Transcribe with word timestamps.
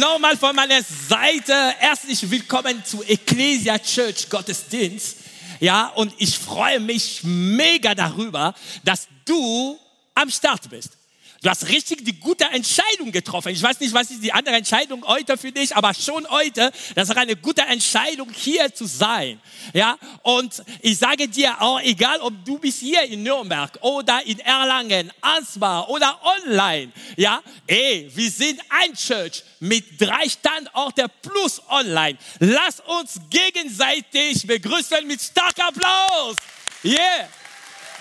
nochmal 0.00 0.34
von 0.38 0.56
meiner 0.56 0.82
Seite 0.82 1.52
herzlich 1.78 2.30
willkommen 2.30 2.82
zu 2.86 3.02
Ecclesia 3.02 3.78
Church 3.78 4.30
Gottesdienst. 4.30 5.18
Ja, 5.60 5.88
und 5.88 6.14
ich 6.16 6.38
freue 6.38 6.80
mich 6.80 7.20
mega 7.22 7.94
darüber, 7.94 8.54
dass 8.82 9.08
du 9.26 9.78
am 10.14 10.30
Start 10.30 10.70
bist. 10.70 10.96
Du 11.42 11.48
hast 11.48 11.68
richtig 11.68 12.04
die 12.04 12.20
gute 12.20 12.44
Entscheidung 12.44 13.10
getroffen. 13.10 13.48
Ich 13.48 13.62
weiß 13.62 13.80
nicht, 13.80 13.94
was 13.94 14.10
ist 14.10 14.22
die 14.22 14.30
andere 14.30 14.56
Entscheidung 14.56 15.02
heute 15.06 15.38
für 15.38 15.50
dich, 15.50 15.74
aber 15.74 15.94
schon 15.94 16.28
heute, 16.28 16.70
das 16.94 17.08
ist 17.08 17.16
eine 17.16 17.34
gute 17.34 17.62
Entscheidung, 17.62 18.30
hier 18.30 18.74
zu 18.74 18.84
sein. 18.84 19.40
Ja, 19.72 19.96
und 20.22 20.62
ich 20.82 20.98
sage 20.98 21.28
dir 21.28 21.58
auch, 21.62 21.80
egal 21.80 22.20
ob 22.20 22.44
du 22.44 22.58
bist 22.58 22.80
hier 22.80 23.02
in 23.04 23.22
Nürnberg 23.22 23.78
oder 23.80 24.20
in 24.26 24.38
Erlangen, 24.40 25.10
Ansbach 25.22 25.88
oder 25.88 26.20
online, 26.22 26.92
ja, 27.16 27.40
ey, 27.66 28.10
wir 28.14 28.30
sind 28.30 28.60
ein 28.68 28.92
Church 28.94 29.42
mit 29.60 29.98
drei 29.98 30.28
Standorten 30.28 31.06
plus 31.22 31.62
online. 31.70 32.18
Lass 32.40 32.80
uns 32.80 33.18
gegenseitig 33.30 34.46
begrüßen 34.46 35.06
mit 35.06 35.22
starkem 35.22 35.68
Applaus. 35.68 36.36
Yeah. 36.84 37.28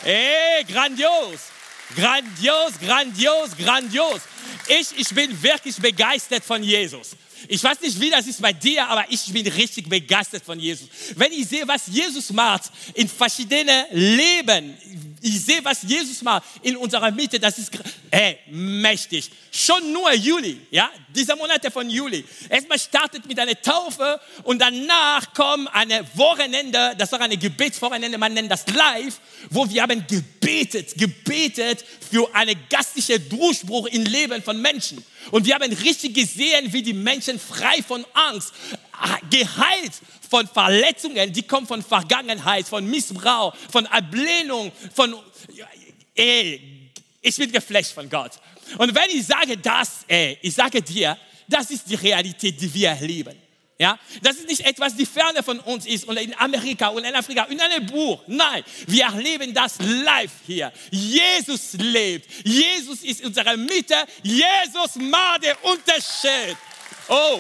Ey, 0.03 0.65
grandios. 0.65 1.48
Grandios, 1.95 2.73
grandios, 2.79 3.57
grandios. 3.57 4.21
Ich, 4.67 4.87
ich 4.97 5.09
bin 5.09 5.41
wirklich 5.41 5.75
begeistert 5.77 6.43
von 6.43 6.61
Jesus. 6.61 7.15
Ich 7.47 7.63
weiß 7.63 7.79
nicht, 7.81 7.99
wie 7.99 8.09
das 8.09 8.27
ist 8.27 8.41
bei 8.41 8.53
dir, 8.53 8.85
aber 8.87 9.05
ich 9.09 9.25
bin 9.31 9.47
richtig 9.47 9.87
begeistert 9.87 10.43
von 10.43 10.59
Jesus. 10.59 10.89
Wenn 11.15 11.31
ich 11.31 11.47
sehe, 11.47 11.67
was 11.67 11.87
Jesus 11.87 12.31
macht 12.31 12.71
in 12.93 13.07
verschiedenen 13.07 13.85
Leben, 13.91 14.77
ich 15.21 15.41
sehe, 15.41 15.63
was 15.63 15.83
Jesus 15.83 16.21
macht 16.21 16.43
in 16.61 16.77
unserer 16.77 17.11
Mitte, 17.11 17.39
das 17.39 17.57
ist 17.57 17.71
ey, 18.11 18.37
mächtig. 18.47 19.29
Schon 19.51 19.91
nur 19.91 20.13
Juli, 20.13 20.61
ja, 20.71 20.89
dieser 21.09 21.35
Monate 21.35 21.71
von 21.71 21.89
Juli. 21.89 22.23
Erstmal 22.49 22.79
startet 22.79 23.25
mit 23.25 23.39
einer 23.39 23.59
Taufe 23.61 24.19
und 24.43 24.59
danach 24.59 25.33
kommt 25.33 25.67
eine 25.73 26.05
Wochenende, 26.15 26.95
das 26.97 27.11
war 27.11 27.21
eine 27.21 27.37
Gebetswochenende, 27.37 28.17
man 28.17 28.33
nennt 28.33 28.51
das 28.51 28.65
live, 28.67 29.19
wo 29.49 29.69
wir 29.69 29.81
haben 29.81 30.05
gebetet, 30.07 30.95
gebetet 30.97 31.83
für 32.09 32.33
einen 32.33 32.55
gastlichen 32.69 33.27
Durchbruch 33.29 33.87
im 33.87 34.03
Leben 34.03 34.41
von 34.41 34.61
Menschen. 34.61 35.03
Und 35.31 35.45
wir 35.45 35.55
haben 35.55 35.71
richtig 35.71 36.13
gesehen, 36.13 36.71
wie 36.71 36.81
die 36.81 36.93
Menschen 36.93 37.39
frei 37.39 37.83
von 37.85 38.05
Angst, 38.13 38.53
geheilt 39.29 39.93
von 40.29 40.47
Verletzungen, 40.47 41.31
die 41.33 41.43
kommen 41.43 41.67
von 41.67 41.81
Vergangenheit, 41.81 42.67
von 42.67 42.85
Missbrauch, 42.85 43.55
von 43.71 43.85
Ablehnung, 43.87 44.71
von, 44.93 45.15
ey, 46.15 46.91
ich 47.21 47.35
bin 47.35 47.51
geflasht 47.51 47.93
von 47.93 48.09
Gott. 48.09 48.31
Und 48.77 48.93
wenn 48.93 49.09
ich 49.09 49.25
sage 49.25 49.57
das, 49.57 50.05
ey, 50.07 50.37
ich 50.41 50.53
sage 50.53 50.81
dir, 50.81 51.17
das 51.47 51.71
ist 51.71 51.89
die 51.89 51.95
Realität, 51.95 52.61
die 52.61 52.73
wir 52.73 52.89
erleben. 52.89 53.35
Ja, 53.81 53.97
das 54.21 54.35
ist 54.35 54.49
nicht 54.49 54.65
etwas, 54.65 54.93
die 54.93 55.05
ferne 55.05 55.41
von 55.41 55.57
uns 55.61 55.85
ist 55.85 56.03
und 56.03 56.17
in 56.17 56.37
Amerika 56.37 56.89
und 56.89 57.05
in 57.05 57.15
Afrika, 57.15 57.45
in 57.45 57.61
einem 57.61 57.85
Buch. 57.85 58.21
Nein, 58.27 58.61
wir 58.87 59.05
erleben 59.05 59.53
das 59.53 59.77
live 59.79 60.33
hier. 60.45 60.73
Jesus 60.91 61.73
lebt. 61.75 62.27
Jesus 62.43 63.03
ist 63.03 63.21
in 63.21 63.27
unserer 63.27 63.55
Mitte. 63.55 63.95
Jesus 64.21 64.95
macht 64.95 65.45
den 65.45 65.55
Unterschied. 65.61 66.57
Oh, 67.07 67.39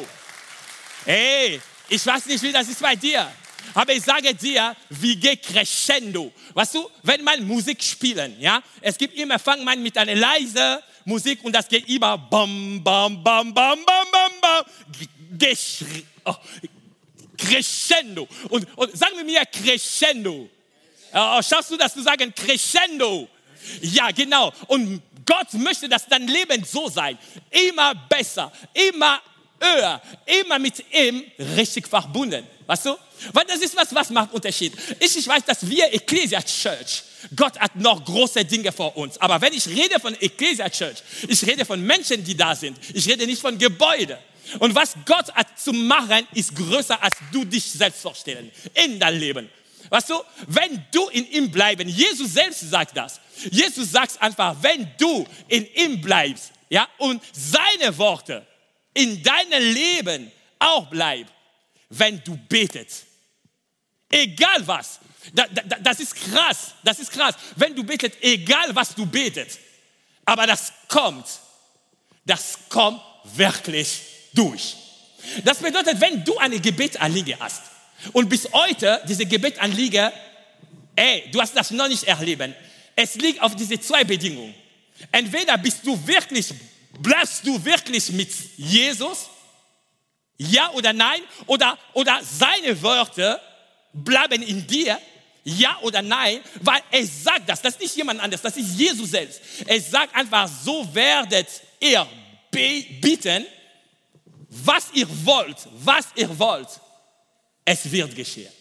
hey, 1.09 1.59
ich 1.87 2.05
weiß 2.05 2.27
nicht, 2.27 2.43
wie 2.43 2.51
das 2.51 2.67
ist 2.67 2.79
bei 2.79 2.95
dir. 2.95 3.31
Aber 3.73 3.93
ich 3.93 4.03
sage 4.03 4.33
dir, 4.33 4.75
wie 4.89 5.15
geht 5.15 5.43
crescendo. 5.43 6.31
Weißt 6.53 6.75
du, 6.75 6.89
wenn 7.03 7.23
man 7.23 7.45
Musik 7.45 7.83
spielen, 7.83 8.39
ja, 8.39 8.61
es 8.81 8.97
gibt 8.97 9.15
immer, 9.15 9.39
fängt 9.39 9.63
man 9.63 9.81
mit 9.81 9.97
einer 9.97 10.15
leise 10.15 10.83
Musik 11.05 11.43
und 11.43 11.53
das 11.53 11.67
geht 11.67 11.87
immer 11.89 12.17
bam, 12.17 12.83
bam, 12.83 13.23
bam, 13.23 13.53
bam, 13.53 13.83
bam, 13.85 14.07
bam, 14.11 14.31
bam, 14.41 14.65
oh, 16.25 16.35
crescendo. 17.37 18.27
Und, 18.49 18.67
und 18.77 18.97
sagen 18.97 19.17
wir 19.17 19.23
mir 19.23 19.45
crescendo. 19.45 20.47
Oh, 21.11 21.41
schaffst 21.41 21.71
du 21.71 21.77
das 21.77 21.93
zu 21.93 22.03
sagen, 22.03 22.33
crescendo? 22.35 23.27
Ja, 23.81 24.11
genau. 24.11 24.53
Und 24.67 25.01
Gott 25.25 25.53
möchte, 25.53 25.89
dass 25.89 26.05
dein 26.05 26.27
Leben 26.27 26.63
so 26.63 26.87
sein. 26.89 27.17
Immer 27.49 27.95
besser, 27.95 28.51
immer 28.73 29.21
höher, 29.59 30.01
immer 30.41 30.59
mit 30.59 30.83
ihm 30.91 31.23
richtig 31.57 31.87
verbunden. 31.87 32.45
Weißt 32.65 32.85
du? 32.85 32.95
Weil 33.33 33.45
das 33.45 33.59
ist 33.59 33.75
was, 33.75 33.93
was 33.93 34.09
macht 34.09 34.33
Unterschied. 34.33 34.73
Ich, 34.99 35.17
ich 35.17 35.27
weiß, 35.27 35.43
dass 35.45 35.67
wir 35.67 35.93
Ecclesia 35.93 36.41
Church, 36.41 37.03
Gott 37.35 37.59
hat 37.59 37.75
noch 37.75 38.03
große 38.05 38.45
Dinge 38.45 38.71
vor 38.71 38.95
uns. 38.95 39.17
Aber 39.19 39.41
wenn 39.41 39.53
ich 39.53 39.67
rede 39.67 39.99
von 39.99 40.13
Ecclesia 40.15 40.69
Church, 40.69 40.97
ich 41.27 41.45
rede 41.45 41.65
von 41.65 41.81
Menschen, 41.81 42.23
die 42.23 42.35
da 42.35 42.55
sind. 42.55 42.77
Ich 42.93 43.07
rede 43.07 43.25
nicht 43.25 43.41
von 43.41 43.57
Gebäuden. 43.57 44.17
Und 44.59 44.73
was 44.73 44.93
Gott 45.05 45.33
hat 45.33 45.59
zu 45.59 45.73
machen, 45.73 46.27
ist 46.33 46.55
größer, 46.55 47.01
als 47.01 47.15
du 47.31 47.45
dich 47.45 47.63
selbst 47.63 48.01
vorstellen 48.01 48.51
in 48.73 48.99
dein 48.99 49.19
Leben. 49.19 49.49
Weißt 49.89 50.09
du, 50.09 50.21
wenn 50.47 50.83
du 50.91 51.07
in 51.09 51.29
ihm 51.31 51.51
bleiben, 51.51 51.87
Jesus 51.87 52.33
selbst 52.33 52.69
sagt 52.69 52.95
das. 52.95 53.19
Jesus 53.51 53.91
sagt 53.91 54.21
einfach, 54.21 54.55
wenn 54.61 54.87
du 54.97 55.25
in 55.47 55.67
ihm 55.73 56.01
bleibst, 56.01 56.51
ja, 56.69 56.87
und 56.99 57.21
seine 57.33 57.97
Worte 57.97 58.45
in 58.93 59.21
deinem 59.23 59.73
Leben 59.73 60.31
auch 60.57 60.87
bleiben, 60.87 61.29
wenn 61.89 62.21
du 62.23 62.37
betest. 62.37 63.05
Egal 64.09 64.65
was. 64.65 64.99
das 65.81 65.99
ist 65.99 66.15
krass. 66.15 66.73
Das 66.83 66.99
ist 66.99 67.11
krass. 67.11 67.35
Wenn 67.55 67.75
du 67.75 67.83
betest, 67.83 68.17
egal 68.21 68.75
was 68.75 68.95
du 68.95 69.05
betest. 69.05 69.59
Aber 70.25 70.47
das 70.47 70.73
kommt. 70.87 71.25
Das 72.25 72.57
kommt 72.69 73.01
wirklich 73.35 74.01
durch. 74.33 74.75
Das 75.43 75.59
bedeutet, 75.59 75.99
wenn 75.99 76.23
du 76.23 76.37
eine 76.37 76.59
Gebetanliege 76.59 77.37
hast 77.39 77.63
und 78.13 78.29
bis 78.29 78.51
heute 78.51 79.01
diese 79.07 79.25
Gebetanliege, 79.25 80.11
ey, 80.95 81.29
du 81.31 81.41
hast 81.41 81.55
das 81.55 81.71
noch 81.71 81.87
nicht 81.87 82.03
erlebt. 82.03 82.49
Es 82.95 83.15
liegt 83.15 83.41
auf 83.41 83.55
diese 83.55 83.79
zwei 83.79 84.03
Bedingungen. 84.03 84.53
Entweder 85.11 85.57
bist 85.57 85.85
du 85.85 85.97
wirklich, 86.07 86.53
bleibst 87.01 87.45
du 87.45 87.63
wirklich 87.63 88.11
mit 88.11 88.31
Jesus, 88.57 89.29
ja 90.37 90.71
oder 90.71 90.93
nein, 90.93 91.21
oder, 91.47 91.77
oder 91.93 92.21
seine 92.23 92.81
Worte 92.81 93.39
bleiben 93.93 94.41
in 94.41 94.65
dir, 94.65 94.99
ja 95.43 95.77
oder 95.81 96.01
nein, 96.01 96.41
weil 96.61 96.81
er 96.91 97.05
sagt 97.05 97.49
das, 97.49 97.61
das 97.61 97.73
ist 97.75 97.81
nicht 97.81 97.95
jemand 97.95 98.19
anderes, 98.19 98.41
das 98.41 98.57
ist 98.57 98.77
Jesus 98.77 99.11
selbst. 99.11 99.41
Er 99.65 99.81
sagt 99.81 100.15
einfach, 100.15 100.47
so 100.47 100.87
werdet 100.93 101.47
ihr 101.79 102.07
bitten, 102.51 103.45
was 104.49 104.87
ihr 104.93 105.07
wollt, 105.25 105.57
was 105.83 106.07
ihr 106.15 106.37
wollt, 106.39 106.69
es 107.65 107.89
wird 107.91 108.15
geschehen. 108.15 108.51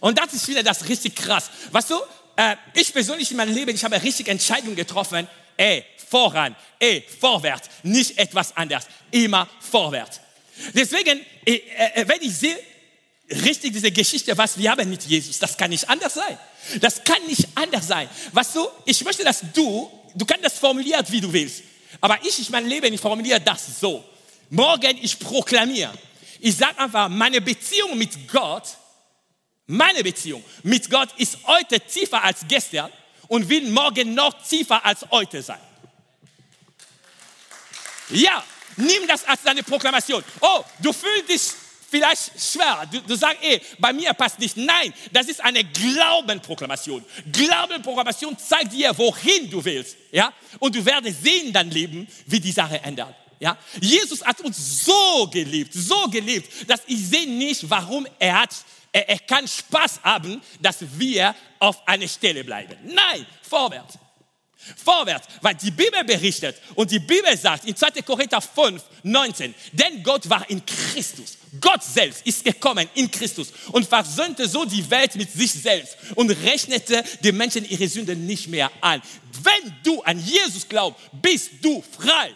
Und 0.00 0.18
das 0.18 0.32
ist 0.32 0.48
wieder 0.48 0.62
das 0.62 0.88
richtig 0.88 1.14
krass. 1.14 1.50
Weißt 1.70 1.90
du, 1.90 2.00
äh, 2.36 2.56
ich 2.74 2.92
persönlich 2.92 3.30
in 3.30 3.36
meinem 3.36 3.54
Leben, 3.54 3.74
ich 3.74 3.84
habe 3.84 4.02
richtig 4.02 4.28
Entscheidungen 4.28 4.74
getroffen, 4.74 5.28
ey, 5.56 5.84
voran, 6.10 6.56
ey, 6.78 7.04
vorwärts, 7.20 7.68
nicht 7.82 8.18
etwas 8.18 8.56
anderes, 8.56 8.86
immer 9.10 9.48
vorwärts. 9.60 10.20
Deswegen, 10.74 11.20
äh, 11.46 11.54
äh, 11.54 12.08
wenn 12.08 12.20
ich 12.20 12.34
sehe, 12.34 12.58
richtig 13.30 13.72
diese 13.72 13.90
Geschichte, 13.90 14.36
was 14.36 14.58
wir 14.58 14.70
haben 14.70 14.90
mit 14.90 15.04
Jesus, 15.04 15.38
das 15.38 15.56
kann 15.56 15.70
nicht 15.70 15.88
anders 15.88 16.14
sein. 16.14 16.38
Das 16.80 17.02
kann 17.04 17.24
nicht 17.26 17.46
anders 17.54 17.86
sein. 17.86 18.08
Weißt 18.32 18.56
du, 18.56 18.66
ich 18.84 19.02
möchte, 19.04 19.24
dass 19.24 19.40
du, 19.54 19.90
du 20.14 20.24
kannst 20.26 20.44
das 20.44 20.58
formulieren, 20.58 21.04
wie 21.08 21.20
du 21.20 21.32
willst. 21.32 21.62
Aber 22.00 22.18
ich, 22.22 22.38
ich 22.38 22.50
mein 22.50 22.66
Leben, 22.66 22.92
ich 22.92 23.00
formuliere 23.00 23.40
das 23.40 23.80
so. 23.80 24.04
Morgen 24.50 24.98
ich 25.00 25.18
proklamiere. 25.18 25.92
Ich 26.40 26.56
sage 26.56 26.78
einfach, 26.78 27.08
meine 27.08 27.40
Beziehung 27.40 27.96
mit 27.96 28.28
Gott, 28.28 28.64
meine 29.66 30.02
Beziehung 30.02 30.42
mit 30.64 30.90
Gott 30.90 31.10
ist 31.16 31.38
heute 31.46 31.78
tiefer 31.80 32.22
als 32.24 32.40
gestern 32.48 32.90
und 33.28 33.48
will 33.48 33.70
morgen 33.70 34.14
noch 34.14 34.34
tiefer 34.42 34.84
als 34.84 35.06
heute 35.10 35.42
sein. 35.42 35.60
Ja, 38.12 38.44
nimm 38.76 39.06
das 39.06 39.24
als 39.24 39.42
deine 39.42 39.62
Proklamation. 39.62 40.22
Oh, 40.40 40.64
du 40.80 40.92
fühlst 40.92 41.28
dich 41.28 41.42
vielleicht 41.90 42.32
schwer. 42.40 42.88
Du, 42.90 43.00
du 43.00 43.16
sagst, 43.16 43.38
ey, 43.42 43.60
bei 43.78 43.92
mir 43.92 44.14
passt 44.14 44.38
nicht. 44.38 44.56
Nein, 44.56 44.92
das 45.12 45.26
ist 45.26 45.42
eine 45.42 45.64
Glaubenproklamation. 45.64 47.04
Glaubenproklamation 47.32 48.36
zeigt 48.38 48.72
dir, 48.72 48.96
wohin 48.96 49.50
du 49.50 49.64
willst. 49.64 49.96
Ja? 50.12 50.32
Und 50.58 50.74
du 50.74 50.84
wirst 50.84 51.22
sehen 51.22 51.52
dein 51.52 51.70
Leben, 51.70 52.06
wie 52.26 52.40
die 52.40 52.52
Sache 52.52 52.80
ändert. 52.80 53.14
Ja? 53.40 53.58
Jesus 53.80 54.24
hat 54.24 54.40
uns 54.40 54.84
so 54.84 55.28
geliebt, 55.30 55.72
so 55.74 56.08
geliebt, 56.08 56.70
dass 56.70 56.82
ich 56.86 56.98
sehe 56.98 57.28
nicht, 57.28 57.68
warum 57.68 58.06
er 58.18 58.42
hat, 58.42 58.54
er, 58.92 59.08
er 59.08 59.18
kann 59.18 59.46
Spaß 59.46 60.00
haben, 60.02 60.40
dass 60.60 60.78
wir 60.98 61.34
auf 61.58 61.86
einer 61.86 62.08
Stelle 62.08 62.44
bleiben. 62.44 62.76
Nein, 62.84 63.26
vorwärts. 63.42 63.98
Vorwärts, 64.84 65.26
weil 65.40 65.54
die 65.54 65.70
Bibel 65.70 66.04
berichtet 66.04 66.56
und 66.74 66.90
die 66.90 66.98
Bibel 66.98 67.36
sagt 67.36 67.64
in 67.64 67.76
2. 67.76 68.02
Korinther 68.02 68.40
5, 68.40 68.82
19, 69.02 69.54
denn 69.72 70.02
Gott 70.02 70.28
war 70.28 70.48
in 70.50 70.64
Christus. 70.64 71.38
Gott 71.60 71.82
selbst 71.82 72.26
ist 72.26 72.44
gekommen 72.44 72.88
in 72.94 73.10
Christus 73.10 73.52
und 73.72 73.86
versöhnte 73.86 74.48
so 74.48 74.64
die 74.64 74.88
Welt 74.90 75.16
mit 75.16 75.32
sich 75.32 75.52
selbst 75.52 75.96
und 76.14 76.30
rechnete 76.30 77.02
den 77.24 77.36
Menschen 77.36 77.68
ihre 77.68 77.88
Sünden 77.88 78.26
nicht 78.26 78.48
mehr 78.48 78.70
an. 78.80 79.02
Wenn 79.42 79.74
du 79.82 80.02
an 80.02 80.22
Jesus 80.24 80.68
glaubst, 80.68 81.00
bist 81.12 81.50
du 81.62 81.82
frei. 81.82 82.30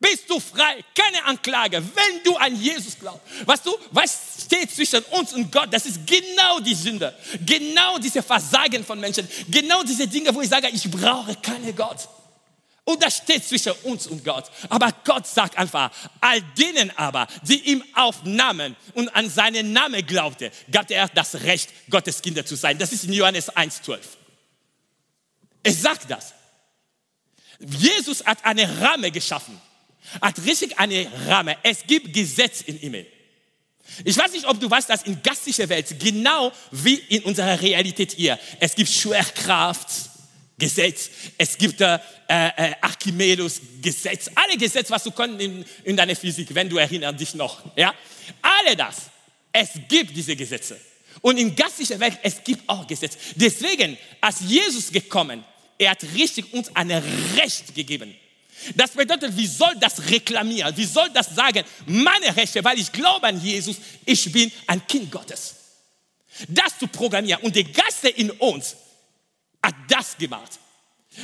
Bist 0.00 0.30
du 0.30 0.38
frei, 0.38 0.84
keine 0.94 1.24
Anklage, 1.24 1.82
wenn 1.82 2.22
du 2.22 2.36
an 2.36 2.54
Jesus 2.60 2.96
glaubst. 2.98 3.20
Weißt 3.44 3.66
du, 3.66 3.76
was 3.90 4.44
steht 4.44 4.70
zwischen 4.70 5.02
uns 5.10 5.32
und 5.32 5.50
Gott? 5.50 5.72
Das 5.72 5.86
ist 5.86 6.06
genau 6.06 6.60
die 6.60 6.74
Sünde, 6.74 7.16
genau 7.44 7.98
diese 7.98 8.22
Versagen 8.22 8.84
von 8.84 9.00
Menschen, 9.00 9.26
genau 9.48 9.82
diese 9.82 10.06
Dinge, 10.06 10.32
wo 10.32 10.40
ich 10.40 10.48
sage, 10.48 10.68
ich 10.68 10.88
brauche 10.88 11.34
keinen 11.36 11.74
Gott. 11.74 12.08
Und 12.84 13.02
das 13.02 13.18
steht 13.18 13.44
zwischen 13.44 13.72
uns 13.82 14.06
und 14.06 14.24
Gott. 14.24 14.50
Aber 14.70 14.90
Gott 15.04 15.26
sagt 15.26 15.58
einfach, 15.58 15.90
all 16.20 16.40
denen 16.56 16.96
aber, 16.96 17.26
die 17.42 17.72
ihm 17.72 17.84
aufnahmen 17.94 18.76
und 18.94 19.14
an 19.14 19.28
seinen 19.28 19.72
Namen 19.72 20.06
glaubte, 20.06 20.50
gab 20.70 20.90
er 20.90 21.08
das 21.08 21.34
Recht, 21.42 21.70
Gottes 21.90 22.22
Kinder 22.22 22.46
zu 22.46 22.56
sein. 22.56 22.78
Das 22.78 22.92
ist 22.92 23.04
in 23.04 23.12
Johannes 23.12 23.52
1,12. 23.52 23.98
Es 25.64 25.82
sagt 25.82 26.08
das. 26.10 26.32
Jesus 27.58 28.24
hat 28.24 28.42
eine 28.44 28.80
Ramme 28.80 29.10
geschaffen. 29.10 29.60
Hat 30.20 30.44
richtig 30.44 30.78
eine 30.78 31.06
Ramme. 31.26 31.56
Es 31.62 31.86
gibt 31.86 32.12
Gesetz 32.12 32.62
im 32.62 32.76
Himmel. 32.78 33.06
Ich 34.04 34.16
weiß 34.16 34.32
nicht, 34.32 34.46
ob 34.46 34.60
du 34.60 34.70
weißt, 34.70 34.90
dass 34.90 35.02
in 35.02 35.22
gastlicher 35.22 35.68
Welt, 35.68 35.98
genau 35.98 36.52
wie 36.70 36.94
in 36.94 37.22
unserer 37.22 37.60
Realität 37.60 38.12
hier, 38.12 38.38
es 38.60 38.74
gibt 38.74 38.90
Schwerkraft, 38.90 39.88
Gesetz, 40.58 41.10
es 41.38 41.56
gibt 41.56 41.80
äh, 41.80 41.98
äh, 42.28 42.74
Archimedes 42.80 43.60
Gesetz, 43.80 44.30
alle 44.34 44.58
Gesetze, 44.58 44.90
was 44.90 45.04
du 45.04 45.10
kannst 45.10 45.40
in, 45.40 45.64
in 45.84 45.96
deiner 45.96 46.16
Physik, 46.16 46.54
wenn 46.54 46.68
du 46.68 46.76
erinnerst 46.76 47.20
dich 47.20 47.34
noch, 47.34 47.62
ja, 47.76 47.94
alle 48.42 48.76
das. 48.76 48.96
Es 49.52 49.70
gibt 49.88 50.14
diese 50.14 50.36
Gesetze. 50.36 50.78
Und 51.20 51.38
in 51.38 51.54
gastlicher 51.54 51.98
Welt, 51.98 52.18
es 52.22 52.42
gibt 52.44 52.68
auch 52.68 52.86
Gesetze. 52.86 53.18
Deswegen, 53.34 53.96
als 54.20 54.40
Jesus 54.40 54.92
gekommen, 54.92 55.44
er 55.78 55.92
hat 55.92 56.02
richtig 56.14 56.52
uns 56.52 56.74
ein 56.74 56.90
Recht 57.36 57.74
gegeben. 57.74 58.14
Das 58.74 58.90
bedeutet, 58.90 59.36
wie 59.36 59.46
soll 59.46 59.74
das 59.78 60.10
reklamieren? 60.10 60.76
Wie 60.76 60.84
soll 60.84 61.10
das 61.10 61.34
sagen? 61.34 61.64
Meine 61.86 62.34
Rechte, 62.36 62.62
weil 62.64 62.78
ich 62.78 62.90
glaube 62.90 63.26
an 63.26 63.40
Jesus, 63.40 63.76
ich 64.04 64.30
bin 64.32 64.50
ein 64.66 64.86
Kind 64.86 65.10
Gottes. 65.10 65.54
Das 66.48 66.78
zu 66.78 66.86
programmieren. 66.86 67.42
Und 67.42 67.56
der 67.56 67.64
Geist 67.64 68.04
in 68.04 68.30
uns 68.32 68.76
hat 69.62 69.74
das 69.88 70.16
gemacht. 70.16 70.58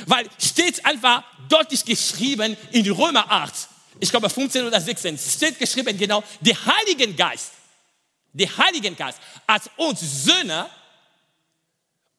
Weil 0.05 0.27
steht 0.39 0.85
einfach 0.85 1.23
deutlich 1.47 1.85
geschrieben 1.85 2.57
in 2.71 2.89
Römer 2.91 3.31
8, 3.31 3.53
ich 3.99 4.09
glaube 4.09 4.29
15 4.29 4.65
oder 4.65 4.81
16, 4.81 5.17
steht 5.17 5.59
geschrieben 5.59 5.97
genau, 5.97 6.23
der 6.41 6.57
Heilige 6.65 7.13
Geist, 7.13 7.51
der 8.33 8.57
Heilige 8.57 8.91
Geist 8.91 9.19
hat 9.47 9.63
uns 9.77 10.25
Söhne 10.25 10.69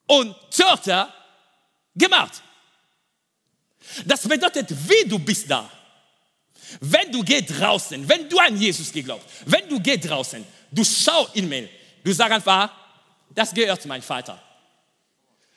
und 0.06 0.34
Töchter 0.50 1.12
gemacht. 1.94 2.42
Das 4.04 4.22
bedeutet, 4.26 4.70
wie 4.70 5.08
du 5.08 5.18
bist 5.18 5.50
da. 5.50 5.70
Wenn 6.80 7.12
du 7.12 7.22
gehst 7.22 7.58
draußen, 7.58 8.08
wenn 8.08 8.28
du 8.28 8.38
an 8.38 8.60
Jesus 8.60 8.92
geglaubt, 8.92 9.24
wenn 9.46 9.68
du 9.68 9.80
gehst 9.80 10.08
draußen, 10.08 10.44
du 10.70 10.84
schau 10.84 11.28
in 11.34 11.48
mir, 11.48 11.68
du 12.02 12.12
sagst 12.12 12.32
einfach, 12.32 12.70
das 13.34 13.52
gehört 13.54 13.84
mein 13.86 14.02
Vater. 14.02 14.42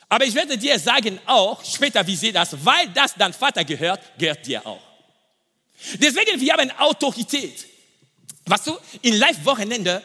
Aber 0.08 0.26
ich 0.26 0.34
werde 0.34 0.58
dir 0.58 0.78
sagen 0.80 1.20
auch, 1.26 1.64
später 1.64 2.06
wie 2.06 2.16
sie 2.16 2.32
das, 2.32 2.56
weil 2.66 2.90
das 2.90 3.14
dein 3.16 3.34
Vater 3.34 3.64
gehört, 3.64 4.02
gehört 4.18 4.46
dir 4.46 4.66
auch. 4.66 4.82
Deswegen, 5.96 6.40
wir 6.42 6.54
haben 6.54 6.72
Autorität. 6.72 7.66
Was 8.46 8.64
du, 8.64 8.78
in 9.04 9.16
Live-Wochenende, 9.16 10.02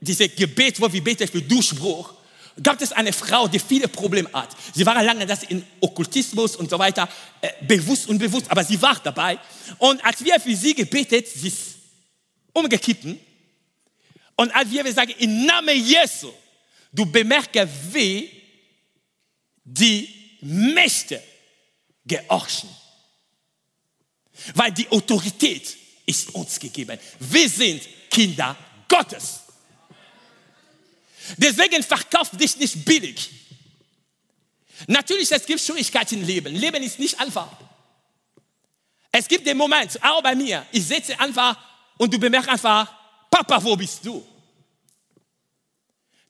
diese 0.00 0.28
Gebet, 0.28 0.80
wo 0.80 0.92
wir 0.92 1.02
beten 1.02 1.26
für 1.26 1.42
Durchbruch, 1.42 2.14
gab 2.62 2.80
es 2.80 2.92
eine 2.92 3.12
Frau, 3.12 3.48
die 3.48 3.58
viele 3.58 3.88
Probleme 3.88 4.30
hat. 4.32 4.56
Sie 4.74 4.84
war 4.84 5.02
lange 5.02 5.26
das 5.26 5.44
in 5.44 5.64
Okkultismus 5.80 6.56
und 6.56 6.70
so 6.70 6.78
weiter, 6.78 7.08
äh, 7.40 7.50
bewusst 7.62 8.08
und 8.08 8.18
bewusst, 8.18 8.50
aber 8.50 8.64
sie 8.64 8.80
war 8.80 8.98
dabei. 9.02 9.38
Und 9.78 10.04
als 10.04 10.24
wir 10.24 10.38
für 10.40 10.54
sie 10.54 10.74
gebetet, 10.74 11.28
sie 11.28 11.48
ist 11.48 11.76
umgekippt. 12.52 13.04
Und 14.36 14.54
als 14.54 14.70
wir 14.70 14.92
sagen, 14.92 15.14
im 15.18 15.46
Namen 15.46 15.84
Jesu, 15.84 16.32
du 16.92 17.06
bemerkst, 17.06 17.68
wie 17.92 18.30
die 19.64 20.08
Mächte 20.40 21.22
gehorchen. 22.04 22.68
Weil 24.54 24.72
die 24.72 24.88
Autorität 24.90 25.76
ist 26.06 26.34
uns 26.34 26.58
gegeben. 26.58 26.98
Wir 27.18 27.48
sind 27.48 27.82
Kinder 28.10 28.56
Gottes. 28.88 29.40
Deswegen 31.36 31.82
verkauf 31.82 32.30
dich 32.30 32.56
nicht 32.56 32.84
billig. 32.84 33.30
Natürlich, 34.86 35.30
es 35.30 35.44
gibt 35.44 35.60
Schwierigkeiten 35.60 36.20
im 36.20 36.26
Leben. 36.26 36.54
Leben 36.54 36.82
ist 36.82 36.98
nicht 36.98 37.18
einfach. 37.20 37.48
Es 39.10 39.26
gibt 39.26 39.46
den 39.46 39.56
Moment, 39.56 39.98
auch 40.02 40.22
bei 40.22 40.34
mir, 40.34 40.64
ich 40.70 40.86
sitze 40.86 41.18
einfach 41.18 41.56
und 41.96 42.12
du 42.12 42.18
bemerkst 42.18 42.48
einfach, 42.48 42.92
Papa, 43.30 43.62
wo 43.62 43.74
bist 43.74 44.04
du? 44.04 44.24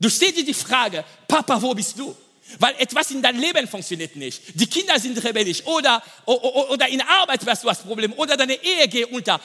Du 0.00 0.09
stellst 0.09 0.39
dir 0.39 0.45
die 0.45 0.55
Frage, 0.55 1.05
Papa, 1.27 1.61
wo 1.61 1.75
bist 1.75 1.99
du? 1.99 2.17
Weil 2.59 2.75
etwas 2.79 3.11
in 3.11 3.21
deinem 3.21 3.41
Leben 3.41 3.69
funktioniert 3.69 4.17
nicht. 4.17 4.41
Die 4.55 4.67
Kinder 4.67 4.99
sind 4.99 5.23
rebellisch 5.23 5.62
oder, 5.67 6.03
oder, 6.25 6.71
oder 6.71 6.89
in 6.89 7.03
Arbeit 7.03 7.47
hast 7.47 7.62
du 7.62 7.69
das 7.69 7.83
Problem 7.83 8.12
oder 8.15 8.37
deine 8.37 8.55
Ehe 8.55 8.89
geht 8.89 9.12
unter 9.12 9.39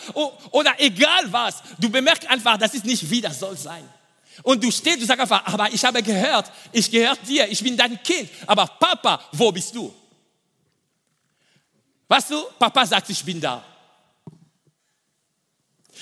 oder 0.51 0.73
egal 0.77 1.31
was. 1.31 1.55
Du 1.79 1.89
bemerkst 1.89 2.29
einfach, 2.29 2.57
das 2.57 2.73
ist 2.73 2.85
nicht 2.85 3.09
wie 3.09 3.19
das 3.19 3.39
soll 3.39 3.57
sein. 3.57 3.83
Und 4.41 4.63
du 4.63 4.71
stehst, 4.71 5.01
du 5.01 5.05
sagst 5.05 5.21
einfach, 5.21 5.45
aber 5.45 5.71
ich 5.71 5.83
habe 5.85 6.01
gehört, 6.01 6.51
ich 6.71 6.89
gehöre 6.89 7.15
dir, 7.17 7.47
ich 7.49 7.63
bin 7.63 7.77
dein 7.77 8.01
Kind. 8.01 8.29
Aber 8.47 8.65
Papa, 8.65 9.21
wo 9.33 9.51
bist 9.51 9.75
du? 9.75 9.93
Weißt 12.07 12.31
du, 12.31 12.43
Papa 12.57 12.85
sagt, 12.85 13.09
ich 13.09 13.23
bin 13.23 13.39
da. 13.39 13.63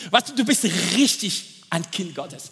Weißt 0.09 0.29
du, 0.29 0.35
du 0.35 0.45
bist 0.45 0.63
richtig 0.95 1.63
ein 1.69 1.89
Kind 1.91 2.15
Gottes. 2.15 2.51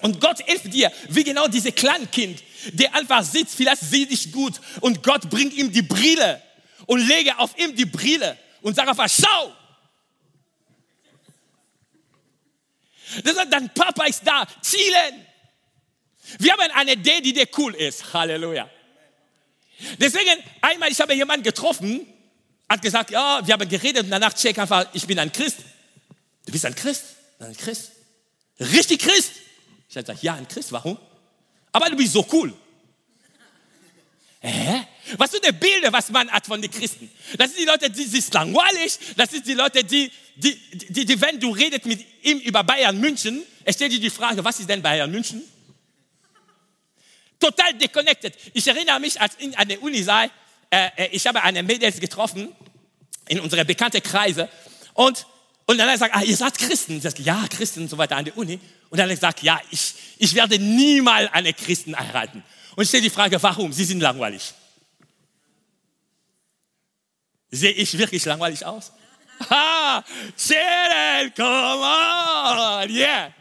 Und 0.00 0.20
Gott 0.20 0.40
hilft 0.44 0.72
dir, 0.72 0.92
wie 1.08 1.24
genau 1.24 1.48
diese 1.48 1.72
Kleinkind, 1.72 2.42
der 2.72 2.94
einfach 2.94 3.24
sitzt, 3.24 3.54
vielleicht 3.54 3.82
sieht 3.82 4.10
dich 4.10 4.30
gut 4.32 4.60
und 4.80 5.02
Gott 5.02 5.28
bringt 5.28 5.54
ihm 5.54 5.72
die 5.72 5.82
Brille 5.82 6.42
und 6.86 7.06
lege 7.06 7.36
auf 7.38 7.56
ihm 7.58 7.74
die 7.74 7.84
Brille 7.84 8.38
und 8.62 8.76
sagt 8.76 8.88
einfach, 8.88 9.08
schau, 9.08 9.52
Sagt, 13.24 13.52
dein 13.52 13.72
Papa 13.72 14.04
ist 14.04 14.22
da. 14.24 14.46
Zielen. 14.60 15.26
Wir 16.38 16.52
haben 16.52 16.70
eine 16.72 16.92
Idee, 16.92 17.20
die 17.20 17.32
dir 17.32 17.48
cool 17.56 17.74
ist. 17.74 18.12
Halleluja. 18.12 18.68
Deswegen, 19.98 20.42
einmal, 20.60 20.90
ich 20.90 21.00
habe 21.00 21.14
jemanden 21.14 21.44
getroffen, 21.44 22.06
hat 22.68 22.82
gesagt, 22.82 23.10
ja, 23.10 23.40
wir 23.46 23.54
haben 23.54 23.68
geredet 23.68 24.04
und 24.04 24.10
danach 24.10 24.34
check 24.34 24.58
einfach, 24.58 24.86
ich 24.92 25.06
bin 25.06 25.18
ein 25.18 25.32
Christ. 25.32 25.58
Du 26.44 26.52
bist 26.52 26.66
ein 26.66 26.74
Christ? 26.74 27.04
Ein 27.38 27.56
Christ? 27.56 27.92
Richtig 28.60 29.00
Christ? 29.00 29.32
Ich 29.88 29.96
habe 29.96 30.04
gesagt, 30.04 30.22
ja, 30.22 30.34
ein 30.34 30.48
Christ. 30.48 30.72
Warum? 30.72 30.98
Aber 31.72 31.88
du 31.88 31.96
bist 31.96 32.12
so 32.12 32.26
cool. 32.32 32.52
Hä? 34.40 34.86
Was 35.16 35.30
sind 35.30 35.44
die 35.44 35.52
Bilder, 35.52 35.92
was 35.92 36.10
man 36.10 36.30
hat 36.30 36.46
von 36.46 36.60
den 36.60 36.70
Christen? 36.70 37.10
Das 37.36 37.50
sind 37.50 37.60
die 37.60 37.64
Leute, 37.64 37.90
die 37.90 38.04
sind 38.04 38.32
langweilig. 38.34 38.98
Das 39.16 39.30
sind 39.30 39.46
die 39.46 39.54
Leute, 39.54 39.84
die, 39.84 40.10
die, 40.36 40.54
die, 40.88 41.04
die, 41.04 41.20
wenn 41.20 41.40
du 41.40 41.50
redest 41.50 41.86
mit 41.86 42.04
ihm 42.22 42.38
über 42.40 42.62
Bayern 42.64 42.98
München, 42.98 43.42
er 43.64 43.72
stellt 43.72 43.92
dir 43.92 44.00
die 44.00 44.10
Frage, 44.10 44.44
was 44.44 44.60
ist 44.60 44.68
denn 44.68 44.82
Bayern 44.82 45.10
München? 45.10 45.42
Total 47.40 47.74
deconnected. 47.74 48.34
Ich 48.52 48.66
erinnere 48.66 49.00
mich, 49.00 49.20
als 49.20 49.34
ich 49.38 49.56
an 49.56 49.68
der 49.68 49.82
Uni 49.82 50.02
sei, 50.02 50.30
äh, 50.70 50.88
äh, 50.96 51.08
ich 51.12 51.26
habe 51.26 51.42
eine 51.42 51.62
Mädels 51.62 52.00
getroffen 52.00 52.48
in 53.28 53.40
unsere 53.40 53.64
bekannten 53.64 54.02
Kreise 54.02 54.48
und 54.94 55.26
und 55.68 55.76
dann 55.76 55.86
er 55.86 55.92
gesagt, 55.92 56.16
ah, 56.16 56.22
ihr 56.22 56.34
seid 56.34 56.56
Christen. 56.56 56.98
Sage, 56.98 57.22
ja, 57.22 57.46
Christen 57.46 57.82
und 57.82 57.90
so 57.90 57.98
weiter 57.98 58.16
an 58.16 58.24
der 58.24 58.34
Uni. 58.38 58.58
Und 58.88 58.96
dann 58.98 59.06
gesagt, 59.10 59.42
ja, 59.42 59.60
ich, 59.70 59.92
ich 60.16 60.34
werde 60.34 60.58
niemals 60.58 61.30
eine 61.30 61.52
Christen 61.52 61.94
heiraten. 61.94 62.42
Und 62.74 62.84
ich 62.84 62.88
stelle 62.88 63.02
die 63.02 63.10
Frage, 63.10 63.42
warum? 63.42 63.70
Sie 63.70 63.84
sind 63.84 64.00
langweilig. 64.00 64.54
Sehe 67.50 67.72
ich 67.72 67.96
wirklich 67.96 68.24
langweilig 68.24 68.64
aus? 68.64 68.92
Ha! 69.50 70.04
Cheryl, 70.36 71.30
come 71.30 71.84
on! 71.84 72.90
Yeah! 72.90 73.32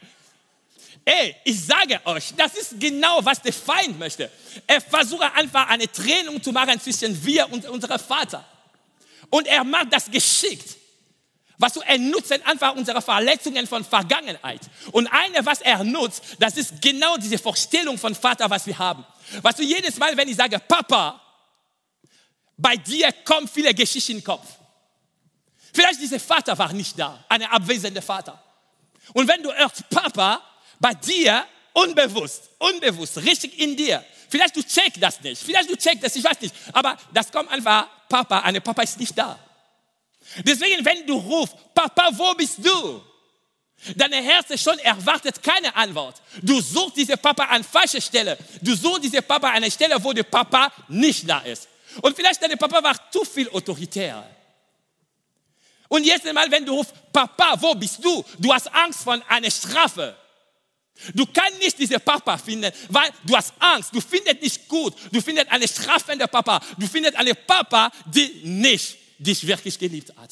Ey, 1.04 1.36
ich 1.46 1.66
sage 1.66 2.02
euch, 2.04 2.34
das 2.36 2.54
ist 2.56 2.80
genau, 2.80 3.24
was 3.24 3.42
der 3.42 3.54
Feind 3.54 3.98
möchte. 3.98 4.30
Er 4.66 4.82
versucht 4.82 5.24
einfach 5.36 5.70
eine 5.70 5.90
Trennung 5.90 6.44
zu 6.44 6.52
machen 6.52 6.80
zwischen 6.82 7.26
wir 7.26 7.50
und 7.52 7.66
unserem 7.66 8.00
Vater. 8.00 8.44
Und 9.30 9.48
er 9.48 9.64
macht 9.64 9.92
das 9.92 10.12
geschickt. 10.12 10.76
Was 11.58 11.74
du, 11.74 11.80
er 11.80 11.98
nutzt 11.98 12.32
einfach 12.32 12.76
unsere 12.76 13.02
Verletzungen 13.02 13.66
von 13.66 13.84
Vergangenheit. 13.84 14.62
Und 14.92 15.08
eine, 15.08 15.46
was 15.46 15.62
er 15.62 15.84
nutzt, 15.84 16.22
das 16.40 16.56
ist 16.58 16.82
genau 16.82 17.18
diese 17.18 17.38
Vorstellung 17.38 17.98
von 17.98 18.14
Vater, 18.14 18.50
was 18.50 18.68
wir 18.68 18.78
haben. 18.78 19.06
Was 19.42 19.56
du 19.56 19.64
jedes 19.64 19.98
Mal, 19.98 20.16
wenn 20.16 20.28
ich 20.28 20.36
sage, 20.36 20.60
Papa, 20.60 21.22
bei 22.58 22.76
dir 22.76 23.12
kommen 23.24 23.48
viele 23.48 23.74
Geschichten 23.74 24.14
in 24.14 24.18
den 24.18 24.24
Kopf. 24.24 24.48
Vielleicht 25.74 26.02
dieser 26.02 26.20
Vater 26.20 26.58
war 26.58 26.74
nicht 26.74 26.98
da, 26.98 27.24
ein 27.30 27.44
abwesender 27.44 28.02
Vater. 28.02 28.42
Und 29.14 29.28
wenn 29.28 29.44
du 29.44 29.54
hörst 29.54 29.88
Papa, 29.90 30.42
bei 30.80 30.94
dir 30.96 31.46
unbewusst, 31.74 32.50
unbewusst, 32.58 33.18
richtig 33.18 33.60
in 33.60 33.76
dir. 33.76 34.04
Vielleicht 34.30 34.56
du 34.56 34.64
checkst 34.64 35.02
das 35.02 35.22
nicht, 35.22 35.42
vielleicht 35.42 35.70
du 35.70 35.76
checkst 35.76 36.04
das, 36.04 36.16
ich 36.16 36.24
weiß 36.24 36.42
nicht. 36.42 36.54
Aber 36.74 36.98
das 37.14 37.32
kommt 37.32 37.50
einfach, 37.52 37.88
Papa, 38.10 38.40
eine 38.40 38.60
Papa 38.60 38.82
ist 38.82 39.00
nicht 39.00 39.18
da. 39.18 39.40
Deswegen, 40.40 40.84
wenn 40.84 41.06
du 41.06 41.16
rufst, 41.16 41.56
Papa, 41.74 42.10
wo 42.14 42.34
bist 42.34 42.58
du? 42.66 43.02
Deine 43.96 44.18
Herz 44.18 44.60
schon 44.60 44.80
erwartet 44.80 45.42
keine 45.42 45.74
Antwort. 45.76 46.22
Du 46.42 46.60
suchst 46.60 46.98
diese 46.98 47.16
Papa 47.16 47.44
an 47.44 47.64
falscher 47.64 48.02
Stelle. 48.02 48.38
Du 48.62 48.76
suchst 48.76 49.04
diese 49.04 49.22
Papa 49.22 49.50
an 49.50 49.56
einer 49.58 49.72
Stelle, 49.72 50.04
wo 50.04 50.12
der 50.12 50.24
Papa 50.24 50.72
nicht 50.88 51.30
da 51.30 51.40
ist. 51.40 51.68
Und 52.02 52.16
vielleicht 52.16 52.42
dein 52.42 52.58
Papa 52.58 52.84
war 52.84 53.12
zu 53.12 53.24
viel 53.24 53.50
autoritär. 53.50 54.28
Und 55.90 56.06
jetzt 56.06 56.28
einmal, 56.28 56.52
wenn 56.52 56.66
du 56.66 56.74
rufst, 56.74 56.94
Papa, 57.14 57.56
wo 57.60 57.74
bist 57.74 58.04
du? 58.04 58.24
Du 58.38 58.54
hast 58.54 58.68
Angst 58.74 59.04
vor 59.04 59.18
einer 59.28 59.52
Strafe. 59.52 60.16
Du 61.14 61.26
kannst 61.28 61.60
nicht 61.60 61.78
diese 61.78 62.00
Papa 62.00 62.38
finden, 62.38 62.72
weil 62.90 63.10
du 63.24 63.36
hast 63.36 63.54
Angst. 63.60 63.94
Du 63.94 64.02
findest 64.02 64.42
nicht 64.42 64.68
gut. 64.68 64.96
Du 65.12 65.22
findest 65.22 65.50
eine 65.50 65.68
strafende 65.68 66.28
Papa. 66.28 66.60
Du 66.78 66.88
findest 66.88 67.16
eine 67.16 67.36
Papa, 67.36 67.92
die 68.06 68.42
nicht 68.44 68.98
dich 69.20 69.46
wirklich 69.46 69.78
geliebt 69.78 70.12
hat. 70.18 70.32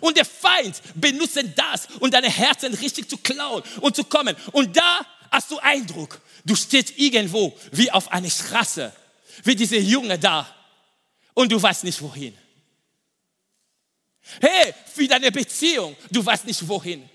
Und 0.00 0.16
der 0.16 0.24
Feind 0.24 0.80
benutzt 0.94 1.40
das, 1.56 1.88
um 1.98 2.10
deine 2.10 2.30
Herzen 2.30 2.74
richtig 2.74 3.08
zu 3.08 3.16
klauen 3.16 3.62
und 3.80 3.96
zu 3.96 4.04
kommen. 4.04 4.36
Und 4.52 4.76
da 4.76 5.06
hast 5.30 5.50
du 5.50 5.58
Eindruck, 5.58 6.20
du 6.44 6.54
stehst 6.54 6.94
irgendwo 6.96 7.56
wie 7.72 7.90
auf 7.90 8.10
einer 8.12 8.30
Straße, 8.30 8.92
wie 9.44 9.56
diese 9.56 9.78
Junge 9.78 10.18
da. 10.18 10.46
Und 11.34 11.50
du 11.50 11.60
weißt 11.60 11.84
nicht 11.84 12.00
wohin. 12.02 12.36
Hey, 14.40 14.74
für 14.86 15.08
deine 15.08 15.32
Beziehung, 15.32 15.96
du 16.10 16.24
weißt 16.24 16.44
nicht 16.46 16.66
wohin. 16.68 17.08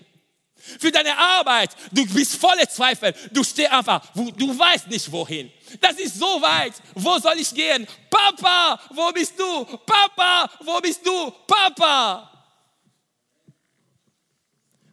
Für 0.56 0.90
deine 0.90 1.16
Arbeit, 1.16 1.76
du 1.92 2.04
bist 2.06 2.36
voller 2.36 2.68
Zweifel. 2.68 3.14
Du 3.30 3.44
stehst 3.44 3.70
einfach, 3.70 4.04
du 4.14 4.58
weißt 4.58 4.88
nicht 4.88 5.10
wohin. 5.12 5.52
Das 5.80 5.92
ist 5.92 6.18
so 6.18 6.42
weit. 6.42 6.74
Wo 6.94 7.18
soll 7.18 7.38
ich 7.38 7.54
gehen? 7.54 7.86
Papa, 8.10 8.80
wo 8.90 9.12
bist 9.12 9.38
du? 9.38 9.64
Papa, 9.64 10.50
wo 10.60 10.80
bist 10.80 11.06
du? 11.06 11.30
Papa. 11.46 12.32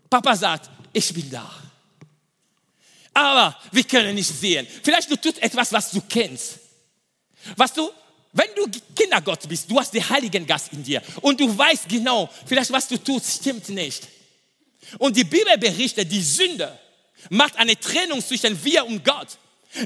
Papa 0.10 0.36
sagt, 0.36 0.70
ich 0.92 1.12
bin 1.12 1.30
da. 1.32 1.50
Aber 3.14 3.58
wir 3.72 3.84
können 3.84 4.14
nicht 4.14 4.30
sehen. 4.30 4.68
Vielleicht 4.84 5.10
du 5.10 5.16
tust 5.16 5.42
etwas, 5.42 5.72
was 5.74 5.92
du 5.92 6.02
kennst. 6.02 6.60
Was 7.56 7.74
du, 7.74 7.90
wenn 8.34 8.50
du 8.56 8.68
Kindergott 8.96 9.48
bist, 9.48 9.70
du 9.70 9.80
hast 9.80 9.94
den 9.94 10.08
Heiligen 10.10 10.46
Geist 10.46 10.74
in 10.74 10.84
dir 10.84 11.02
und 11.22 11.40
du 11.40 11.56
weißt 11.56 11.88
genau, 11.88 12.30
vielleicht 12.46 12.72
was 12.72 12.88
du 12.88 12.98
tust, 12.98 13.42
stimmt 13.42 13.70
nicht. 13.70 14.08
Und 14.98 15.16
die 15.16 15.24
Bibel 15.24 15.58
berichtet, 15.58 16.12
die 16.12 16.22
Sünde 16.22 16.78
macht 17.30 17.56
eine 17.58 17.80
Trennung 17.80 18.22
zwischen 18.22 18.62
wir 18.64 18.86
und 18.86 19.06
Gott. 19.06 19.38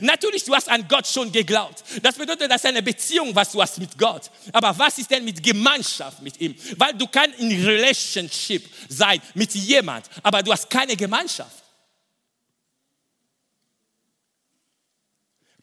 Natürlich, 0.02 0.44
du 0.44 0.54
hast 0.54 0.70
an 0.70 0.86
Gott 0.88 1.08
schon 1.08 1.32
geglaubt. 1.32 1.84
Das 2.02 2.16
bedeutet, 2.16 2.52
das 2.52 2.58
ist 2.58 2.66
eine 2.66 2.84
Beziehung, 2.84 3.34
was 3.34 3.52
du 3.52 3.62
hast 3.62 3.78
mit 3.78 3.98
Gott. 3.98 4.30
Aber 4.52 4.78
was 4.78 4.98
ist 4.98 5.10
denn 5.10 5.24
mit 5.24 5.42
Gemeinschaft 5.42 6.22
mit 6.22 6.40
ihm? 6.42 6.56
Weil 6.78 6.94
du 6.94 7.08
kannst 7.08 7.40
in 7.40 7.66
Relationship 7.66 8.68
sein 8.90 9.22
mit 9.34 9.54
jemand, 9.56 10.06
aber 10.24 10.44
du 10.44 10.52
hast 10.52 10.70
keine 10.70 10.96
Gemeinschaft. 10.96 11.64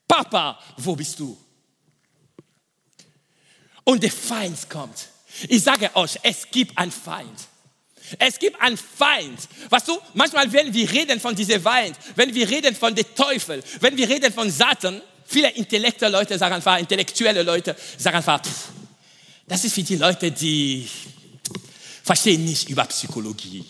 Papa, 0.06 0.58
wo 0.78 0.94
bist 0.96 1.18
du? 1.18 1.43
Und 3.84 4.02
der 4.02 4.10
Feind 4.10 4.68
kommt. 4.68 5.08
Ich 5.48 5.62
sage 5.62 5.90
euch, 5.94 6.18
es 6.22 6.48
gibt 6.50 6.76
einen 6.78 6.92
Feind. 6.92 7.38
Es 8.18 8.38
gibt 8.38 8.60
einen 8.60 8.76
Feind. 8.76 9.38
Weißt 9.70 9.88
du, 9.88 9.98
manchmal, 10.14 10.52
wenn 10.52 10.72
wir 10.72 10.90
reden 10.90 11.20
von 11.20 11.34
diesem 11.34 11.62
Feind, 11.62 11.96
wenn 12.16 12.34
wir 12.34 12.48
reden 12.48 12.74
von 12.74 12.94
dem 12.94 13.06
Teufel, 13.14 13.62
wenn 13.80 13.96
wir 13.96 14.08
reden 14.08 14.32
von 14.32 14.50
Satan, 14.50 15.00
viele 15.26 15.50
intellektuelle 15.50 16.18
Leute 16.18 16.38
sagen 16.38 16.54
einfach, 16.54 16.78
intellektuelle 16.78 17.42
Leute 17.42 17.74
sagen 17.96 18.16
einfach, 18.18 18.42
pff, 18.42 18.68
das 19.46 19.64
ist 19.64 19.74
für 19.74 19.82
die 19.82 19.96
Leute, 19.96 20.30
die 20.30 20.88
verstehen 22.02 22.44
nicht 22.44 22.68
über 22.68 22.84
Psychologie. 22.84 23.64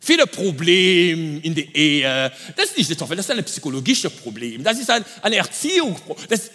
Viele 0.00 0.26
Probleme 0.26 1.38
in 1.40 1.54
der 1.54 1.74
Ehe, 1.74 2.32
das 2.56 2.70
ist 2.70 2.78
nicht 2.78 2.90
der 2.90 2.96
Teufel, 2.96 3.16
das 3.16 3.26
ist 3.28 3.30
ein 3.30 3.44
psychologisches 3.44 4.12
Problem, 4.12 4.64
das 4.64 4.78
ist 4.78 4.90
ein, 4.90 5.04
eine 5.20 5.36
Erziehung. 5.36 5.96
Das, 6.28 6.50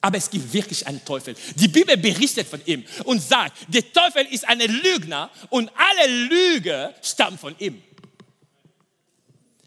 aber 0.00 0.18
es 0.18 0.30
gibt 0.30 0.52
wirklich 0.52 0.86
einen 0.86 1.04
Teufel. 1.04 1.34
Die 1.56 1.68
Bibel 1.68 1.96
berichtet 1.96 2.46
von 2.46 2.60
ihm 2.66 2.84
und 3.04 3.20
sagt, 3.20 3.56
der 3.68 3.92
Teufel 3.92 4.26
ist 4.26 4.46
ein 4.46 4.60
Lügner 4.60 5.30
und 5.50 5.70
alle 5.74 6.06
Lüge 6.28 6.94
stammen 7.02 7.38
von 7.38 7.56
ihm. 7.58 7.82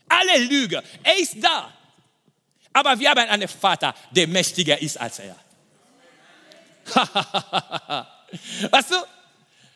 Alle 0.08 0.44
Lüge. 0.44 0.82
Er 1.04 1.20
ist 1.20 1.36
da. 1.42 1.74
Aber 2.72 3.00
wir 3.00 3.10
haben 3.10 3.20
einen 3.20 3.48
Vater, 3.48 3.94
der 4.12 4.28
mächtiger 4.28 4.80
ist 4.82 5.00
als 5.00 5.20
er. 5.20 5.36
weißt 8.72 8.92
du, 8.92 8.96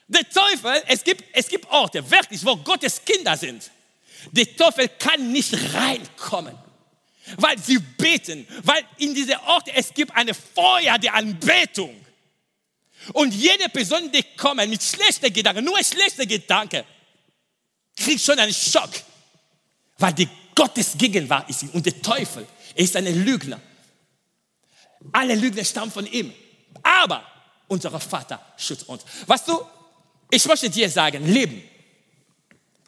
der 0.08 0.30
Teufel, 0.30 0.82
es 0.88 1.04
gibt, 1.04 1.24
es 1.34 1.48
gibt 1.48 1.70
Orte, 1.70 2.10
wirklich, 2.10 2.44
wo 2.46 2.56
Gottes 2.58 3.04
Kinder 3.04 3.36
sind. 3.36 3.70
Der 4.32 4.56
Teufel 4.56 4.90
kann 5.00 5.32
nicht 5.32 5.54
reinkommen 5.74 6.58
weil 7.38 7.58
sie 7.60 7.80
beten, 7.80 8.48
weil 8.64 8.84
in 8.98 9.14
diese 9.14 9.40
Orte 9.44 9.74
es 9.74 9.94
gibt 9.94 10.16
eine 10.16 10.34
Feuer 10.34 10.98
der 11.00 11.14
Anbetung. 11.14 11.96
Und 13.14 13.34
jede 13.34 13.70
Person, 13.70 14.12
die 14.12 14.24
kommt 14.38 14.66
mit 14.68 14.82
schlechten 14.82 15.32
Gedanken, 15.34 15.66
nur 15.66 15.82
schlechte 15.84 16.26
Gedanken, 16.26 16.84
kriegt 17.96 18.22
schon 18.22 18.40
einen 18.40 18.54
Schock, 18.54 18.92
weil 19.98 20.14
die 20.14 20.28
Gottes 20.56 20.94
Gegenwart 20.98 21.50
ist 21.50 21.64
und 21.74 21.86
der 21.86 22.02
Teufel 22.02 22.48
ist 22.76 22.96
ein 22.96 23.26
Lügner. 23.26 23.60
Alle 25.12 25.36
Lügner 25.36 25.64
stammen 25.66 25.92
von 25.92 26.06
ihm. 26.06 26.34
Aber 26.82 27.26
unser 27.68 28.00
Vater 28.00 28.54
schützt 28.58 28.88
uns. 28.88 29.04
Weißt 29.26 29.48
du, 29.48 29.60
ich 30.30 30.46
möchte 30.46 30.70
dir 30.70 30.90
sagen, 30.90 31.26
Leben 31.32 31.62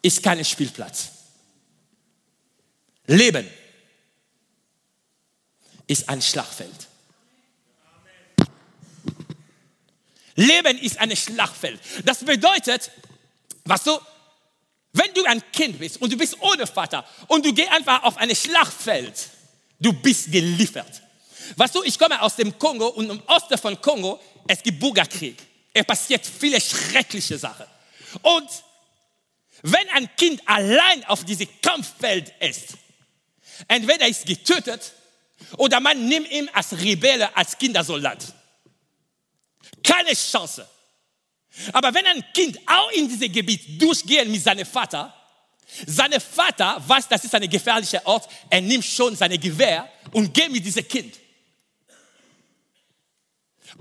ist 0.02 0.22
kein 0.22 0.44
Spielplatz. 0.44 1.10
Leben 3.08 3.48
ist 5.88 6.10
ein 6.10 6.22
Schlachtfeld. 6.22 6.88
Leben 10.36 10.78
ist 10.80 10.98
ein 10.98 11.16
Schlachtfeld. 11.16 11.80
Das 12.04 12.24
bedeutet, 12.24 12.92
was 13.64 13.84
du, 13.84 13.98
wenn 14.94 15.14
du 15.14 15.24
ein 15.26 15.42
Kind 15.52 15.80
bist 15.80 16.02
und 16.02 16.12
du 16.12 16.18
bist 16.18 16.40
ohne 16.42 16.68
Vater 16.68 17.06
und 17.28 17.46
du 17.46 17.54
gehst 17.54 17.72
einfach 17.72 18.04
auf 18.04 18.18
ein 18.18 18.36
Schlachtfeld, 18.36 19.30
du 19.80 19.94
bist 19.94 20.32
geliefert. 20.32 21.02
Weißt 21.56 21.76
du, 21.76 21.84
ich 21.84 21.98
komme 21.98 22.22
aus 22.22 22.36
dem 22.36 22.58
Kongo 22.58 22.88
und 22.88 23.10
im 23.10 23.22
Osten 23.28 23.58
von 23.58 23.80
Kongo, 23.80 24.20
es 24.48 24.62
gibt 24.62 24.80
Bürgerkrieg. 24.80 25.38
Es 25.74 25.86
passiert 25.86 26.26
viele 26.26 26.60
schreckliche 26.60 27.38
Sachen. 27.38 27.66
Und 28.22 28.50
wenn 29.62 29.90
ein 29.90 30.10
Kind 30.16 30.42
allein 30.46 31.04
auf 31.06 31.24
diesem 31.24 31.48
Kampffeld 31.62 32.34
ist, 32.40 32.76
entweder 33.68 34.08
ist 34.08 34.26
getötet 34.26 34.94
oder 35.58 35.80
man 35.80 36.08
nimmt 36.08 36.30
ihn 36.32 36.50
als 36.54 36.78
Rebelle, 36.78 37.36
als 37.36 37.58
Kindersoldat. 37.58 38.34
Keine 39.84 40.14
Chance. 40.14 40.68
Aber 41.72 41.94
wenn 41.94 42.06
ein 42.06 42.24
Kind 42.34 42.60
auch 42.66 42.92
in 42.92 43.08
dieses 43.08 43.32
Gebiet 43.32 43.82
durchgeht 43.82 44.28
mit 44.28 44.44
seinem 44.44 44.66
Vater, 44.66 45.14
sein 45.86 46.12
Vater 46.20 46.82
weiß, 46.86 47.08
das 47.08 47.24
ist 47.24 47.34
ein 47.34 47.50
gefährlicher 47.50 48.06
Ort, 48.06 48.30
er 48.50 48.62
nimmt 48.62 48.86
schon 48.86 49.16
sein 49.16 49.40
Gewehr 49.40 49.90
und 50.12 50.34
geht 50.34 50.52
mit 50.52 50.66
diesem 50.66 50.88
Kind. 50.88 51.16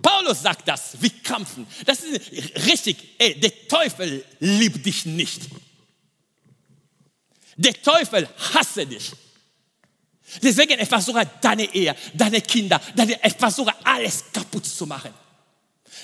Paulus 0.02 0.42
sagt 0.42 0.66
das, 0.66 1.00
wir 1.00 1.10
kämpfen. 1.10 1.66
Das 1.84 2.00
ist 2.00 2.32
richtig. 2.66 2.96
Ey, 3.18 3.38
der 3.38 3.68
Teufel 3.68 4.24
liebt 4.40 4.84
dich 4.84 5.06
nicht. 5.06 5.42
Der 7.56 7.80
Teufel 7.80 8.28
hasse 8.52 8.86
dich. 8.86 9.12
Deswegen, 10.42 10.78
er 10.78 10.86
versucht 10.86 11.26
deine 11.40 11.64
Ehe, 11.74 11.94
deine 12.12 12.40
Kinder, 12.40 12.80
deine, 12.94 13.22
er 13.22 13.30
versucht 13.30 13.74
alles 13.84 14.24
kaputt 14.32 14.66
zu 14.66 14.86
machen. 14.86 15.12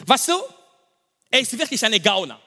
Weißt 0.07 0.29
du, 0.29 0.41
er 1.31 1.41
ist 1.41 1.57
wirklich 1.59 1.85
eine 1.85 2.01
Gauner. 2.01 2.41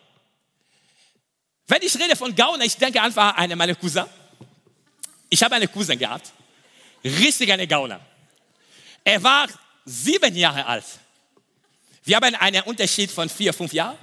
Wenn 1.67 1.81
ich 1.81 1.97
rede 1.99 2.15
von 2.15 2.35
Gauner, 2.35 2.65
ich 2.65 2.75
denke 2.77 3.01
einfach 3.01 3.35
an 3.35 3.43
eine 3.43 3.55
meiner 3.55 3.75
Cousin. 3.75 4.05
Ich 5.29 5.41
habe 5.41 5.55
einen 5.55 5.71
Cousin 5.71 5.97
gehabt, 5.97 6.31
richtig 7.03 7.51
eine 7.51 7.67
Gauner. 7.67 7.99
Er 9.03 9.21
war 9.23 9.47
sieben 9.85 10.35
Jahre 10.35 10.65
alt. 10.65 10.85
Wir 12.03 12.17
haben 12.17 12.35
einen 12.35 12.61
Unterschied 12.63 13.11
von 13.11 13.29
vier, 13.29 13.53
fünf 13.53 13.73
Jahren. 13.73 13.97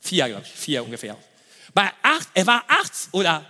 Vier, 0.00 0.28
glaube 0.28 0.44
ich, 0.44 0.52
vier 0.52 0.84
ungefähr. 0.84 1.16
Bei 1.72 1.92
acht, 2.02 2.28
er 2.34 2.46
war 2.46 2.64
acht 2.68 2.92
oder 3.12 3.44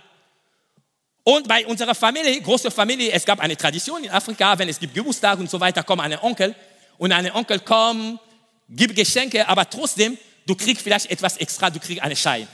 und 1.23 1.47
bei 1.47 1.65
unserer 1.65 1.95
Familie, 1.95 2.41
große 2.41 2.71
Familie, 2.71 3.11
es 3.11 3.25
gab 3.25 3.39
eine 3.39 3.55
Tradition 3.55 4.03
in 4.03 4.09
Afrika, 4.09 4.57
wenn 4.57 4.69
es 4.69 4.79
gibt 4.79 4.93
Geburtstag 4.93 5.39
und 5.39 5.49
so 5.49 5.59
weiter, 5.59 5.83
kommt 5.83 6.01
ein 6.01 6.17
Onkel 6.19 6.55
und 6.97 7.11
ein 7.11 7.31
Onkel 7.31 7.59
kommt, 7.59 8.19
gibt 8.69 8.95
Geschenke, 8.95 9.47
aber 9.47 9.69
trotzdem, 9.69 10.17
du 10.45 10.55
kriegst 10.55 10.81
vielleicht 10.81 11.11
etwas 11.11 11.37
extra, 11.37 11.69
du 11.69 11.79
kriegst 11.79 12.01
einen 12.01 12.15
Schein. 12.15 12.47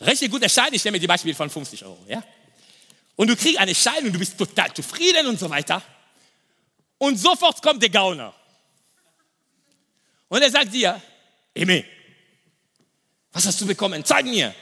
Richtig 0.00 0.30
guter 0.30 0.48
Schein, 0.48 0.72
ich 0.72 0.84
nehme 0.84 0.98
die 0.98 1.06
Beispiel 1.06 1.34
von 1.34 1.48
50 1.48 1.84
Euro, 1.84 2.04
ja? 2.08 2.22
Und 3.14 3.28
du 3.28 3.36
kriegst 3.36 3.58
einen 3.58 3.74
Schein 3.74 4.04
und 4.06 4.12
du 4.12 4.18
bist 4.18 4.36
total 4.36 4.72
zufrieden 4.74 5.26
und 5.26 5.38
so 5.38 5.48
weiter. 5.48 5.82
Und 6.98 7.18
sofort 7.18 7.62
kommt 7.62 7.82
der 7.82 7.90
Gauner. 7.90 8.34
Und 10.28 10.42
er 10.42 10.50
sagt 10.50 10.72
dir, 10.72 11.00
Eme, 11.54 11.84
Was 13.32 13.46
hast 13.46 13.60
du 13.60 13.66
bekommen? 13.66 14.04
Zeig 14.04 14.26
mir. 14.26 14.54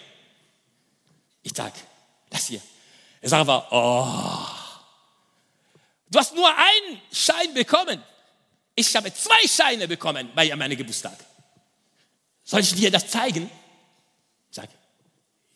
Ich 1.43 1.53
sag, 1.55 1.73
das 2.31 2.47
hier. 2.47 2.63
Er 3.21 3.29
sagt 3.29 3.41
aber, 3.41 3.67
oh, 3.71 4.47
du 6.11 6.19
hast 6.19 6.35
nur 6.35 6.49
einen 6.49 7.01
Schein 7.13 7.53
bekommen. 7.53 8.03
Ich 8.75 8.95
habe 8.97 9.13
zwei 9.13 9.47
Scheine 9.47 9.87
bekommen 9.87 10.31
bei 10.35 10.55
meinem 10.57 10.77
Geburtstag. 10.77 11.19
Soll 12.45 12.61
ich 12.61 12.75
dir 12.75 12.91
das 12.91 13.09
zeigen? 13.09 13.51
Sage, 14.51 14.71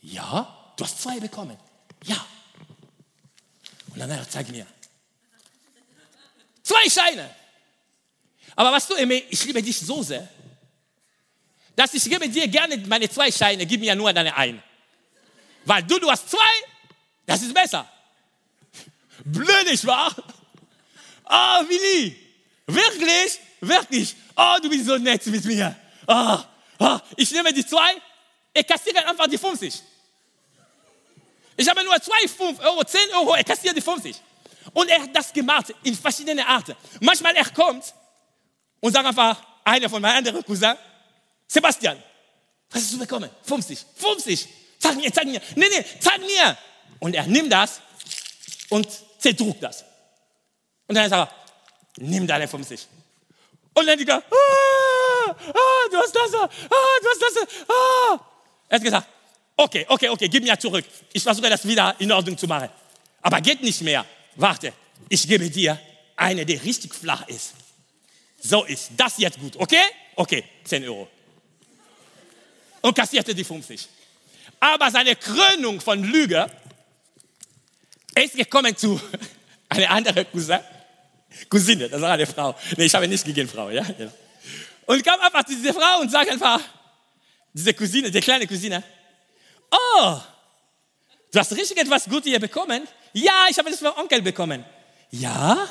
ja, 0.02 0.72
du 0.76 0.84
hast 0.84 1.00
zwei 1.00 1.18
bekommen. 1.18 1.56
Ja. 2.04 2.26
Und 3.88 3.98
dann 3.98 4.26
zeig 4.28 4.48
mir. 4.48 4.66
Zwei 6.62 6.90
Scheine. 6.90 7.34
Aber 8.56 8.72
was 8.72 8.86
du, 8.86 8.94
Emil, 8.94 9.22
ich 9.30 9.44
liebe 9.44 9.62
dich 9.62 9.78
so 9.78 10.02
sehr, 10.02 10.28
dass 11.76 11.94
ich 11.94 12.04
gebe 12.04 12.28
dir 12.28 12.46
gerne 12.48 12.76
meine 12.86 13.08
zwei 13.08 13.30
Scheine, 13.32 13.66
gib 13.66 13.80
mir 13.80 13.94
nur 13.94 14.12
deine 14.12 14.36
ein. 14.36 14.62
Weil 15.64 15.82
du, 15.82 15.98
du 15.98 16.10
hast 16.10 16.28
zwei, 16.30 16.38
das 17.26 17.42
ist 17.42 17.54
besser. 17.54 17.88
Blöd, 19.24 19.66
nicht 19.66 19.86
wahr? 19.86 20.14
Oh, 21.24 21.68
Willi, 21.68 22.16
wirklich, 22.66 23.40
wirklich. 23.60 24.14
Oh, 24.36 24.56
du 24.62 24.68
bist 24.68 24.86
so 24.86 24.98
nett 24.98 25.24
mit 25.26 25.44
mir. 25.44 25.74
Oh, 26.06 26.38
oh, 26.78 26.98
ich 27.16 27.30
nehme 27.30 27.52
die 27.52 27.64
zwei, 27.66 27.94
ich 28.52 28.66
kassiere 28.66 29.06
einfach 29.06 29.26
die 29.26 29.38
50. 29.38 29.82
Ich 31.56 31.68
habe 31.68 31.84
nur 31.84 32.00
zwei, 32.00 32.28
5 32.28 32.60
Euro, 32.60 32.84
10 32.84 33.00
Euro, 33.14 33.34
er 33.34 33.44
kassiert 33.44 33.76
die 33.76 33.80
50. 33.80 34.16
Und 34.72 34.88
er 34.88 35.02
hat 35.02 35.14
das 35.14 35.32
gemacht 35.32 35.72
in 35.82 35.94
verschiedenen 35.94 36.44
Arten. 36.44 36.74
Manchmal 37.00 37.34
er 37.36 37.48
kommt 37.50 37.94
und 38.80 38.92
sagt 38.92 39.06
einfach, 39.06 39.40
einer 39.64 39.88
von 39.88 40.02
meinen 40.02 40.18
anderen 40.18 40.44
Cousins, 40.44 40.76
Sebastian, 41.46 42.02
was 42.70 42.82
hast 42.82 42.92
du 42.92 42.98
bekommen? 42.98 43.30
50, 43.44 43.78
50. 43.96 44.48
Zeig 44.84 44.96
mir, 44.96 45.10
zeig 45.10 45.26
mir. 45.26 45.40
Nee, 45.56 45.68
nee, 45.70 45.84
zeig 45.98 46.20
mir. 46.20 46.58
Und 47.00 47.14
er 47.14 47.26
nimmt 47.26 47.50
das 47.50 47.80
und 48.68 48.86
zerdruckt 49.18 49.62
das. 49.62 49.82
Und 50.86 50.94
dann 50.94 51.08
sagt 51.08 51.32
er, 51.32 52.04
nimm 52.04 52.26
deine 52.26 52.46
50. 52.46 52.86
Und 53.72 53.86
dann 53.86 53.98
die 53.98 54.10
ah, 54.10 54.20
ah, 54.20 55.32
du 55.90 55.96
hast 55.96 56.14
das, 56.14 56.34
ah, 56.34 56.48
du 57.02 57.08
hast 57.08 57.22
das, 57.22 57.66
ah. 57.66 58.20
Er 58.68 58.76
hat 58.76 58.84
gesagt, 58.84 59.08
okay, 59.56 59.86
okay, 59.88 60.08
okay, 60.10 60.28
gib 60.28 60.44
mir 60.44 60.58
zurück. 60.58 60.84
Ich 61.14 61.22
versuche 61.22 61.48
das 61.48 61.66
wieder 61.66 61.94
in 61.98 62.12
Ordnung 62.12 62.36
zu 62.36 62.46
machen. 62.46 62.68
Aber 63.22 63.40
geht 63.40 63.62
nicht 63.62 63.80
mehr. 63.80 64.04
Warte, 64.36 64.74
ich 65.08 65.26
gebe 65.26 65.48
dir 65.48 65.80
eine, 66.14 66.44
die 66.44 66.56
richtig 66.56 66.94
flach 66.94 67.26
ist. 67.28 67.54
So 68.38 68.64
ist 68.64 68.90
das 68.98 69.16
jetzt 69.16 69.40
gut, 69.40 69.56
okay? 69.56 69.84
Okay, 70.14 70.44
10 70.64 70.84
Euro. 70.84 71.08
Und 72.82 72.94
kassierte 72.94 73.34
die 73.34 73.44
50. 73.44 73.88
Aber 74.64 74.90
seine 74.90 75.14
Krönung 75.14 75.78
von 75.78 76.02
Lüge 76.02 76.50
ist 78.14 78.34
gekommen 78.34 78.74
zu 78.74 78.98
einer 79.68 79.90
anderen 79.90 80.26
Cousin, 80.32 80.58
Cousine, 81.50 81.86
das 81.90 82.00
war 82.00 82.12
eine 82.12 82.26
Frau. 82.26 82.56
Nee, 82.78 82.86
ich 82.86 82.94
habe 82.94 83.06
nicht 83.06 83.26
gegen 83.26 83.46
Frau, 83.46 83.68
ja. 83.68 83.82
Genau. 83.82 84.10
Und 84.86 85.04
kam 85.04 85.20
einfach 85.20 85.44
zu 85.44 85.54
dieser 85.54 85.74
Frau 85.74 86.00
und 86.00 86.10
sagt 86.10 86.30
einfach, 86.30 86.62
diese 87.52 87.74
Cousine, 87.74 88.10
die 88.10 88.20
kleine 88.22 88.46
Cousine, 88.46 88.82
oh, 89.70 90.16
du 91.30 91.38
hast 91.38 91.52
richtig 91.52 91.76
etwas 91.76 92.04
Gutes 92.06 92.30
hier 92.30 92.40
bekommen? 92.40 92.88
Ja, 93.12 93.46
ich 93.50 93.58
habe 93.58 93.68
das 93.68 93.80
von 93.80 93.92
Onkel 93.98 94.22
bekommen. 94.22 94.64
Ja? 95.10 95.68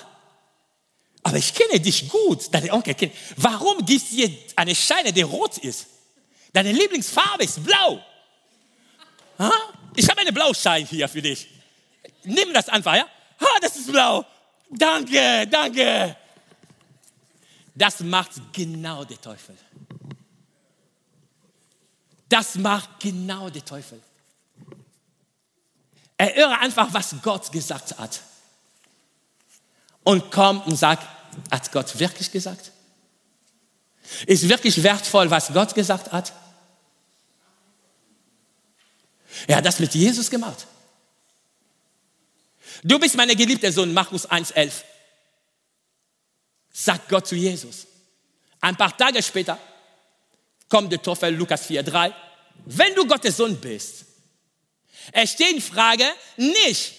Aber 1.23 1.37
ich 1.37 1.51
kenne 1.51 1.79
dich 1.79 2.09
gut, 2.09 2.53
deine 2.53 2.71
Onkel 2.71 2.93
kennt. 2.93 3.13
Warum 3.37 3.83
gibst 3.83 4.11
du 4.11 4.17
dir 4.17 4.37
eine 4.55 4.75
Scheine, 4.75 5.11
die 5.11 5.23
rot 5.23 5.57
ist? 5.57 5.87
Deine 6.51 6.71
Lieblingsfarbe 6.71 7.43
ist 7.43 7.63
blau. 7.63 7.99
Ha? 9.43 9.51
Ich 9.95 10.09
habe 10.09 10.21
eine 10.21 10.31
Blauschein 10.31 10.85
hier 10.85 11.07
für 11.09 11.21
dich. 11.21 11.47
Nimm 12.23 12.53
das 12.53 12.69
einfach, 12.69 12.95
ja? 12.95 13.05
Ha, 13.41 13.47
das 13.61 13.75
ist 13.75 13.91
blau. 13.91 14.25
Danke, 14.69 15.47
danke. 15.47 16.15
Das 17.75 17.99
macht 17.99 18.31
genau 18.53 19.03
der 19.03 19.19
Teufel. 19.19 19.57
Das 22.29 22.55
macht 22.55 22.99
genau 22.99 23.49
der 23.49 23.65
Teufel. 23.65 24.01
Erhöre 26.17 26.57
einfach, 26.59 26.87
was 26.93 27.15
Gott 27.21 27.51
gesagt 27.51 27.97
hat. 27.97 28.21
Und 30.03 30.31
komm 30.31 30.61
und 30.61 30.75
sag, 30.75 30.99
hat 31.51 31.71
Gott 31.71 31.99
wirklich 31.99 32.31
gesagt? 32.31 32.71
Ist 34.25 34.47
wirklich 34.47 34.81
wertvoll, 34.83 35.29
was 35.29 35.51
Gott 35.53 35.75
gesagt 35.75 36.11
hat? 36.11 36.33
Er 39.47 39.57
hat 39.57 39.65
das 39.65 39.79
mit 39.79 39.93
Jesus 39.93 40.29
gemacht. 40.29 40.67
Du 42.83 42.99
bist 42.99 43.15
meine 43.15 43.35
geliebte 43.35 43.71
Sohn, 43.71 43.93
Markus 43.93 44.29
1,11. 44.29 44.71
Sagt 46.71 47.09
Gott 47.09 47.27
zu 47.27 47.35
Jesus. 47.35 47.87
Ein 48.61 48.75
paar 48.75 48.95
Tage 48.97 49.21
später 49.21 49.59
kommt 50.69 50.91
der 50.91 51.01
Teufel, 51.01 51.35
Lukas 51.35 51.69
4,3. 51.69 52.13
Wenn 52.65 52.95
du 52.95 53.05
Gottes 53.05 53.37
Sohn 53.37 53.59
bist, 53.59 54.05
es 55.11 55.31
steht 55.31 55.51
in 55.51 55.61
Frage 55.61 56.05
nicht, 56.37 56.93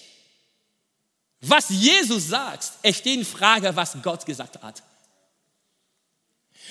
was 1.40 1.68
Jesus 1.68 2.28
sagt, 2.28 2.72
es 2.82 2.98
steht 2.98 3.18
in 3.18 3.24
Frage, 3.24 3.74
was 3.74 3.96
Gott 4.02 4.24
gesagt 4.24 4.62
hat. 4.62 4.82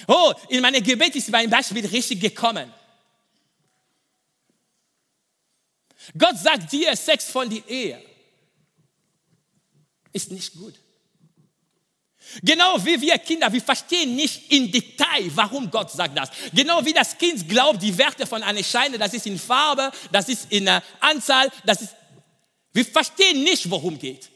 Oh, 0.07 0.33
in 0.49 0.61
meinem 0.61 0.83
Gebet 0.83 1.15
ist 1.15 1.29
mein 1.29 1.49
Beispiel 1.49 1.85
richtig 1.85 2.19
gekommen. 2.19 2.71
Gott 6.17 6.37
sagt 6.37 6.71
dir, 6.71 6.95
Sex 6.95 7.25
von 7.25 7.49
der 7.49 7.67
Ehe 7.67 8.01
ist 10.11 10.31
nicht 10.31 10.53
gut. 10.53 10.75
Genau 12.41 12.83
wie 12.85 12.99
wir 13.01 13.17
Kinder, 13.19 13.51
wir 13.51 13.61
verstehen 13.61 14.15
nicht 14.15 14.51
im 14.51 14.71
Detail, 14.71 15.29
warum 15.35 15.69
Gott 15.69 15.91
sagt 15.91 16.17
das. 16.17 16.29
Genau 16.53 16.83
wie 16.85 16.93
das 16.93 17.17
Kind 17.17 17.47
glaubt, 17.47 17.81
die 17.81 17.95
Werte 17.97 18.25
von 18.25 18.41
einer 18.41 18.63
Scheine, 18.63 18.97
das 18.97 19.13
ist 19.13 19.25
in 19.25 19.37
Farbe, 19.37 19.91
das 20.11 20.29
ist 20.29 20.51
in 20.51 20.67
Anzahl, 20.99 21.51
das 21.65 21.81
ist. 21.81 21.95
Wir 22.71 22.85
verstehen 22.85 23.43
nicht, 23.43 23.69
worum 23.69 23.99
geht. 23.99 24.29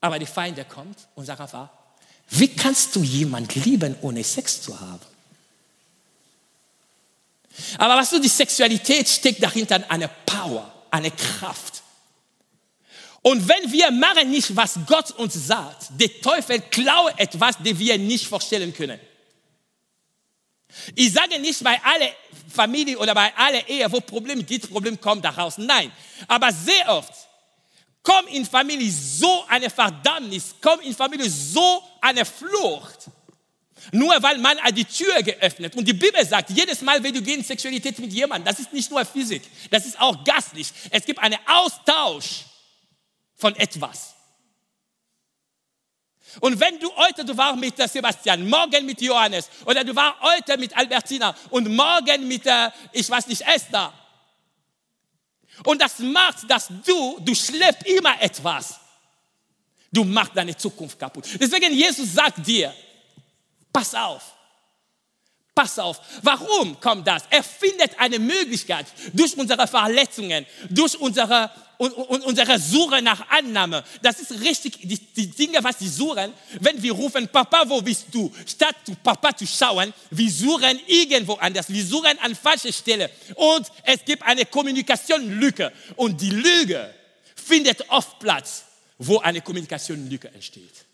Aber 0.00 0.18
die 0.18 0.26
Feinde 0.26 0.64
kommt 0.64 0.96
und 1.14 1.26
sagt 1.26 1.40
einfach, 1.40 1.68
wie 2.30 2.48
kannst 2.48 2.96
du 2.96 3.02
jemanden 3.02 3.60
lieben, 3.62 3.96
ohne 4.00 4.24
Sex 4.24 4.62
zu 4.62 4.78
haben? 4.80 5.04
Aber 7.78 7.96
was 7.96 8.10
du, 8.10 8.20
die 8.20 8.28
Sexualität 8.28 9.08
steckt 9.08 9.42
dahinter 9.42 9.82
eine 9.88 10.08
Power, 10.26 10.72
eine 10.90 11.10
Kraft. 11.10 11.82
Und 13.22 13.46
wenn 13.46 13.70
wir 13.70 13.90
machen 13.90 14.30
nicht, 14.30 14.54
was 14.56 14.78
Gott 14.86 15.10
uns 15.12 15.34
sagt, 15.34 15.88
der 15.90 16.20
Teufel 16.20 16.60
klaut 16.60 17.12
etwas, 17.18 17.56
das 17.58 17.78
wir 17.78 17.98
nicht 17.98 18.26
vorstellen 18.26 18.72
können. 18.72 18.98
Ich 20.94 21.12
sage 21.12 21.38
nicht 21.38 21.62
bei 21.62 21.80
aller 21.82 22.10
Familie 22.52 22.96
oder 22.98 23.14
bei 23.14 23.36
aller 23.36 23.68
Ehe, 23.68 23.90
wo 23.90 24.00
Problem 24.00 24.44
gibt, 24.46 24.70
Problem 24.70 25.00
kommt 25.00 25.24
daraus. 25.24 25.58
Nein. 25.58 25.92
Aber 26.28 26.52
sehr 26.52 26.88
oft 26.88 27.12
kommt 28.02 28.30
in 28.30 28.46
Familie 28.46 28.90
so 28.90 29.44
eine 29.48 29.68
Verdammnis, 29.68 30.54
kommt 30.60 30.84
in 30.84 30.94
Familie 30.94 31.28
so 31.28 31.82
eine 32.00 32.24
Flucht. 32.24 33.10
Nur 33.92 34.22
weil 34.22 34.38
man 34.38 34.58
die 34.74 34.84
Tür 34.84 35.22
geöffnet. 35.22 35.74
Und 35.76 35.86
die 35.86 35.92
Bibel 35.92 36.24
sagt, 36.26 36.50
jedes 36.50 36.80
Mal, 36.82 37.02
wenn 37.02 37.14
du 37.14 37.22
gehst 37.22 37.38
in 37.38 37.44
Sexualität 37.44 37.98
mit 37.98 38.12
jemandem, 38.12 38.52
das 38.52 38.60
ist 38.60 38.72
nicht 38.72 38.90
nur 38.90 39.04
Physik, 39.04 39.42
das 39.70 39.86
ist 39.86 39.98
auch 40.00 40.22
gastlich. 40.24 40.72
Es 40.90 41.04
gibt 41.04 41.18
einen 41.18 41.38
Austausch 41.46 42.44
von 43.36 43.56
etwas. 43.56 44.14
Und 46.38 46.60
wenn 46.60 46.78
du 46.78 46.94
heute, 46.94 47.24
du 47.24 47.36
warst 47.36 47.58
mit 47.58 47.76
Sebastian, 47.76 48.48
morgen 48.48 48.86
mit 48.86 49.00
Johannes 49.00 49.48
oder 49.64 49.82
du 49.82 49.96
warst 49.96 50.20
heute 50.20 50.58
mit 50.58 50.76
Albertina 50.76 51.34
und 51.50 51.68
morgen 51.74 52.28
mit, 52.28 52.42
ich 52.92 53.10
weiß 53.10 53.26
nicht, 53.26 53.42
Esther. 53.42 53.92
Und 55.64 55.82
das 55.82 55.98
macht, 55.98 56.48
dass 56.48 56.68
du, 56.86 57.18
du 57.20 57.34
schläfst 57.34 57.84
immer 57.86 58.20
etwas. 58.22 58.78
Du 59.92 60.04
machst 60.04 60.32
deine 60.36 60.56
Zukunft 60.56 60.98
kaputt. 60.98 61.26
Deswegen 61.40 61.74
Jesus 61.74 62.14
sagt 62.14 62.46
dir, 62.46 62.72
pass 63.72 63.94
auf. 63.94 64.34
Pass 65.54 65.78
auf. 65.78 66.00
Warum 66.22 66.80
kommt 66.80 67.06
das? 67.06 67.24
Er 67.28 67.42
findet 67.42 67.98
eine 67.98 68.18
Möglichkeit 68.18 68.86
durch 69.12 69.36
unsere 69.36 69.66
Verletzungen, 69.66 70.46
durch 70.70 70.98
unsere, 70.98 71.50
unsere 71.76 72.58
Suche 72.58 73.02
nach 73.02 73.28
Annahme. 73.28 73.84
Das 74.00 74.20
ist 74.20 74.30
richtig, 74.40 74.78
die, 74.80 74.96
die 74.96 75.26
Dinge, 75.26 75.62
was 75.62 75.80
sie 75.80 75.88
suchen. 75.88 76.32
Wenn 76.60 76.80
wir 76.80 76.92
rufen, 76.92 77.28
Papa, 77.28 77.64
wo 77.66 77.82
bist 77.82 78.06
du? 78.12 78.32
Statt 78.46 78.76
zu 78.86 78.94
Papa 78.94 79.36
zu 79.36 79.46
schauen, 79.46 79.92
wir 80.10 80.30
suchen 80.30 80.80
irgendwo 80.86 81.34
anders. 81.34 81.68
Wir 81.68 81.84
suchen 81.84 82.18
an 82.20 82.34
falscher 82.34 82.72
Stelle. 82.72 83.10
Und 83.34 83.66
es 83.82 84.04
gibt 84.04 84.22
eine 84.22 84.46
Kommunikationslücke. 84.46 85.72
Und 85.96 86.20
die 86.20 86.30
Lüge 86.30 86.94
findet 87.34 87.90
oft 87.90 88.18
Platz, 88.20 88.64
wo 88.98 89.18
eine 89.18 89.40
Kommunikationslücke 89.40 90.28
entsteht. 90.32 90.86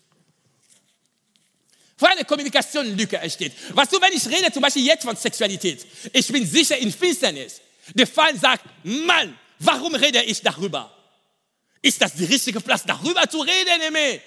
Wo 1.97 2.05
eine 2.05 2.25
Kommunikationslücke 2.25 3.17
entsteht. 3.17 3.53
Was 3.71 3.89
du, 3.89 3.99
wenn 3.99 4.13
ich 4.13 4.25
rede 4.27 4.51
zum 4.51 4.61
Beispiel 4.61 4.85
jetzt 4.85 5.03
von 5.03 5.15
Sexualität, 5.15 5.85
ich 6.13 6.27
bin 6.27 6.45
sicher 6.45 6.77
in 6.77 6.91
Finsternis. 6.91 7.61
Der 7.93 8.05
Feind 8.05 8.39
sagt, 8.39 8.63
Mann, 8.83 9.37
warum 9.59 9.95
rede 9.95 10.21
ich 10.23 10.41
darüber? 10.41 10.93
Ist 11.81 12.01
das 12.01 12.13
der 12.13 12.29
richtige 12.29 12.61
Platz, 12.61 12.83
darüber 12.85 13.27
zu 13.27 13.41
reden, 13.41 13.81
Eme? 13.81 14.21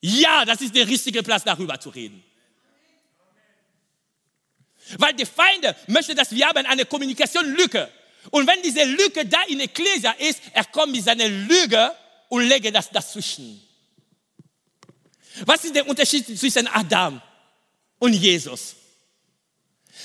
Ja, 0.00 0.44
das 0.44 0.60
ist 0.60 0.74
der 0.74 0.86
richtige 0.86 1.22
Platz, 1.22 1.44
darüber 1.44 1.80
zu 1.80 1.88
reden. 1.88 2.22
Weil 4.98 5.14
die 5.14 5.26
Feinde 5.26 5.74
möchten, 5.86 6.14
dass 6.16 6.30
wir 6.30 6.46
haben 6.46 6.66
eine 6.66 6.84
Kommunikationslücke. 6.84 7.90
Und 8.30 8.46
wenn 8.46 8.60
diese 8.62 8.84
Lücke 8.84 9.24
da 9.26 9.42
in 9.48 9.58
der 9.58 9.66
Ekklesia 9.68 10.12
ist, 10.12 10.40
er 10.52 10.64
kommt 10.64 10.92
mit 10.92 11.04
seiner 11.04 11.28
Lüge 11.28 11.92
und 12.28 12.42
lege 12.42 12.70
das 12.70 12.90
dazwischen. 12.90 13.65
Was 15.44 15.64
ist 15.64 15.74
der 15.74 15.86
Unterschied 15.86 16.38
zwischen 16.38 16.66
Adam 16.68 17.20
und 17.98 18.12
Jesus? 18.14 18.76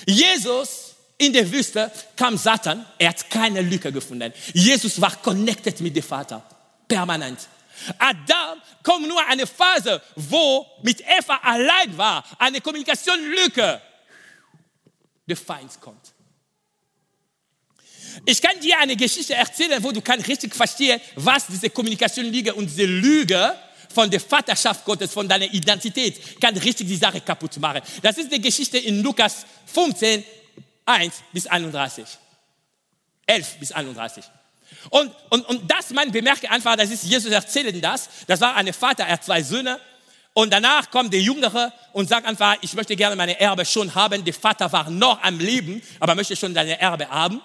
Jesus 0.06 0.94
in 1.18 1.32
der 1.32 1.50
Wüste 1.50 1.90
kam 2.16 2.36
Satan, 2.36 2.84
er 2.98 3.10
hat 3.10 3.30
keine 3.30 3.62
Lücke 3.62 3.92
gefunden. 3.92 4.32
Jesus 4.52 5.00
war 5.00 5.14
connected 5.16 5.80
mit 5.80 5.94
dem 5.94 6.02
Vater, 6.02 6.42
permanent. 6.88 7.38
Adam 7.98 8.60
kommt 8.82 9.08
nur 9.08 9.24
eine 9.26 9.46
Phase, 9.46 10.00
wo 10.16 10.66
mit 10.82 11.00
Eva 11.00 11.40
allein 11.42 11.96
war, 11.96 12.24
eine 12.38 12.60
Kommunikationslücke. 12.60 13.80
Der 15.26 15.36
Feind 15.36 15.80
kommt. 15.80 16.12
Ich 18.26 18.42
kann 18.42 18.58
dir 18.60 18.78
eine 18.78 18.96
Geschichte 18.96 19.34
erzählen, 19.34 19.82
wo 19.82 19.90
du 19.90 20.00
kannst 20.00 20.28
richtig 20.28 20.54
verstehen, 20.54 21.00
was 21.14 21.46
diese 21.46 21.70
Kommunikationslüge 21.70 22.54
und 22.54 22.66
diese 22.66 22.84
Lüge 22.84 23.54
von 23.92 24.10
der 24.10 24.20
Vaterschaft 24.20 24.84
Gottes, 24.84 25.12
von 25.12 25.28
deiner 25.28 25.46
Identität, 25.46 26.40
kann 26.40 26.56
richtig 26.56 26.86
die 26.86 26.96
Sache 26.96 27.20
kaputt 27.20 27.58
machen. 27.58 27.80
Das 28.02 28.18
ist 28.18 28.32
die 28.32 28.40
Geschichte 28.40 28.78
in 28.78 29.02
Lukas 29.02 29.46
15, 29.66 30.24
1 30.86 31.14
bis 31.32 31.46
31. 31.46 32.04
11 33.26 33.58
bis 33.58 33.72
31. 33.72 34.24
Und, 34.90 35.12
und, 35.30 35.48
und 35.48 35.70
das, 35.70 35.90
man 35.90 36.10
bemerkt 36.10 36.50
einfach, 36.50 36.76
das 36.76 36.90
ist, 36.90 37.04
Jesus 37.04 37.30
erzählt 37.30 37.82
das, 37.84 38.08
das 38.26 38.40
war 38.40 38.56
ein 38.56 38.72
Vater, 38.72 39.04
er 39.04 39.14
hat 39.14 39.24
zwei 39.24 39.42
Söhne, 39.42 39.78
und 40.34 40.52
danach 40.52 40.90
kommt 40.90 41.12
der 41.12 41.20
Jüngere 41.20 41.72
und 41.92 42.08
sagt 42.08 42.26
einfach, 42.26 42.56
ich 42.62 42.72
möchte 42.72 42.96
gerne 42.96 43.16
meine 43.16 43.38
Erbe 43.38 43.66
schon 43.66 43.94
haben. 43.94 44.24
Der 44.24 44.32
Vater 44.32 44.72
war 44.72 44.88
noch 44.88 45.22
am 45.22 45.38
Leben, 45.38 45.82
aber 46.00 46.14
möchte 46.14 46.34
schon 46.36 46.54
seine 46.54 46.80
Erbe 46.80 47.08
haben. 47.08 47.42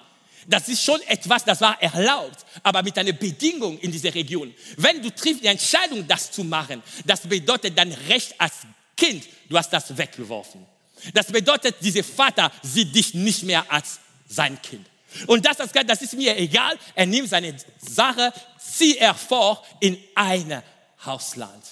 Das 0.50 0.70
ist 0.70 0.82
schon 0.82 1.02
etwas, 1.02 1.44
das 1.44 1.60
war 1.60 1.82
erlaubt, 1.82 2.46
aber 2.64 2.82
mit 2.82 2.98
einer 2.98 3.12
Bedingung 3.12 3.78
in 3.80 3.92
dieser 3.92 4.16
Region. 4.16 4.54
Wenn 4.78 5.02
du 5.02 5.14
triffst 5.14 5.44
die 5.44 5.48
Entscheidung, 5.48 6.08
das 6.08 6.32
zu 6.32 6.46
machen, 6.46 6.82
das 7.06 7.22
bedeutet 7.22 7.78
dein 7.78 7.92
Recht 7.92 8.34
als 8.40 8.54
Kind, 8.96 9.26
du 9.50 9.58
hast 9.58 9.72
das 9.72 9.96
weggeworfen. 9.98 10.66
Das 11.14 11.28
bedeutet, 11.28 11.76
dieser 11.82 12.04
Vater 12.04 12.52
sieht 12.64 12.96
dich 12.96 13.14
nicht 13.14 13.44
mehr 13.44 13.70
als 13.70 14.00
sein 14.28 14.60
Kind. 14.62 14.88
Und 15.28 15.46
das, 15.46 15.58
das, 15.58 16.02
ist 16.02 16.14
mir 16.14 16.38
egal. 16.38 16.78
Er 16.96 17.06
nimmt 17.06 17.30
seine 17.30 17.56
Sache, 17.80 18.34
zieht 18.60 18.98
er 18.98 19.14
vor 19.14 19.66
in 19.80 19.98
ein 20.16 20.64
Hausland. 21.06 21.64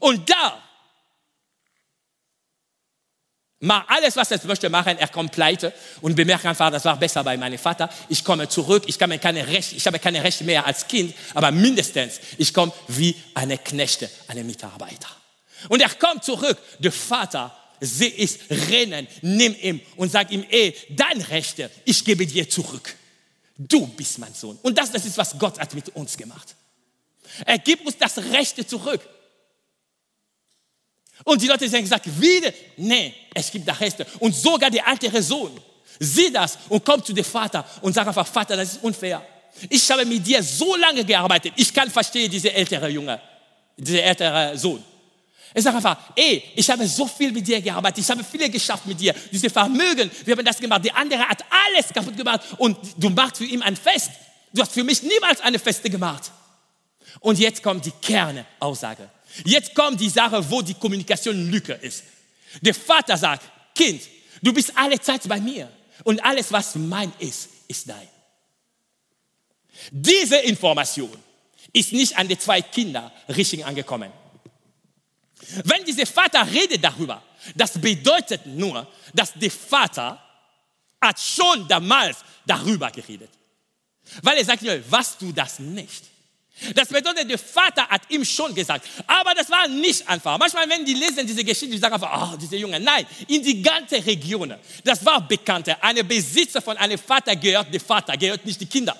Und 0.00 0.28
da 0.28 0.62
Mach 3.64 3.86
alles, 3.86 4.16
was 4.16 4.28
er 4.32 4.44
möchte 4.44 4.68
machen, 4.68 4.98
er 4.98 5.06
kommt 5.06 5.30
pleite 5.30 5.72
und 6.00 6.16
bemerkt 6.16 6.44
einfach, 6.44 6.68
das 6.72 6.84
war 6.84 6.96
besser 6.96 7.22
bei 7.22 7.36
meinem 7.36 7.58
Vater. 7.58 7.88
Ich 8.08 8.24
komme 8.24 8.48
zurück, 8.48 8.82
ich, 8.86 8.98
kann 8.98 9.20
keine 9.20 9.46
Rechte, 9.46 9.76
ich 9.76 9.86
habe 9.86 10.00
keine 10.00 10.24
Rechte 10.24 10.42
mehr 10.42 10.66
als 10.66 10.88
Kind, 10.88 11.14
aber 11.32 11.52
mindestens, 11.52 12.18
ich 12.38 12.52
komme 12.52 12.72
wie 12.88 13.14
eine 13.34 13.58
Knechte, 13.58 14.10
eine 14.26 14.42
Mitarbeiter. 14.42 15.06
Und 15.68 15.80
er 15.80 15.90
kommt 15.90 16.24
zurück, 16.24 16.58
der 16.80 16.90
Vater 16.90 17.56
sie 17.78 18.08
ist 18.08 18.40
rennen, 18.50 19.06
nimm 19.20 19.54
ihn 19.60 19.80
und 19.94 20.10
sag 20.10 20.32
ihm, 20.32 20.44
ey, 20.48 20.74
dein 20.90 21.20
Rechte, 21.20 21.70
ich 21.84 22.04
gebe 22.04 22.26
dir 22.26 22.50
zurück. 22.50 22.96
Du 23.56 23.86
bist 23.86 24.18
mein 24.18 24.34
Sohn. 24.34 24.58
Und 24.62 24.76
das, 24.76 24.90
das 24.90 25.04
ist, 25.04 25.18
was 25.18 25.38
Gott 25.38 25.60
hat 25.60 25.72
mit 25.74 25.88
uns 25.94 26.16
gemacht. 26.16 26.56
Er 27.46 27.58
gibt 27.58 27.86
uns 27.86 27.96
das 27.96 28.18
Rechte 28.18 28.66
zurück. 28.66 29.00
Und 31.24 31.40
die 31.40 31.46
Leute 31.46 31.68
sagen, 31.68 31.84
gesagt, 31.84 32.06
wieder, 32.20 32.52
nee, 32.76 33.14
es 33.34 33.50
gibt 33.50 33.66
das 33.66 33.80
Reste. 33.80 34.06
Und 34.18 34.34
sogar 34.34 34.70
der 34.70 34.86
ältere 34.86 35.22
Sohn 35.22 35.52
sieht 35.98 36.34
das 36.34 36.58
und 36.68 36.84
kommt 36.84 37.06
zu 37.06 37.12
dem 37.12 37.24
Vater 37.24 37.64
und 37.80 37.92
sagt 37.92 38.08
einfach, 38.08 38.26
Vater, 38.26 38.56
das 38.56 38.72
ist 38.74 38.82
unfair. 38.82 39.24
Ich 39.68 39.90
habe 39.90 40.04
mit 40.04 40.26
dir 40.26 40.42
so 40.42 40.76
lange 40.76 41.04
gearbeitet, 41.04 41.52
ich 41.56 41.72
kann 41.72 41.90
verstehen, 41.90 42.30
diese 42.30 42.52
ältere 42.52 42.88
Junge, 42.88 43.20
dieser 43.76 44.02
ältere 44.02 44.56
Sohn. 44.56 44.82
Er 45.54 45.62
sagt 45.62 45.76
einfach, 45.76 45.96
ey, 46.16 46.42
ich 46.56 46.68
habe 46.70 46.86
so 46.86 47.06
viel 47.06 47.30
mit 47.30 47.46
dir 47.46 47.60
gearbeitet, 47.60 47.98
ich 47.98 48.10
habe 48.10 48.24
viele 48.24 48.48
geschafft 48.48 48.86
mit 48.86 48.98
dir, 48.98 49.14
diese 49.30 49.50
Vermögen, 49.50 50.10
wir 50.24 50.34
haben 50.34 50.44
das 50.44 50.58
gemacht, 50.58 50.84
der 50.84 50.96
andere 50.96 51.28
hat 51.28 51.44
alles 51.50 51.88
kaputt 51.92 52.16
gemacht 52.16 52.40
und 52.56 52.78
du 52.96 53.10
machst 53.10 53.36
für 53.36 53.44
ihn 53.44 53.62
ein 53.62 53.76
Fest. 53.76 54.10
Du 54.52 54.62
hast 54.62 54.72
für 54.72 54.84
mich 54.84 55.02
niemals 55.02 55.40
eine 55.40 55.58
Feste 55.58 55.88
gemacht. 55.88 56.30
Und 57.20 57.38
jetzt 57.38 57.62
kommt 57.62 57.84
die 57.84 57.90
Kernaussage. 57.90 59.08
Jetzt 59.44 59.74
kommt 59.74 60.00
die 60.00 60.08
Sache, 60.08 60.48
wo 60.50 60.62
die 60.62 60.74
Kommunikation 60.74 61.50
Lücke 61.50 61.74
ist. 61.74 62.04
Der 62.60 62.74
Vater 62.74 63.16
sagt, 63.16 63.44
Kind, 63.74 64.02
du 64.42 64.52
bist 64.52 64.72
alle 64.76 65.00
Zeit 65.00 65.26
bei 65.28 65.40
mir 65.40 65.70
und 66.04 66.22
alles, 66.24 66.52
was 66.52 66.74
mein 66.74 67.12
ist, 67.18 67.48
ist 67.68 67.88
dein. 67.88 68.08
Diese 69.90 70.36
Information 70.36 71.16
ist 71.72 71.92
nicht 71.92 72.16
an 72.16 72.28
die 72.28 72.38
zwei 72.38 72.60
Kinder 72.60 73.10
richtig 73.28 73.64
angekommen. 73.64 74.12
Wenn 75.64 75.84
dieser 75.84 76.06
Vater 76.06 76.46
redet 76.50 76.84
darüber, 76.84 77.22
das 77.54 77.80
bedeutet 77.80 78.46
nur, 78.46 78.86
dass 79.14 79.32
der 79.34 79.50
Vater 79.50 80.22
hat 81.00 81.18
schon 81.18 81.66
damals 81.66 82.18
darüber 82.46 82.90
geredet. 82.90 83.30
Weil 84.22 84.38
er 84.38 84.44
sagt, 84.44 84.62
was 84.88 85.18
du 85.18 85.32
das 85.32 85.58
nicht. 85.58 86.11
Das 86.74 86.88
bedeutet, 86.88 87.28
der 87.28 87.38
Vater 87.38 87.88
hat 87.88 88.02
ihm 88.10 88.24
schon 88.24 88.54
gesagt. 88.54 88.86
Aber 89.06 89.34
das 89.34 89.50
war 89.50 89.66
nicht 89.68 90.06
einfach. 90.08 90.38
Manchmal, 90.38 90.68
wenn 90.68 90.84
die 90.84 90.94
lesen 90.94 91.26
diese 91.26 91.42
Geschichte, 91.42 91.74
die 91.74 91.78
sagen 91.78 91.94
einfach, 91.94 92.32
oh, 92.32 92.36
diese 92.36 92.56
Junge. 92.56 92.78
Nein, 92.78 93.06
in 93.26 93.42
die 93.42 93.62
ganze 93.62 94.04
Region. 94.04 94.54
Das 94.84 95.04
war 95.04 95.26
bekannt. 95.26 95.68
Ein 95.80 96.06
Besitzer 96.06 96.60
von 96.60 96.76
einem 96.76 96.98
Vater 96.98 97.34
gehört 97.36 97.72
der 97.72 97.80
Vater, 97.80 98.16
gehört 98.16 98.44
nicht 98.44 98.60
die 98.60 98.66
Kinder. 98.66 98.96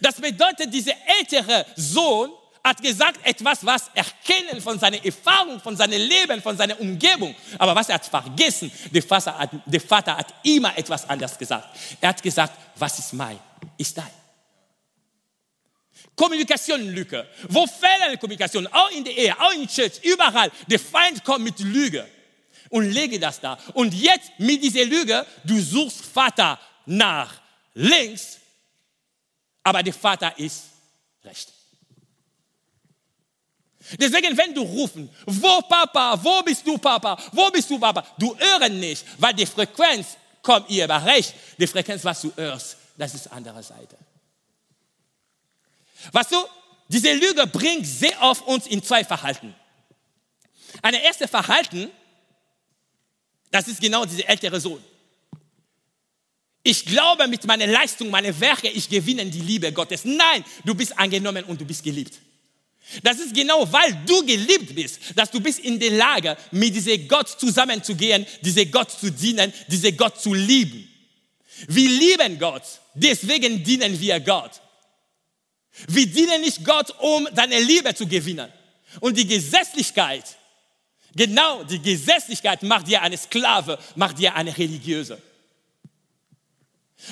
Das 0.00 0.16
bedeutet, 0.16 0.72
dieser 0.72 0.94
ältere 1.20 1.64
Sohn 1.76 2.30
hat 2.62 2.80
gesagt 2.80 3.24
etwas, 3.24 3.64
was 3.64 3.90
erkennen 3.94 4.60
von 4.60 4.78
seiner 4.78 5.04
Erfahrung, 5.04 5.60
von 5.60 5.76
seinem 5.76 6.00
Leben, 6.00 6.40
von 6.42 6.56
seiner 6.56 6.78
Umgebung. 6.80 7.34
Aber 7.58 7.74
was 7.74 7.88
er 7.88 7.96
hat 7.96 8.06
vergessen, 8.06 8.70
der 8.90 9.02
Vater 9.02 9.36
hat, 9.36 9.50
der 9.66 9.80
Vater 9.80 10.16
hat 10.16 10.32
immer 10.44 10.76
etwas 10.76 11.08
anderes 11.08 11.36
gesagt. 11.36 11.68
Er 12.00 12.10
hat 12.10 12.22
gesagt, 12.22 12.52
was 12.76 12.98
ist 12.98 13.12
mein, 13.14 13.38
ist 13.78 13.96
dein. 13.96 14.21
Kommunikationslücke. 16.14 17.26
Wo 17.48 17.66
fehlt 17.66 18.02
eine 18.02 18.18
Kommunikation? 18.18 18.66
Auch 18.68 18.90
in 18.90 19.04
der 19.04 19.16
Ehe, 19.16 19.38
auch 19.38 19.52
in 19.52 19.66
Church, 19.66 20.00
überall. 20.02 20.50
Der 20.66 20.78
Feind 20.78 21.24
kommt 21.24 21.44
mit 21.44 21.58
Lüge 21.60 22.06
und 22.70 22.90
lege 22.90 23.18
das 23.18 23.40
da. 23.40 23.58
Und 23.74 23.94
jetzt 23.94 24.30
mit 24.38 24.62
dieser 24.62 24.84
Lüge, 24.84 25.26
du 25.44 25.60
suchst 25.60 26.04
Vater 26.04 26.58
nach 26.86 27.40
links, 27.74 28.38
aber 29.62 29.82
der 29.82 29.94
Vater 29.94 30.38
ist 30.38 30.64
rechts. 31.24 31.52
Deswegen, 33.98 34.36
wenn 34.36 34.54
du 34.54 34.62
rufen, 34.62 35.10
wo 35.26 35.60
Papa, 35.62 36.18
wo 36.22 36.42
bist 36.42 36.66
du 36.66 36.78
Papa, 36.78 37.18
wo 37.32 37.50
bist 37.50 37.68
du 37.68 37.78
Papa, 37.78 38.06
du 38.16 38.36
hörst 38.38 38.72
nicht, 38.72 39.04
weil 39.18 39.34
die 39.34 39.46
Frequenz 39.46 40.16
kommt 40.40 40.70
ihr 40.70 40.84
aber 40.84 41.04
recht. 41.04 41.34
Die 41.58 41.66
Frequenz, 41.66 42.04
was 42.04 42.22
du 42.22 42.32
hörst, 42.36 42.76
das 42.96 43.14
ist 43.14 43.26
andere 43.32 43.62
Seite. 43.62 43.96
Weißt 46.10 46.32
du, 46.32 46.36
diese 46.88 47.12
Lüge 47.12 47.46
bringt 47.46 47.86
sehr 47.86 48.20
oft 48.20 48.46
uns 48.46 48.66
in 48.66 48.82
zwei 48.82 49.04
Verhalten. 49.04 49.54
Ein 50.82 50.94
erstes 50.94 51.30
Verhalten, 51.30 51.90
das 53.50 53.68
ist 53.68 53.80
genau 53.80 54.04
dieser 54.04 54.28
ältere 54.28 54.60
Sohn. 54.60 54.82
Ich 56.64 56.86
glaube 56.86 57.26
mit 57.28 57.44
meiner 57.44 57.66
Leistung, 57.66 58.08
meinen 58.10 58.38
Werke, 58.40 58.68
ich 58.68 58.88
gewinne 58.88 59.26
die 59.26 59.40
Liebe 59.40 59.72
Gottes. 59.72 60.04
Nein, 60.04 60.44
du 60.64 60.74
bist 60.74 60.96
angenommen 60.98 61.44
und 61.44 61.60
du 61.60 61.64
bist 61.64 61.82
geliebt. 61.82 62.18
Das 63.02 63.18
ist 63.18 63.34
genau, 63.34 63.70
weil 63.72 63.94
du 64.06 64.24
geliebt 64.24 64.74
bist, 64.74 65.00
dass 65.14 65.30
du 65.30 65.40
bist 65.40 65.60
in 65.60 65.78
der 65.78 65.90
Lage, 65.92 66.36
mit 66.50 66.74
diesem 66.74 67.06
Gott 67.08 67.28
zusammenzugehen, 67.28 68.26
diesem 68.42 68.70
Gott 68.70 68.90
zu 68.90 69.10
dienen, 69.10 69.52
diesem 69.68 69.96
Gott 69.96 70.20
zu 70.20 70.34
lieben. 70.34 70.88
Wir 71.68 71.88
lieben 71.88 72.38
Gott, 72.38 72.62
deswegen 72.94 73.62
dienen 73.62 73.98
wir 74.00 74.18
Gott. 74.20 74.61
Wir 75.88 76.06
dienen 76.06 76.40
nicht 76.40 76.64
Gott, 76.64 76.94
um 77.00 77.28
deine 77.34 77.58
Liebe 77.60 77.94
zu 77.94 78.06
gewinnen. 78.06 78.50
Und 79.00 79.16
die 79.16 79.26
Gesetzlichkeit, 79.26 80.36
genau 81.14 81.64
die 81.64 81.80
Gesetzlichkeit 81.80 82.62
macht 82.62 82.88
dir 82.88 83.00
eine 83.00 83.16
Sklave, 83.16 83.78
macht 83.96 84.18
dir 84.18 84.34
eine 84.34 84.56
Religiöse. 84.56 85.20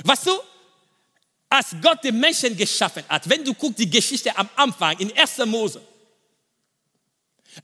Weißt 0.05 0.27
du, 0.27 0.33
als 1.49 1.75
Gott 1.83 2.05
den 2.05 2.21
Menschen 2.21 2.57
geschaffen 2.57 3.03
hat, 3.09 3.29
wenn 3.29 3.45
du 3.45 3.55
guckst 3.55 3.79
die 3.79 3.91
Geschichte 3.91 4.37
am 4.37 4.49
Anfang 4.57 4.99
in 4.99 5.17
1. 5.17 5.39
Mose, 5.47 5.83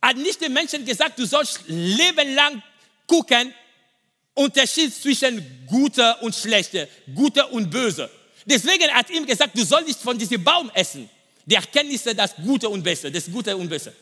Hat 0.03 0.17
nicht 0.17 0.41
den 0.41 0.53
Menschen 0.53 0.85
gesagt, 0.85 1.19
du 1.19 1.27
sollst 1.27 1.61
lebenlang 1.67 2.63
gucken, 3.07 3.55
Unterschied 4.35 4.95
zwischen 4.95 5.67
Gute 5.67 6.17
und 6.17 6.35
Schlechte, 6.35 6.89
Gute 7.15 7.47
und 7.47 7.71
Böse. 7.71 8.11
Deswegen 8.47 8.89
hat 8.93 9.11
ihm 9.11 9.27
gesagt, 9.27 9.59
du 9.59 9.65
sollst 9.65 9.89
nicht 9.89 10.01
von 10.01 10.17
diesem 10.17 10.43
Baum 10.43 10.71
essen. 10.73 11.11
Die 11.45 11.57
Erkenntnisse, 11.57 12.15
das 12.15 12.35
Gute 12.37 12.69
und 12.69 12.83
Böse, 12.83 13.11
das 13.11 13.31
Gute 13.31 13.57
und 13.57 13.69
Böse. 13.69 13.93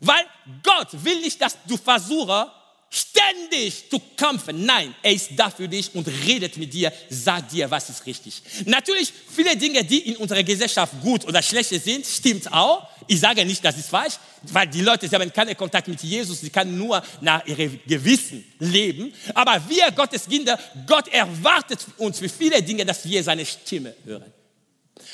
Weil 0.00 0.24
Gott 0.62 0.88
will 1.04 1.20
nicht, 1.20 1.40
dass 1.40 1.56
du 1.66 1.76
versuchst, 1.76 2.50
ständig 2.90 3.90
zu 3.90 4.00
kämpfen. 4.16 4.64
Nein, 4.64 4.94
er 5.02 5.12
ist 5.12 5.30
da 5.36 5.50
für 5.50 5.68
dich 5.68 5.94
und 5.94 6.06
redet 6.26 6.56
mit 6.56 6.72
dir, 6.72 6.92
sagt 7.10 7.52
dir, 7.52 7.70
was 7.70 7.90
ist 7.90 8.06
richtig. 8.06 8.42
Natürlich, 8.64 9.12
viele 9.34 9.56
Dinge, 9.56 9.84
die 9.84 10.10
in 10.10 10.16
unserer 10.16 10.42
Gesellschaft 10.42 10.94
gut 11.02 11.24
oder 11.26 11.42
schlecht 11.42 11.70
sind, 11.70 12.06
stimmt 12.06 12.50
auch. 12.52 12.88
Ich 13.06 13.20
sage 13.20 13.44
nicht, 13.44 13.64
das 13.64 13.76
ist 13.78 13.88
falsch, 13.88 14.14
weil 14.42 14.66
die 14.66 14.80
Leute 14.80 15.08
sie 15.08 15.14
haben 15.14 15.32
keinen 15.32 15.56
Kontakt 15.56 15.88
mit 15.88 16.02
Jesus, 16.02 16.40
sie 16.40 16.50
können 16.50 16.76
nur 16.76 17.02
nach 17.20 17.44
ihrem 17.46 17.78
Gewissen 17.86 18.44
leben. 18.58 19.12
Aber 19.34 19.60
wir, 19.68 19.90
Gottes 19.92 20.26
Kinder, 20.28 20.58
Gott 20.86 21.08
erwartet 21.08 21.80
uns 21.98 22.18
für 22.18 22.28
viele 22.28 22.62
Dinge, 22.62 22.84
dass 22.84 23.04
wir 23.04 23.22
seine 23.22 23.46
Stimme 23.46 23.94
hören 24.04 24.32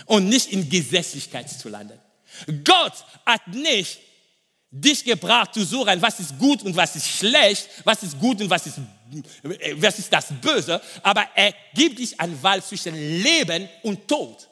und 0.07 0.29
nicht 0.29 0.53
in 0.53 0.69
Gesetzlichkeit 0.69 1.51
zu 1.51 1.69
landen. 1.69 1.99
Gott 2.65 2.95
hat 3.27 3.47
nicht 3.49 3.99
dich 4.71 5.05
gebracht 5.05 5.53
zu 5.53 5.65
suchen, 5.65 6.01
was 6.01 6.19
ist 6.19 6.39
gut 6.39 6.63
und 6.63 6.75
was 6.75 6.97
ist 6.97 7.07
schlecht, 7.07 7.69
was 7.85 8.03
ist 8.03 8.19
gut 8.19 8.41
und 8.41 8.49
was 8.49 8.67
ist, 8.67 8.79
was 9.77 9.99
ist 9.99 10.11
das 10.11 10.29
Böse, 10.41 10.81
aber 11.03 11.27
er 11.35 11.53
gibt 11.75 11.99
dich 11.99 12.19
eine 12.19 12.43
Wahl 12.43 12.63
zwischen 12.63 12.95
Leben 12.95 13.69
und 13.83 14.09
Tod. 14.09 14.49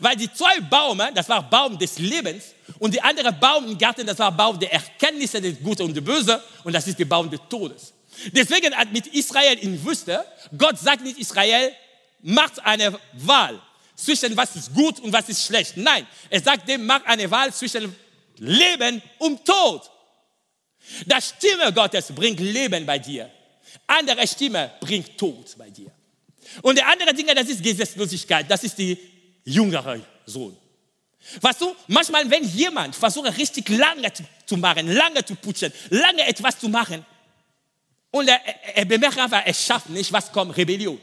Weil 0.00 0.16
die 0.16 0.32
zwei 0.32 0.60
Bäume, 0.60 1.10
das 1.14 1.28
war 1.28 1.48
Baum 1.48 1.76
des 1.78 1.98
Lebens 1.98 2.54
und 2.78 2.94
die 2.94 3.02
andere 3.02 3.32
Baum 3.32 3.66
im 3.66 3.76
Garten, 3.76 4.06
das 4.06 4.18
war 4.18 4.30
Baum 4.30 4.58
der 4.58 4.72
Erkenntnisse 4.72 5.40
des 5.40 5.58
Guten 5.60 5.82
und 5.82 5.94
des 5.94 6.04
Bösen 6.04 6.36
und 6.62 6.72
das 6.72 6.86
ist 6.86 6.98
der 6.98 7.04
Baum 7.04 7.28
des 7.28 7.40
Todes. 7.48 7.92
Deswegen 8.32 8.74
hat 8.74 8.92
mit 8.92 9.08
Israel 9.08 9.58
in 9.58 9.84
Wüste, 9.84 10.24
Gott 10.56 10.78
sagt 10.78 11.02
nicht 11.02 11.18
Israel, 11.18 11.72
macht 12.20 12.64
eine 12.64 12.96
Wahl 13.14 13.60
zwischen 13.96 14.36
was 14.36 14.56
ist 14.56 14.72
gut 14.72 15.00
und 15.00 15.12
was 15.12 15.28
ist 15.28 15.44
schlecht. 15.44 15.76
Nein, 15.76 16.06
er 16.30 16.40
sagt 16.40 16.68
dem, 16.68 16.86
mach 16.86 17.04
eine 17.04 17.30
Wahl 17.30 17.52
zwischen 17.52 17.94
Leben 18.38 19.02
und 19.18 19.44
Tod. 19.44 19.90
Das 21.06 21.34
Stimme 21.36 21.72
Gottes 21.72 22.12
bringt 22.12 22.40
Leben 22.40 22.86
bei 22.86 22.98
dir. 22.98 23.30
Andere 23.86 24.26
Stimme 24.26 24.72
bringt 24.80 25.16
Tod 25.18 25.56
bei 25.58 25.70
dir. 25.70 25.90
Und 26.60 26.76
der 26.76 26.88
andere 26.88 27.14
Dinge, 27.14 27.34
das 27.34 27.48
ist 27.48 27.62
Gesetzlosigkeit. 27.62 28.50
Das 28.50 28.64
ist 28.64 28.76
die 28.76 28.98
jüngere 29.44 30.00
Sohn. 30.26 30.56
Weißt 31.40 31.60
du, 31.60 31.74
manchmal, 31.86 32.28
wenn 32.30 32.44
jemand 32.44 32.96
versucht, 32.96 33.36
richtig 33.38 33.68
lange 33.68 34.12
zu 34.44 34.56
machen, 34.56 34.92
lange 34.92 35.24
zu 35.24 35.34
putzen, 35.36 35.72
lange 35.90 36.26
etwas 36.26 36.58
zu 36.58 36.68
machen, 36.68 37.04
und 38.12 38.28
er, 38.28 38.40
er 38.76 38.84
bemerkt 38.84 39.18
einfach, 39.18 39.42
er 39.44 39.54
schafft 39.54 39.88
nicht, 39.88 40.12
was 40.12 40.30
kommt? 40.30 40.56
Rebellion. 40.56 41.00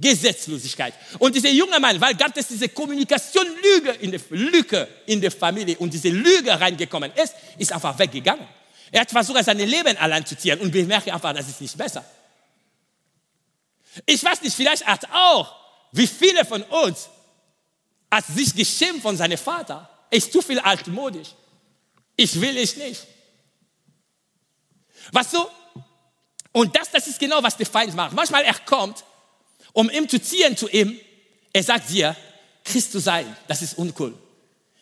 Gesetzlosigkeit. 0.00 0.94
Und 1.18 1.34
dieser 1.34 1.50
junge 1.50 1.78
Mann, 1.78 2.00
weil 2.00 2.14
gab 2.14 2.36
es 2.36 2.48
diese 2.48 2.68
Kommunikation-Lüge 2.68 3.90
in 4.00 4.12
der 4.12 4.20
Lücke 4.30 4.88
in 5.06 5.20
der 5.20 5.30
Familie 5.30 5.76
und 5.78 5.92
diese 5.92 6.08
Lüge 6.08 6.58
reingekommen 6.58 7.12
ist, 7.12 7.34
ist 7.58 7.72
einfach 7.72 7.98
weggegangen. 7.98 8.46
Er 8.92 9.00
hat 9.00 9.10
versucht, 9.10 9.44
sein 9.44 9.58
Leben 9.58 9.96
allein 9.96 10.24
zu 10.24 10.36
ziehen 10.36 10.58
und 10.60 10.70
bemerkt 10.70 11.08
einfach, 11.10 11.34
das 11.34 11.48
ist 11.48 11.60
nicht 11.60 11.76
besser. 11.76 12.04
Ich 14.04 14.22
weiß 14.22 14.42
nicht, 14.42 14.54
vielleicht 14.54 14.86
hat 14.86 15.04
auch, 15.12 15.54
wie 15.92 16.06
viele 16.06 16.44
von 16.44 16.62
uns, 16.62 17.08
hat 18.10 18.26
sich 18.26 18.54
geschämt 18.54 19.02
von 19.02 19.16
seinem 19.16 19.38
Vater. 19.38 19.88
Er 20.10 20.18
ist 20.18 20.32
zu 20.32 20.40
viel 20.40 20.58
altmodisch. 20.58 21.34
Ich 22.16 22.40
will 22.40 22.56
es 22.56 22.76
nicht. 22.76 23.06
Weißt 25.12 25.34
du? 25.34 25.46
Und 26.52 26.74
das, 26.74 26.90
das 26.90 27.06
ist 27.06 27.18
genau, 27.18 27.42
was 27.42 27.56
der 27.56 27.66
Feind 27.66 27.94
macht. 27.94 28.12
Manchmal 28.14 28.44
er 28.44 28.54
kommt 28.54 29.04
um 29.76 29.90
ihm 29.90 30.08
zu 30.08 30.18
ziehen 30.18 30.56
zu 30.56 30.70
ihm. 30.70 30.98
Er 31.52 31.62
sagt 31.62 31.90
dir, 31.90 32.16
Christ 32.64 32.92
zu 32.92 32.98
sein, 32.98 33.36
das 33.46 33.60
ist 33.60 33.76
uncool. 33.76 34.14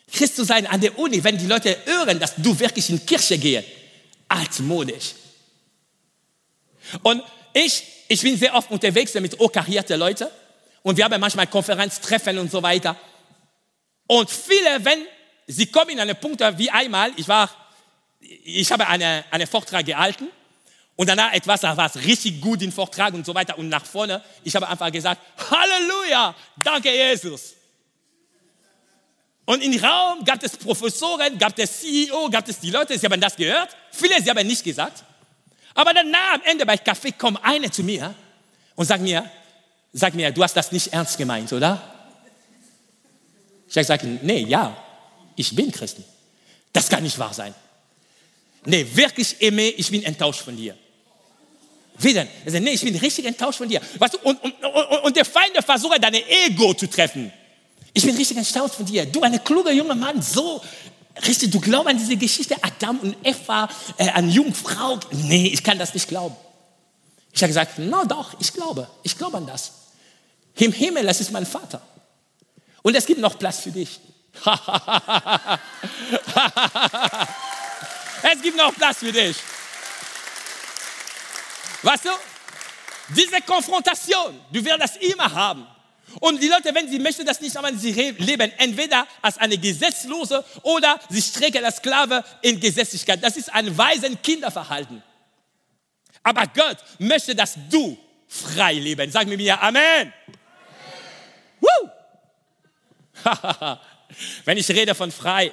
Christ 0.09 0.37
zu 0.37 0.45
sein 0.45 0.65
an 0.67 0.79
der 0.79 0.97
Uni, 0.97 1.21
wenn 1.21 1.37
die 1.37 1.47
Leute 1.47 1.77
hören, 1.83 2.17
dass 2.17 2.33
du 2.37 2.57
wirklich 2.57 2.89
in 2.89 3.05
Kirche 3.05 3.37
gehst, 3.37 3.67
altmodisch. 4.29 5.15
Und 7.03 7.21
ich, 7.53 7.83
ich 8.07 8.21
bin 8.21 8.37
sehr 8.37 8.53
oft 8.53 8.71
unterwegs 8.71 9.13
mit 9.15 9.37
hochkarierten 9.37 9.99
Leuten 9.99 10.27
und 10.81 10.95
wir 10.95 11.03
haben 11.03 11.19
manchmal 11.19 11.47
Konferenztreffen 11.47 12.37
und 12.37 12.49
so 12.49 12.63
weiter. 12.63 12.95
Und 14.07 14.29
viele, 14.29 14.83
wenn 14.83 15.05
sie 15.47 15.67
kommen 15.67 15.91
in 15.91 15.99
einen 15.99 16.15
Punkt 16.15 16.41
wie 16.57 16.69
einmal, 16.69 17.11
ich 17.17 17.27
war, 17.27 17.49
ich 18.19 18.71
habe 18.71 18.87
eine, 18.87 19.25
einen 19.31 19.47
Vortrag 19.47 19.85
gehalten 19.85 20.27
und 20.95 21.09
danach 21.09 21.33
etwas, 21.33 21.61
da 21.61 21.75
war 21.75 21.87
es 21.87 21.97
richtig 21.97 22.39
gut 22.39 22.61
im 22.61 22.71
Vortrag 22.71 23.13
und 23.13 23.25
so 23.25 23.33
weiter. 23.33 23.57
Und 23.57 23.69
nach 23.69 23.85
vorne, 23.85 24.23
ich 24.43 24.55
habe 24.55 24.67
einfach 24.67 24.91
gesagt, 24.91 25.21
Halleluja, 25.49 26.35
danke 26.63 26.93
Jesus. 26.93 27.53
Und 29.45 29.61
im 29.61 29.83
Raum 29.83 30.23
gab 30.23 30.41
es 30.43 30.57
Professoren, 30.57 31.37
gab 31.37 31.57
es 31.59 31.81
CEO, 31.81 32.29
gab 32.29 32.47
es 32.47 32.59
die 32.59 32.71
Leute, 32.71 32.97
sie 32.97 33.05
haben 33.05 33.21
das 33.21 33.35
gehört. 33.35 33.75
Viele, 33.91 34.21
sie 34.21 34.29
haben 34.29 34.47
nicht 34.47 34.63
gesagt. 34.63 35.03
Aber 35.75 35.93
danach 35.93 36.35
am 36.35 36.41
Ende 36.43 36.65
bei 36.65 36.77
Kaffee 36.77 37.11
kommt 37.11 37.39
eine 37.43 37.69
zu 37.69 37.83
mir 37.83 38.15
und 38.75 38.85
sagt 38.85 39.01
mir, 39.01 39.29
sag 39.93 40.13
mir, 40.13 40.31
du 40.31 40.41
hast 40.41 40.55
das 40.55 40.71
nicht 40.71 40.91
ernst 40.93 41.17
gemeint, 41.17 41.51
oder? 41.53 41.94
Ich 43.75 43.89
habe 43.89 43.99
gesagt, 43.99 44.23
nee, 44.23 44.45
ja, 44.47 44.75
ich 45.35 45.53
bin 45.53 45.71
Christen. 45.71 46.03
Das 46.71 46.87
kann 46.87 47.03
nicht 47.03 47.19
wahr 47.19 47.33
sein. 47.33 47.53
Nee, 48.65 48.87
wirklich, 48.93 49.35
Emme, 49.39 49.67
ich 49.67 49.91
bin 49.91 50.03
enttäuscht 50.03 50.41
von 50.41 50.55
dir. 50.55 50.75
Wie 51.97 52.13
denn? 52.13 52.27
Er 52.45 52.51
sagt, 52.51 52.63
nee, 52.63 52.71
ich 52.71 52.81
bin 52.81 52.95
richtig 52.95 53.25
enttäuscht 53.25 53.57
von 53.57 53.67
dir. 53.67 53.81
Weißt 53.99 54.13
du, 54.13 54.19
und, 54.19 54.41
und, 54.41 54.53
und, 54.63 55.03
und 55.03 55.15
der 55.15 55.25
Feind 55.25 55.57
versucht, 55.65 56.01
deine 56.01 56.21
Ego 56.45 56.73
zu 56.73 56.87
treffen. 56.87 57.31
Ich 57.93 58.05
bin 58.05 58.15
richtig 58.15 58.37
enttäuscht 58.37 58.75
von 58.75 58.85
dir. 58.85 59.05
Du, 59.05 59.21
ein 59.21 59.43
kluger 59.43 59.71
junger 59.71 59.95
Mann, 59.95 60.21
so 60.21 60.61
richtig, 61.27 61.51
du 61.51 61.59
glaubst 61.59 61.89
an 61.89 61.97
diese 61.97 62.15
Geschichte 62.15 62.55
Adam 62.61 62.99
und 62.99 63.15
Eva, 63.23 63.69
äh, 63.97 64.09
an 64.09 64.29
Jungfrau. 64.29 64.99
Nee, 65.11 65.47
ich 65.47 65.63
kann 65.63 65.77
das 65.77 65.93
nicht 65.93 66.07
glauben. 66.07 66.35
Ich 67.33 67.41
habe 67.41 67.49
gesagt, 67.49 67.73
na 67.77 68.03
no, 68.03 68.05
doch, 68.05 68.39
ich 68.39 68.53
glaube, 68.53 68.87
ich 69.03 69.17
glaube 69.17 69.37
an 69.37 69.47
das. 69.47 69.71
Im 70.55 70.71
Himmel, 70.71 71.05
das 71.05 71.19
ist 71.19 71.31
mein 71.31 71.45
Vater. 71.45 71.81
Und 72.85 72.93
es 72.93 73.03
gibt 73.07 73.19
noch 73.19 73.39
Platz 73.39 73.61
für 73.61 73.71
dich. 73.71 73.99
es 78.21 78.41
gibt 78.43 78.55
noch 78.55 78.75
Platz 78.75 78.99
für 78.99 79.11
dich. 79.11 79.35
Weißt 81.81 82.05
du? 82.05 82.11
Diese 83.09 83.41
Konfrontation, 83.41 84.39
du 84.51 84.63
wirst 84.63 84.79
das 84.83 84.97
immer 84.97 85.33
haben. 85.33 85.65
Und 86.19 86.39
die 86.39 86.47
Leute, 86.47 86.75
wenn 86.75 86.87
sie 86.87 86.99
möchten 86.99 87.25
das 87.25 87.41
nicht, 87.41 87.57
aber 87.57 87.73
sie 87.73 87.91
leben 87.91 88.51
entweder 88.59 89.07
als 89.19 89.39
eine 89.39 89.57
Gesetzlose 89.57 90.45
oder 90.61 90.99
sie 91.09 91.23
strecken 91.23 91.65
als 91.65 91.77
Sklave 91.77 92.23
in 92.43 92.59
Gesetzlichkeit. 92.59 93.23
Das 93.23 93.35
ist 93.35 93.51
ein 93.51 93.75
weisen 93.75 94.21
Kinderverhalten. 94.21 95.01
Aber 96.21 96.45
Gott 96.53 96.77
möchte, 96.99 97.33
dass 97.33 97.55
du 97.67 97.97
frei 98.27 98.73
leben. 98.73 99.09
Sag 99.09 99.25
mir 99.25 99.37
mir 99.37 99.59
Amen. 99.59 99.81
Amen. 99.83 100.13
wenn 104.45 104.57
ich 104.57 104.69
rede 104.69 104.95
von 104.95 105.11
frei, 105.11 105.51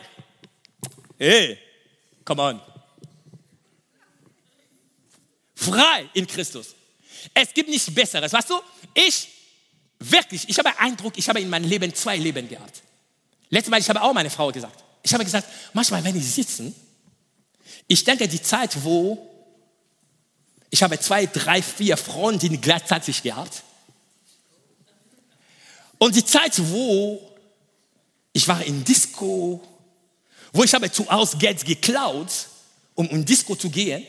hey, 1.19 1.59
come 2.25 2.43
on. 2.43 2.61
Frei 5.55 6.09
in 6.15 6.27
Christus. 6.27 6.75
Es 7.33 7.55
gibt 7.55 7.69
nichts 7.69 7.93
Besseres. 7.93 8.33
Weißt 8.33 8.51
du, 8.51 8.61
ich, 8.95 9.29
wirklich, 9.99 10.49
ich 10.49 10.59
habe 10.59 10.77
Eindruck, 10.79 11.17
ich 11.17 11.29
habe 11.29 11.41
in 11.41 11.49
meinem 11.49 11.69
Leben 11.69 11.95
zwei 11.95 12.17
Leben 12.17 12.49
gehabt. 12.49 12.83
Letztes 13.49 13.71
Mal, 13.71 13.81
ich 13.81 13.89
habe 13.89 14.03
auch 14.03 14.13
meine 14.13 14.31
Frau 14.31 14.51
gesagt. 14.51 14.83
Ich 15.03 15.13
habe 15.13 15.25
gesagt, 15.25 15.47
manchmal, 15.73 16.03
wenn 16.05 16.17
ich 16.17 16.27
sitze, 16.27 16.73
ich 17.87 18.03
denke, 18.05 18.27
die 18.27 18.43
Zeit, 18.43 18.83
wo 18.83 19.29
ich 20.71 20.83
habe 20.83 20.99
zwei, 20.99 21.27
drei, 21.27 21.61
vier 21.61 21.97
Freundinnen 21.99 22.61
gleichzeitig 22.61 23.23
gehabt. 23.23 23.63
Und 25.99 26.17
die 26.17 26.25
Zeit, 26.25 26.55
wo 26.59 27.32
ich 28.33 28.49
war 28.49 28.63
in 28.65 28.83
Disco, 28.85 29.61
wo 30.53 30.65
ich 30.65 30.73
habe 30.75 30.91
zu 30.91 31.09
Hause 31.11 31.37
Geld 31.37 31.65
geklaut, 31.65 32.31
um 32.95 33.09
in 33.09 33.25
Disco 33.25 33.55
zu 33.55 33.71
gehen. 33.71 34.05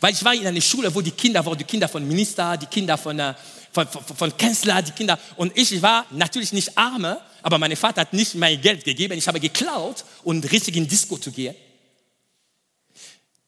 Weil 0.00 0.12
ich 0.12 0.22
war 0.24 0.34
in 0.34 0.46
einer 0.46 0.60
Schule, 0.60 0.94
wo 0.94 1.00
die 1.00 1.10
Kinder 1.10 1.44
waren, 1.44 1.56
die 1.56 1.64
Kinder 1.64 1.88
von 1.88 2.06
Minister, 2.06 2.56
die 2.56 2.66
Kinder 2.66 2.98
von, 2.98 3.18
äh, 3.18 3.34
von, 3.72 3.88
von, 3.88 4.04
von 4.04 4.36
Kanzler, 4.36 4.82
die 4.82 4.92
Kinder. 4.92 5.18
Und 5.36 5.56
ich 5.56 5.80
war 5.80 6.06
natürlich 6.10 6.52
nicht 6.52 6.76
arme, 6.76 7.18
aber 7.42 7.58
mein 7.58 7.74
Vater 7.76 8.02
hat 8.02 8.12
nicht 8.12 8.34
mein 8.34 8.60
Geld 8.60 8.84
gegeben. 8.84 9.14
Ich 9.14 9.26
habe 9.26 9.40
geklaut, 9.40 10.04
um 10.22 10.40
richtig 10.40 10.76
in 10.76 10.86
Disco 10.86 11.16
zu 11.16 11.32
gehen. 11.32 11.54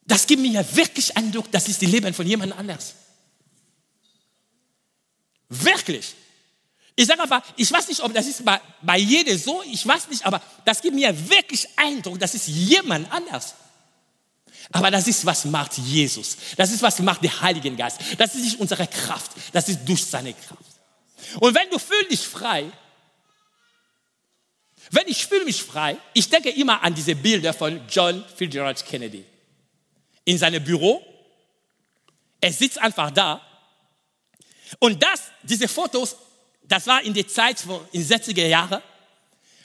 Das 0.05 0.27
gibt 0.27 0.43
mir 0.43 0.65
wirklich 0.75 1.17
Eindruck, 1.17 1.51
das 1.53 1.69
ist 1.69 1.83
das 1.83 1.89
Leben 1.89 2.13
von 2.13 2.27
jemand 2.27 2.57
anders. 2.59 2.95
Wirklich. 5.49 6.15
Ich 6.95 7.07
sage 7.07 7.23
einfach, 7.23 7.43
ich 7.57 7.71
weiß 7.73 7.89
nicht, 7.89 8.01
ob 8.03 8.13
das 8.13 8.27
ist 8.27 8.45
bei, 8.45 8.61
bei 8.83 8.99
jedem 8.99 9.39
so, 9.39 9.63
ich 9.65 9.87
weiß 9.87 10.09
nicht, 10.09 10.25
aber 10.27 10.43
das 10.65 10.81
gibt 10.81 10.95
mir 10.95 11.15
wirklich 11.31 11.67
Eindruck, 11.77 12.19
das 12.19 12.35
ist 12.35 12.49
jemand 12.49 13.11
anders. 13.11 13.55
Aber 14.71 14.91
das 14.91 15.09
ist, 15.09 15.25
was 15.27 15.45
macht 15.47 15.77
Jesus. 15.79 16.37
Das 16.57 16.71
ist, 16.71 16.83
was 16.83 16.99
macht 17.01 17.23
der 17.23 17.41
Heilige 17.41 17.71
Geist. 17.75 17.99
Das 18.17 18.35
ist 18.35 18.45
nicht 18.45 18.61
unsere 18.61 18.87
Kraft, 18.87 19.33
das 19.53 19.69
ist 19.69 19.81
durch 19.87 20.05
seine 20.05 20.35
Kraft. 20.35 20.63
Und 21.41 21.55
wenn 21.55 21.69
du 21.71 21.79
fühlst 21.79 22.11
dich 22.11 22.21
frei, 22.21 22.71
wenn 24.91 25.09
ich 25.09 25.27
fühle 25.27 25.45
mich 25.45 25.63
frei, 25.63 25.97
ich 26.13 26.29
denke 26.29 26.51
immer 26.51 26.83
an 26.83 26.95
diese 26.95 27.15
Bilder 27.15 27.55
von 27.55 27.81
John 27.89 28.25
Fitzgerald 28.37 28.85
Kennedy. 28.85 29.25
In 30.25 30.37
seinem 30.37 30.63
Büro, 30.63 31.03
er 32.41 32.53
sitzt 32.53 32.79
einfach 32.79 33.11
da. 33.11 33.41
Und 34.79 35.03
das, 35.03 35.23
diese 35.43 35.67
Fotos, 35.69 36.17
das 36.65 36.87
war 36.87 37.03
in 37.03 37.15
der 37.15 37.29
Zeit, 37.29 37.65
in 37.93 38.07
den 38.07 38.09
60er 38.09 38.47
Jahren. 38.47 38.83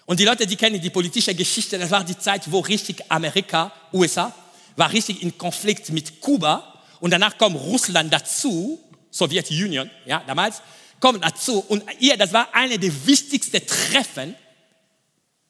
Und 0.06 0.20
die 0.20 0.26
Leute, 0.26 0.48
die 0.48 0.56
kennen 0.56 0.80
die 0.82 0.90
politische 0.90 1.36
Geschichte, 1.36 1.78
das 1.78 1.92
war 1.92 2.04
die 2.04 2.18
Zeit, 2.18 2.50
wo 2.52 2.60
richtig 2.60 3.04
Amerika, 3.10 3.72
USA, 3.94 4.34
war 4.76 4.92
richtig 4.92 5.22
in 5.22 5.38
Konflikt 5.38 5.90
mit 5.90 6.22
Kuba. 6.22 6.82
Und 7.00 7.12
danach 7.12 7.38
kommt 7.38 7.58
Russland 7.58 8.12
dazu, 8.12 8.80
Sowjetunion, 9.12 9.90
ja, 10.06 10.24
damals, 10.26 10.62
kommt 11.00 11.24
dazu. 11.24 11.60
Und 11.68 11.84
ihr, 12.00 12.18
das 12.18 12.32
war 12.34 12.54
eine 12.54 12.80
der 12.80 12.92
wichtigsten 13.06 13.66
Treffen 13.66 14.36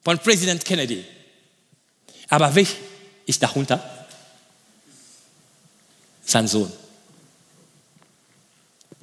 von 0.04 0.18
Präsident 0.20 0.64
Kennedy. 0.64 1.06
Aber 2.30 2.54
wer 2.54 2.66
ist 3.26 3.42
darunter? 3.44 4.08
Sein 6.26 6.48
Sohn. 6.48 6.72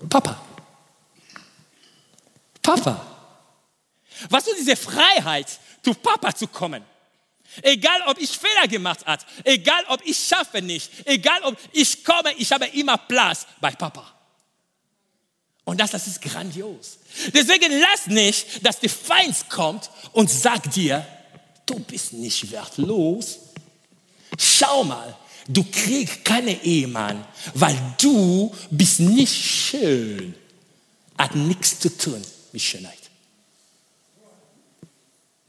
Papa. 0.09 0.54
Papa. 2.75 3.15
Was 4.31 4.47
ist 4.47 4.59
diese 4.59 4.77
Freiheit, 4.77 5.47
zu 5.83 5.95
Papa 5.95 6.35
zu 6.35 6.47
kommen? 6.47 6.83
Egal, 7.63 8.03
ob 8.07 8.19
ich 8.19 8.31
Fehler 8.31 8.67
gemacht 8.67 9.07
habe, 9.07 9.23
egal, 9.45 9.85
ob 9.89 10.05
ich 10.05 10.19
schaffe 10.19 10.61
nicht, 10.61 10.91
egal, 11.05 11.43
ob 11.45 11.57
ich 11.73 12.05
komme, 12.05 12.33
ich 12.37 12.51
habe 12.51 12.67
immer 12.67 12.97
Platz 12.99 13.47
bei 13.61 13.71
Papa. 13.71 14.11
Und 15.65 15.81
das, 15.81 15.93
das 15.93 16.07
ist 16.07 16.21
grandios. 16.21 16.99
Deswegen 17.33 17.81
lass 17.81 18.07
nicht, 18.07 18.65
dass 18.65 18.81
der 18.81 18.91
Feind 18.91 19.49
kommt 19.49 19.89
und 20.13 20.31
sagt 20.31 20.75
dir, 20.75 21.07
du 21.65 21.79
bist 21.79 22.13
nicht 22.13 22.51
wertlos. 22.51 23.39
Schau 24.39 24.85
mal, 24.85 25.17
du 25.47 25.65
kriegst 25.65 26.25
keinen 26.25 26.61
Ehemann, 26.63 27.25
weil 27.55 27.79
du 27.99 28.55
bist 28.71 29.01
nicht 29.01 29.33
schön. 29.33 30.35
Hat 31.17 31.35
nichts 31.35 31.79
zu 31.79 31.97
tun 31.97 32.23
mit 32.55 32.62
Schönheit. 32.62 33.11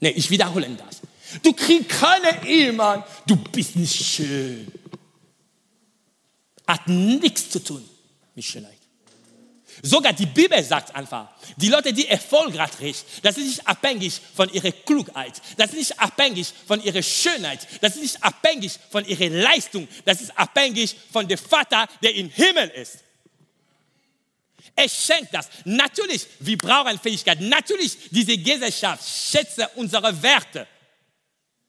Nee, 0.00 0.10
ich 0.10 0.28
wiederhole 0.28 0.68
das. 0.70 1.00
Du 1.40 1.52
kriegst 1.52 1.88
keinen 1.88 2.44
Ehemann, 2.44 3.04
du 3.26 3.36
bist 3.36 3.76
nicht 3.76 3.94
schön. 3.94 4.66
Hat 6.66 6.88
nichts 6.88 7.48
zu 7.48 7.62
tun 7.62 7.88
mit 8.34 8.44
Schönheit. 8.44 8.76
Sogar 9.82 10.14
die 10.14 10.26
Bibel 10.26 10.62
sagt 10.64 10.94
einfach, 10.96 11.28
die 11.56 11.68
Leute, 11.68 11.92
die 11.92 12.08
erfolgreich 12.08 12.72
sind, 12.80 13.04
das 13.22 13.38
ist 13.38 13.46
nicht 13.46 13.68
abhängig 13.68 14.20
von 14.34 14.52
ihrer 14.52 14.72
Klugheit, 14.72 15.40
das 15.58 15.70
ist 15.70 15.76
nicht 15.76 16.00
abhängig 16.00 16.52
von 16.66 16.82
ihrer 16.82 17.02
Schönheit, 17.02 17.68
das 17.82 17.94
ist 17.94 18.02
nicht 18.02 18.24
abhängig 18.24 18.78
von 18.90 19.04
ihrer 19.06 19.28
Leistung, 19.28 19.86
das 20.04 20.22
ist 20.22 20.36
abhängig 20.36 20.96
von 21.12 21.28
dem 21.28 21.38
Vater, 21.38 21.86
der 22.02 22.14
im 22.16 22.30
Himmel 22.30 22.68
ist. 22.70 23.04
Er 24.76 24.88
schenkt 24.90 25.32
das. 25.32 25.48
Natürlich, 25.64 26.26
wir 26.40 26.58
brauchen 26.58 26.98
Fähigkeit. 26.98 27.40
Natürlich, 27.40 27.96
diese 28.10 28.36
Gesellschaft 28.36 29.02
schätzt 29.08 29.58
unsere 29.74 30.22
Werte 30.22 30.66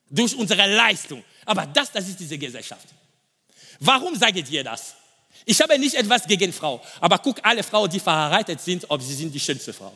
durch 0.10 0.36
unsere 0.36 0.67
Leistung. 0.76 1.24
Aber 1.46 1.65
das, 1.65 1.89
das 1.89 2.10
ist 2.10 2.20
diese 2.20 2.38
Gesellschaft. 2.38 2.88
Warum 3.80 4.13
sage 4.15 4.39
ich 4.39 4.46
dir 4.46 4.63
das? 4.63 4.96
Ich 5.46 5.62
habe 5.62 5.80
nicht 5.80 5.96
etwas 5.96 6.28
gegen 6.28 6.52
Frau, 6.52 6.84
aber 7.00 7.20
guck 7.20 7.39
alle 7.43 7.63
Frauen, 7.63 7.89
die 7.89 8.02
verheiratet 8.02 8.60
sind, 8.60 8.86
ob 8.89 9.02
sie 9.02 9.13
sind 9.13 9.34
die 9.34 9.39
schönste 9.39 9.72
Frau. 9.72 9.96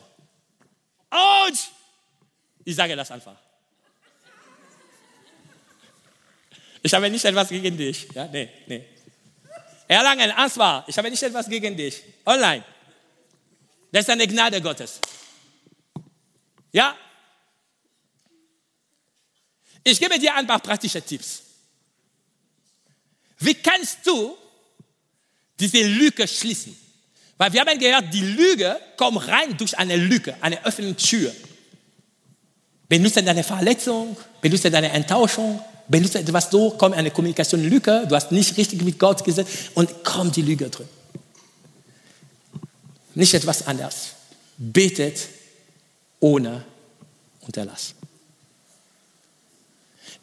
Und 1.10 1.58
ich 2.64 2.74
sage 2.74 2.96
das 2.96 3.10
einfach. 3.10 3.36
Ich 6.82 6.94
habe 6.94 7.10
nicht 7.10 7.24
etwas 7.24 7.50
gegen 7.50 7.76
dich. 7.76 8.08
Ja, 8.14 8.26
nee, 8.28 8.48
nee. 8.66 8.84
Erlangen, 9.86 10.30
Ansvar, 10.30 10.84
ich 10.86 10.96
habe 10.96 11.10
nicht 11.10 11.22
etwas 11.22 11.48
gegen 11.48 11.76
dich. 11.76 12.02
Online. 12.24 12.64
Das 13.92 14.02
ist 14.02 14.10
eine 14.10 14.26
Gnade 14.26 14.60
Gottes. 14.60 14.98
Ja? 16.72 16.96
Ich 19.84 20.00
gebe 20.00 20.18
dir 20.18 20.34
ein 20.34 20.46
paar 20.46 20.60
praktische 20.60 21.02
Tipps. 21.02 21.42
Wie 23.38 23.54
kannst 23.54 23.98
du 24.04 24.36
diese 25.62 25.82
Lücke 25.82 26.26
schließen. 26.26 26.76
Weil 27.38 27.52
wir 27.52 27.60
haben 27.60 27.78
gehört, 27.78 28.12
die 28.12 28.20
Lüge 28.20 28.76
kommt 28.96 29.26
rein 29.28 29.56
durch 29.56 29.78
eine 29.78 29.96
Lücke, 29.96 30.34
eine 30.40 30.58
offene 30.64 30.94
Tür. 30.96 31.32
Benutze 32.88 33.22
deine 33.22 33.42
Verletzung, 33.42 34.16
benutze 34.40 34.70
deine 34.70 34.90
Enttäuschung, 34.90 35.60
benutze 35.88 36.18
etwas 36.18 36.50
so, 36.50 36.70
kommt 36.70 36.94
eine 36.94 37.10
Kommunikationslücke, 37.10 38.06
du 38.08 38.14
hast 38.14 38.32
nicht 38.32 38.56
richtig 38.56 38.82
mit 38.82 38.98
Gott 38.98 39.24
gesetzt 39.24 39.70
und 39.74 40.04
kommt 40.04 40.36
die 40.36 40.42
Lüge 40.42 40.68
drin. 40.68 40.88
Nicht 43.14 43.34
etwas 43.34 43.66
anderes. 43.66 44.12
Betet 44.56 45.28
ohne 46.20 46.64
Unterlass. 47.40 47.94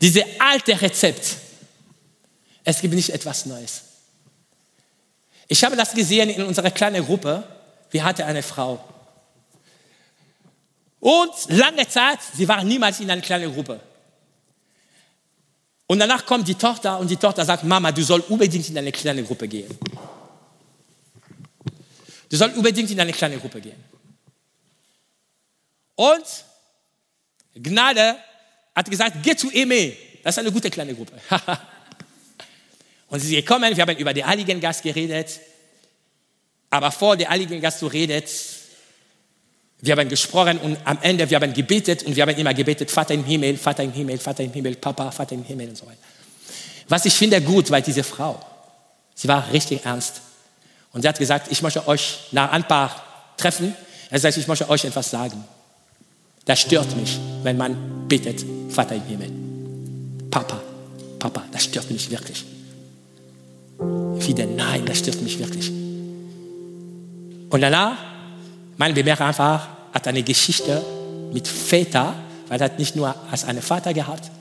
Diese 0.02 0.24
alte 0.40 0.80
Rezept, 0.82 1.36
es 2.64 2.80
gibt 2.80 2.94
nicht 2.94 3.10
etwas 3.10 3.46
Neues. 3.46 3.82
Ich 5.48 5.64
habe 5.64 5.76
das 5.76 5.94
gesehen 5.94 6.30
in 6.30 6.44
unserer 6.44 6.72
kleinen 6.72 7.06
Gruppe. 7.06 7.44
Wir 7.92 8.04
hatten 8.04 8.22
eine 8.22 8.44
Frau. 8.44 8.84
Und 11.00 11.32
lange 11.48 11.88
Zeit, 11.88 12.20
sie 12.36 12.48
war 12.48 12.64
niemals 12.64 13.00
in 13.00 13.10
einer 13.10 13.22
kleinen 13.22 13.54
Gruppe. 13.54 13.80
Und 15.88 16.00
danach 16.00 16.26
kommt 16.26 16.48
die 16.48 16.56
Tochter 16.56 17.00
und 17.00 17.10
die 17.10 17.18
Tochter 17.18 17.44
sagt, 17.44 17.64
Mama, 17.64 17.92
du 17.92 18.04
sollst 18.04 18.30
unbedingt 18.30 18.70
in 18.70 18.78
eine 18.78 18.92
kleine 18.92 19.24
Gruppe 19.24 19.48
gehen. 19.48 19.76
Du 22.30 22.38
sollst 22.38 22.56
unbedingt 22.56 22.90
in 22.92 23.00
eine 23.00 23.12
kleine 23.12 23.38
Gruppe 23.38 23.60
gehen. 23.60 23.84
Und 25.96 26.24
Gnade 27.56 28.16
hat 28.76 28.90
gesagt, 28.90 29.18
geh 29.24 29.36
zu 29.36 29.50
Eme. 29.52 29.94
Das 30.24 30.36
ist 30.36 30.40
eine 30.40 30.52
gute 30.52 30.70
kleine 30.70 30.94
Gruppe. 30.94 31.14
Und 33.08 33.20
sie 33.20 33.36
ist 33.36 33.46
gekommen, 33.46 33.76
wir 33.76 33.82
haben 33.82 33.98
über 33.98 34.14
den 34.14 34.26
Heiligen 34.26 34.60
Geist 34.60 34.84
geredet. 34.84 35.40
Aber 36.70 36.92
vor 36.92 37.18
der 37.18 37.30
Heiligen 37.30 37.60
Geist 37.60 37.80
zu 37.80 37.88
redet, 37.88 38.30
wir 39.82 39.96
haben 39.96 40.10
gesprochen 40.10 40.60
und 40.60 40.78
am 40.84 41.00
Ende 41.02 41.30
wir 41.30 41.40
haben 41.40 41.54
gebetet 41.54 42.04
und 42.04 42.16
wir 42.16 42.24
haben 42.24 42.36
immer 42.36 42.54
gebetet, 42.54 42.92
Vater 42.92 43.14
im 43.14 43.24
Himmel, 43.24 43.58
Vater 43.58 43.84
im 43.84 43.94
Himmel, 43.94 44.18
Vater 44.18 44.44
im 44.44 44.52
Himmel, 44.52 44.76
Papa, 44.76 45.10
Vater 45.10 45.36
im 45.36 45.44
Himmel 45.44 45.70
und 45.70 45.78
so 45.78 45.86
weiter. 45.86 45.98
Was 46.90 47.06
ich 47.06 47.14
finde 47.14 47.42
gut, 47.42 47.72
weil 47.72 47.82
diese 47.82 48.04
Frau, 48.04 48.40
sie 49.16 49.28
war 49.28 49.52
richtig 49.52 49.86
ernst. 49.86 50.22
Und 50.94 51.02
sie 51.02 51.08
hat 51.08 51.20
gesagt, 51.20 51.52
ich 51.52 51.62
möchte 51.62 51.88
euch 51.88 52.20
nach 52.32 52.52
ein 52.52 52.64
paar 52.64 53.04
Treffen, 53.38 53.76
er 54.10 54.20
sagt, 54.20 54.38
ich 54.38 54.48
möchte 54.48 54.70
euch 54.70 54.86
etwas 54.86 55.12
sagen. 55.12 55.44
Das 56.46 56.62
stört 56.62 56.96
mich, 56.96 57.20
wenn 57.44 57.58
man 57.58 58.08
betet, 58.08 58.44
Vater 58.70 58.96
im 58.96 59.04
Himmel. 59.04 59.32
Papa, 60.32 60.60
Papa, 61.20 61.44
das 61.52 61.66
stört 61.66 61.92
mich 61.92 62.10
wirklich. 62.10 62.44
Wieder 63.78 64.46
nein, 64.46 64.86
das 64.86 65.00
stört 65.00 65.22
mich 65.22 65.38
wirklich. 65.38 65.70
Und 65.70 67.62
danach, 67.62 67.98
mein 68.78 68.94
Bemerker 68.94 69.26
einfach, 69.26 69.68
hat 69.94 70.08
eine 70.08 70.24
Geschichte 70.24 70.84
mit 71.32 71.48
Väter, 71.48 72.16
weil 72.48 72.60
er 72.60 72.66
hat 72.66 72.80
nicht 72.80 72.96
nur 72.96 73.14
als 73.32 73.44
einen 73.46 73.62
Vater 73.62 73.94
gehabt, 73.94 74.32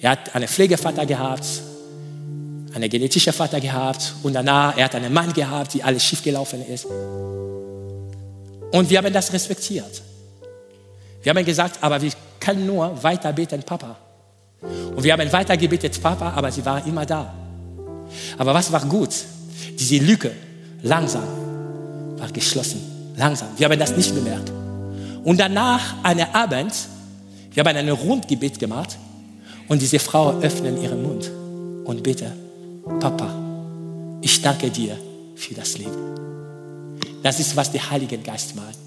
er 0.00 0.10
hat 0.10 0.34
einen 0.34 0.48
Pflegevater 0.48 1.06
gehabt, 1.06 1.46
einen 2.76 2.90
genetischen 2.90 3.32
Vater 3.32 3.58
gehabt 3.58 4.14
und 4.22 4.34
danach, 4.34 4.76
er 4.76 4.84
hat 4.84 4.94
einen 4.94 5.12
Mann 5.12 5.32
gehabt, 5.32 5.72
die 5.72 5.82
alles 5.82 6.04
schief 6.04 6.22
gelaufen 6.22 6.62
ist. 6.68 6.84
Und 8.70 8.90
wir 8.90 8.98
haben 8.98 9.12
das 9.12 9.32
respektiert. 9.32 10.02
Wir 11.22 11.30
haben 11.34 11.44
gesagt, 11.44 11.78
aber 11.80 12.00
wir 12.00 12.12
können 12.38 12.66
nur 12.66 13.02
weiter 13.02 13.32
beten, 13.32 13.62
Papa. 13.62 13.96
Und 14.94 15.02
wir 15.02 15.12
haben 15.14 15.32
weiter 15.32 15.56
gebetet, 15.56 16.00
Papa, 16.02 16.32
aber 16.36 16.52
sie 16.52 16.64
war 16.64 16.86
immer 16.86 17.06
da. 17.06 17.32
Aber 18.36 18.52
was 18.52 18.70
war 18.70 18.84
gut? 18.84 19.10
Diese 19.78 19.96
Lücke, 20.04 20.32
langsam, 20.82 21.26
war 22.18 22.30
geschlossen. 22.30 23.14
Langsam. 23.16 23.48
Wir 23.56 23.70
haben 23.70 23.78
das 23.78 23.96
nicht 23.96 24.14
bemerkt. 24.14 24.52
Und 25.24 25.40
danach, 25.40 25.94
einen 26.02 26.26
Abend, 26.34 26.74
wir 27.54 27.64
haben 27.64 27.74
ein 27.74 27.88
Rundgebet 27.88 28.58
gemacht 28.58 28.98
und 29.66 29.80
diese 29.80 29.98
Frau 29.98 30.38
öffnet 30.40 30.82
ihren 30.82 31.02
Mund 31.02 31.30
und 31.86 32.02
bitte, 32.02 32.32
Papa, 32.86 34.18
ich 34.22 34.40
danke 34.40 34.70
dir 34.70 34.96
für 35.34 35.54
das 35.54 35.76
Leben. 35.76 36.14
Das 37.20 37.40
ist, 37.40 37.56
was 37.56 37.72
der 37.72 37.90
Heilige 37.90 38.16
Geist 38.18 38.54
macht. 38.54 38.78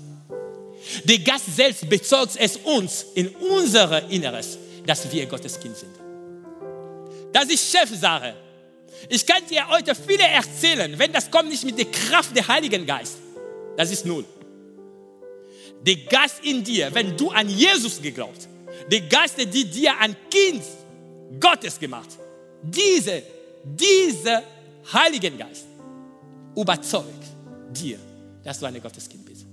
Der 1.03 1.19
Geist 1.19 1.53
selbst 1.53 1.89
bezeugt 1.89 2.37
es 2.37 2.55
uns 2.55 3.07
in 3.15 3.27
unser 3.27 4.09
Inneres, 4.09 4.57
dass 4.85 5.11
wir 5.11 5.25
Gottes 5.25 5.59
Kind 5.59 5.75
sind. 5.75 5.91
Das 7.33 7.45
ist 7.49 7.69
Chefsache. 7.69 8.35
Ich 9.09 9.25
kann 9.25 9.45
dir 9.49 9.67
heute 9.67 9.93
viele 9.93 10.23
erzählen, 10.23 10.97
wenn 10.97 11.11
das 11.11 11.29
kommt 11.29 11.49
nicht 11.49 11.65
mit 11.65 11.77
der 11.77 11.85
Kraft 11.85 12.35
des 12.35 12.47
Heiligen 12.47 12.85
Geist. 12.85 13.17
Das 13.75 13.91
ist 13.91 14.05
null. 14.05 14.23
Der 15.81 15.95
Geist 15.95 16.43
in 16.43 16.63
dir, 16.63 16.93
wenn 16.93 17.17
du 17.17 17.29
an 17.31 17.49
Jesus 17.49 18.01
geglaubt, 18.01 18.47
der 18.89 19.01
Geist, 19.01 19.37
der 19.37 19.45
dir 19.45 19.97
ein 19.99 20.15
Kind 20.31 20.63
Gottes 21.39 21.77
gemacht, 21.77 22.09
diese, 22.63 23.23
diese 23.63 24.43
Heiligen 24.91 25.37
Geist 25.37 25.65
überzeugt 26.55 27.25
dir, 27.71 27.99
dass 28.43 28.59
du 28.59 28.65
ein 28.65 28.81
Gotteskind 28.81 29.25
bist. 29.25 29.45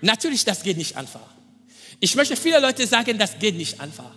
Natürlich, 0.00 0.44
das 0.44 0.62
geht 0.62 0.76
nicht 0.76 0.96
einfach. 0.96 1.20
Ich 1.98 2.14
möchte 2.14 2.34
viele 2.36 2.58
Leute 2.60 2.86
sagen, 2.86 3.18
das 3.18 3.38
geht 3.38 3.56
nicht 3.56 3.78
einfach. 3.78 4.14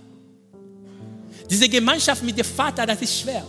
Diese 1.49 1.67
Gemeinschaft 1.67 2.23
mit 2.23 2.37
dem 2.37 2.45
Vater, 2.45 2.85
das 2.85 3.01
ist 3.01 3.19
schwer. 3.19 3.45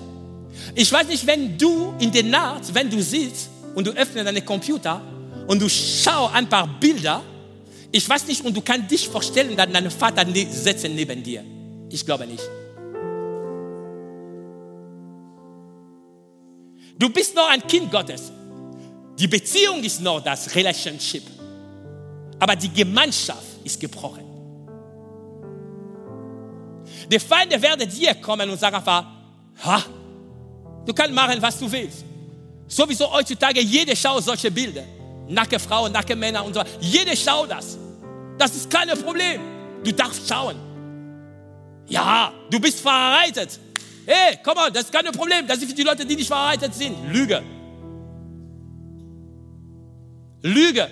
Ich 0.75 0.91
weiß 0.91 1.07
nicht, 1.07 1.27
wenn 1.27 1.57
du 1.57 1.95
in 2.01 2.11
der 2.11 2.25
Nacht, 2.25 2.75
wenn 2.75 2.91
du 2.91 3.01
sitzt 3.01 3.49
und 3.75 3.87
du 3.87 3.93
öffnest 3.93 4.27
deinen 4.27 4.45
Computer 4.45 5.01
und 5.47 5.61
du 5.61 5.69
schaust 5.69 6.35
ein 6.35 6.49
paar 6.49 6.67
Bilder, 6.81 7.23
ich 7.93 8.09
weiß 8.09 8.27
nicht, 8.27 8.45
und 8.45 8.57
du 8.57 8.61
kannst 8.61 8.91
dich 8.91 9.09
vorstellen, 9.09 9.57
dass 9.57 9.71
dein 9.71 9.89
Vater 9.91 10.25
ne-, 10.25 10.49
sitzt 10.51 10.89
neben 10.89 11.23
dir. 11.23 11.45
Ich 11.91 12.05
glaube 12.05 12.27
nicht. 12.27 12.43
Du 16.99 17.09
bist 17.09 17.35
noch 17.35 17.49
ein 17.51 17.67
Kind 17.67 17.91
Gottes. 17.91 18.31
Die 19.19 19.29
Beziehung 19.29 19.83
ist 19.83 20.01
noch 20.01 20.21
das 20.21 20.55
Relationship. 20.55 21.23
Aber 22.39 22.57
die 22.57 22.73
Gemeinschaft 22.73 23.43
ist 23.65 23.81
gebrochen. 23.81 24.25
Die 27.11 27.19
Feinde 27.19 27.61
werden 27.61 27.89
dir 27.89 28.15
kommen 28.15 28.49
und 28.49 28.59
sagen 28.59 28.77
einfach, 28.77 29.05
ha, 29.65 29.83
du 30.85 30.93
kannst 30.93 31.15
machen, 31.15 31.41
was 31.41 31.59
du 31.59 31.71
willst. 31.71 32.05
Sowieso 32.67 33.11
heutzutage, 33.13 33.61
jede 33.61 33.95
schaut 33.95 34.25
solche 34.25 34.51
Bilder. 34.51 34.85
Nacke 35.29 35.59
Frauen, 35.59 35.93
nacke 35.93 36.17
Männer 36.17 36.45
und 36.45 36.55
so 36.55 36.61
weiter. 36.61 36.71
Jede 36.81 37.17
schaut 37.17 37.51
das. 37.51 37.79
Das 38.39 38.55
ist 38.55 38.71
kein 38.71 38.89
Problem. 39.01 39.41
Du 39.83 39.93
darfst 39.93 40.29
schauen. 40.29 40.57
Ja, 41.87 42.33
du 42.51 42.59
bist 42.59 42.81
verheiratet. 42.81 43.61
Hey, 44.07 44.39
komm 44.43 44.55
mal, 44.55 44.71
das 44.71 44.85
ist 44.85 44.93
kein 44.93 45.05
Problem. 45.13 45.47
Das 45.47 45.59
ist 45.59 45.69
für 45.69 45.75
die 45.75 45.83
Leute, 45.83 46.05
die 46.05 46.17
nicht 46.17 46.29
verheiratet 46.29 46.75
sind. 46.75 46.97
Lüge. 47.13 47.43
Lüge. 50.43 50.89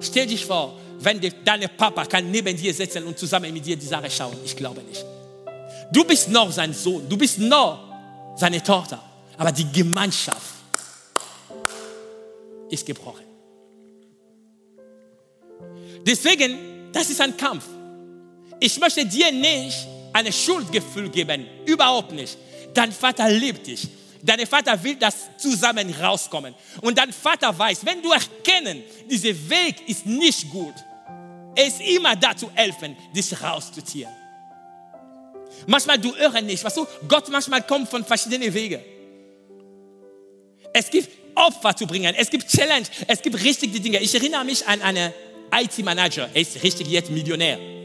Stell 0.00 0.26
dich 0.26 0.44
vor, 0.44 0.78
wenn 1.00 1.20
dein 1.44 1.68
Papa 1.76 2.04
kann 2.04 2.30
neben 2.30 2.56
dir 2.56 2.72
sitzen 2.72 3.04
und 3.04 3.18
zusammen 3.18 3.52
mit 3.52 3.66
dir 3.66 3.76
die 3.76 3.86
Sache 3.86 4.10
schauen. 4.10 4.36
Ich 4.44 4.56
glaube 4.56 4.82
nicht. 4.82 5.04
Du 5.92 6.04
bist 6.04 6.28
noch 6.28 6.52
sein 6.52 6.72
Sohn, 6.72 7.08
du 7.08 7.16
bist 7.16 7.38
noch 7.38 7.80
seine 8.36 8.62
Tochter. 8.62 9.02
Aber 9.36 9.50
die 9.50 9.70
Gemeinschaft 9.72 10.54
ist 12.68 12.86
gebrochen. 12.86 13.24
Deswegen, 16.06 16.90
das 16.92 17.10
ist 17.10 17.20
ein 17.20 17.36
Kampf. 17.36 17.64
Ich 18.60 18.78
möchte 18.78 19.04
dir 19.04 19.32
nicht 19.32 19.86
ein 20.12 20.32
Schuldgefühl 20.32 21.08
geben, 21.08 21.46
überhaupt 21.66 22.12
nicht. 22.12 22.36
Dein 22.74 22.92
Vater 22.92 23.28
liebt 23.28 23.66
dich. 23.66 23.88
Dein 24.22 24.46
Vater 24.46 24.82
will, 24.82 24.96
dass 24.96 25.36
zusammen 25.38 25.94
rauskommen. 25.94 26.54
Und 26.82 26.98
dein 26.98 27.12
Vater 27.12 27.56
weiß, 27.56 27.84
wenn 27.86 28.02
du 28.02 28.12
erkennen, 28.12 28.82
dieser 29.10 29.34
Weg 29.48 29.88
ist 29.88 30.06
nicht 30.06 30.50
gut, 30.50 30.74
er 31.54 31.66
ist 31.66 31.80
immer 31.80 32.14
da 32.16 32.36
zu 32.36 32.50
helfen, 32.54 32.96
dich 33.14 33.42
rauszuziehen. 33.42 34.10
Manchmal 35.66 35.98
du 35.98 36.14
irre 36.14 36.42
nicht, 36.42 36.62
weißt 36.62 36.76
du, 36.76 36.86
Gott 37.08 37.28
manchmal 37.28 37.62
kommt 37.62 37.88
von 37.88 38.04
verschiedenen 38.04 38.52
Wegen. 38.52 38.80
Es 40.72 40.90
gibt 40.90 41.08
Opfer 41.34 41.74
zu 41.74 41.86
bringen, 41.86 42.14
es 42.16 42.30
gibt 42.30 42.48
Challenge, 42.48 42.86
es 43.06 43.22
gibt 43.22 43.42
richtige 43.42 43.80
Dinge. 43.80 43.98
Ich 43.98 44.14
erinnere 44.14 44.44
mich 44.44 44.66
an 44.66 44.80
einen 44.82 45.12
IT-Manager, 45.52 46.28
er 46.32 46.40
ist 46.40 46.62
richtig 46.62 46.88
jetzt 46.88 47.10
Millionär. 47.10 47.79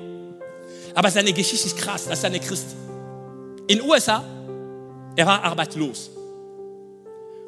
Aber 0.95 1.11
seine 1.11 1.33
Geschichte 1.33 1.67
ist 1.67 1.77
krass, 1.77 2.05
das 2.05 2.19
ist 2.19 2.25
eine 2.25 2.39
Christ. 2.39 2.67
In 3.67 3.79
den 3.79 3.89
USA, 3.89 4.23
er 5.15 5.25
war 5.25 5.43
arbeitslos. 5.43 6.09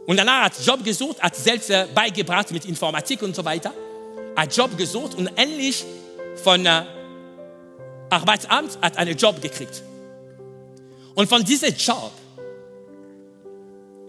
Und 0.05 0.17
danach 0.17 0.45
hat 0.45 0.59
er 0.59 0.63
Job 0.63 0.83
gesucht, 0.83 1.21
hat 1.21 1.35
selbst 1.35 1.71
beigebracht 1.95 2.51
mit 2.51 2.65
Informatik 2.65 3.21
und 3.21 3.35
so 3.35 3.43
weiter. 3.43 3.73
Hat 4.35 4.55
Job 4.55 4.77
gesucht 4.77 5.15
und 5.15 5.27
endlich 5.35 5.83
von 6.43 6.65
äh, 6.65 6.83
Arbeitsamt 8.09 8.77
hat 8.81 8.97
einen 8.97 9.17
Job 9.17 9.41
gekriegt. 9.41 9.81
Und 11.15 11.27
von 11.27 11.43
diesem 11.43 11.75
Job, 11.75 12.11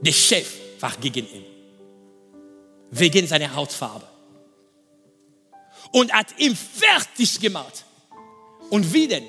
der 0.00 0.12
Chef 0.12 0.48
war 0.80 0.92
gegen 1.00 1.26
ihn. 1.26 1.44
Wegen 2.90 3.26
seiner 3.26 3.54
Hautfarbe. 3.54 4.06
Und 5.92 6.12
hat 6.12 6.38
ihn 6.38 6.56
fertig 6.56 7.40
gemacht. 7.40 7.84
Und 8.70 8.92
wie 8.92 9.08
denn? 9.08 9.24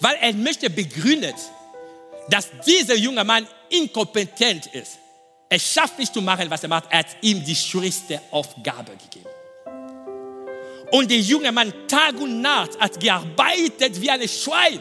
Weil 0.00 0.16
er 0.20 0.32
möchte 0.32 0.70
begründet, 0.70 1.36
dass 2.28 2.48
dieser 2.66 2.94
junge 2.94 3.24
Mann 3.24 3.46
inkompetent 3.68 4.66
ist. 4.66 4.98
Er 5.48 5.58
schafft 5.58 5.98
nicht 5.98 6.14
zu 6.14 6.22
machen, 6.22 6.48
was 6.48 6.62
er 6.62 6.68
macht. 6.68 6.84
Er 6.90 7.00
hat 7.00 7.16
ihm 7.22 7.44
die 7.44 7.56
schwierigste 7.56 8.20
Aufgabe 8.30 8.92
gegeben. 8.92 9.28
Und 10.92 11.10
der 11.10 11.18
junge 11.18 11.52
Mann 11.52 11.72
Tag 11.88 12.20
und 12.20 12.40
Nacht 12.40 12.78
hat 12.78 12.98
gearbeitet 12.98 14.00
wie 14.00 14.10
ein 14.10 14.28
Schwein 14.28 14.80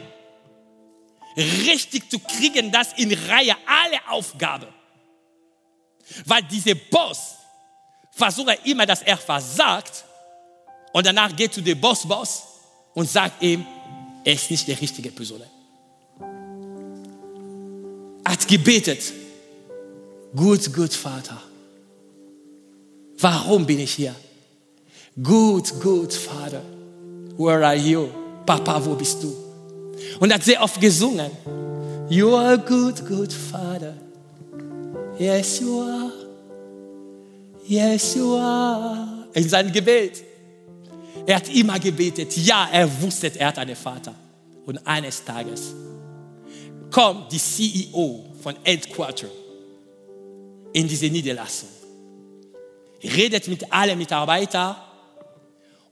richtig 1.37 2.09
zu 2.09 2.19
kriegen, 2.19 2.71
das 2.71 2.93
in 2.93 3.13
Reihe 3.13 3.55
alle 3.65 3.99
Aufgaben. 4.09 4.67
Weil 6.25 6.43
dieser 6.43 6.75
Boss 6.75 7.35
versucht 8.11 8.59
immer, 8.65 8.85
dass 8.85 9.01
er 9.03 9.17
versagt 9.17 10.03
und 10.93 11.05
danach 11.05 11.35
geht 11.35 11.53
zu 11.53 11.61
dem 11.61 11.79
Boss-Boss 11.79 12.48
und 12.93 13.09
sagt 13.09 13.41
ihm, 13.41 13.65
er 14.23 14.33
ist 14.33 14.51
nicht 14.51 14.67
der 14.67 14.79
richtige 14.79 15.09
Person. 15.11 15.41
Hat 18.25 18.47
gebetet. 18.47 19.13
Gut, 20.35 20.73
gut, 20.73 20.93
Vater. 20.93 21.41
Warum 23.19 23.65
bin 23.65 23.79
ich 23.79 23.91
hier? 23.91 24.15
Gut, 25.21 25.79
gut, 25.81 26.13
Vater. 26.13 26.61
Where 27.37 27.65
are 27.65 27.75
you? 27.75 28.07
Papa, 28.45 28.83
wo 28.85 28.95
bist 28.95 29.23
du? 29.23 29.49
und 30.19 30.33
hat 30.33 30.43
sehr 30.43 30.61
oft 30.61 30.79
gesungen. 30.79 31.31
You 32.09 32.35
are 32.35 32.57
good, 32.57 33.05
good 33.07 33.31
Father. 33.31 33.93
Yes, 35.17 35.59
you 35.59 35.81
are. 35.81 36.11
Yes, 37.65 38.15
you 38.15 38.35
are. 38.35 39.27
In 39.33 39.47
seinem 39.47 39.71
Gebet. 39.71 40.23
Er 41.29 41.35
hat 41.35 41.49
immer 41.49 41.77
gebetet. 41.77 42.35
Ja, 42.37 42.69
er 42.71 42.89
wusste, 43.03 43.31
er 43.39 43.49
hat 43.49 43.59
einen 43.59 43.75
Vater. 43.75 44.15
Und 44.65 44.79
eines 44.87 45.23
Tages 45.23 45.75
kommt 46.89 47.31
die 47.31 47.37
CEO 47.37 48.25
von 48.41 48.55
Headquarter 48.63 49.27
in 50.73 50.87
diese 50.87 51.05
Niederlassung, 51.05 51.69
redet 53.03 53.47
mit 53.47 53.71
allen 53.71 53.99
Mitarbeitern 53.99 54.75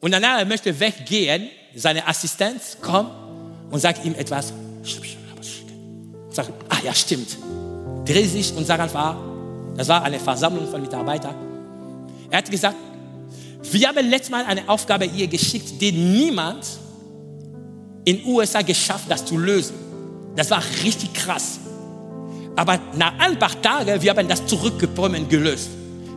und 0.02 0.10
danach 0.10 0.40
er 0.40 0.46
möchte 0.46 0.80
weggehen. 0.80 1.52
Seine 1.76 2.08
Assistenz 2.08 2.78
kommt 2.82 3.12
und 3.70 3.80
sagt 3.80 4.04
ihm 4.06 4.16
etwas. 4.16 4.52
Sagt, 6.32 6.52
ah 6.70 6.80
ja, 6.84 6.96
stimmt. 6.96 7.38
Dreh 8.06 8.26
sich 8.26 8.56
und 8.56 8.66
sagt 8.66 8.82
einfach, 8.82 9.16
das 9.76 9.88
war 9.88 10.02
eine 10.02 10.20
Versammlung 10.20 10.68
von 10.68 10.82
Mitarbeitern. 10.82 11.36
Er 12.32 12.40
hat 12.40 12.50
gesagt, 12.50 12.76
wir 13.64 13.88
haben 13.88 14.10
letztes 14.10 14.30
Mal 14.30 14.46
eine 14.46 14.68
Aufgabe 14.68 15.06
ihr 15.06 15.28
geschickt, 15.28 15.82
die 15.82 15.92
niemand 15.92 16.66
in 18.06 18.18
den 18.18 18.26
USA 18.26 18.62
geschafft, 18.62 19.06
das 19.10 19.26
zu 19.26 19.38
lösen. 19.38 19.76
Das 20.36 20.50
war 20.52 20.62
richtig 20.84 21.14
krass. 21.14 21.60
Aber 22.56 22.80
nach 22.96 23.20
ein 23.20 23.38
paar 23.38 23.62
Tagen, 23.62 24.02
wir 24.02 24.10
haben 24.12 24.28
das 24.28 24.46
zurückgekommen 24.46 25.28
gelöst. 25.28 25.70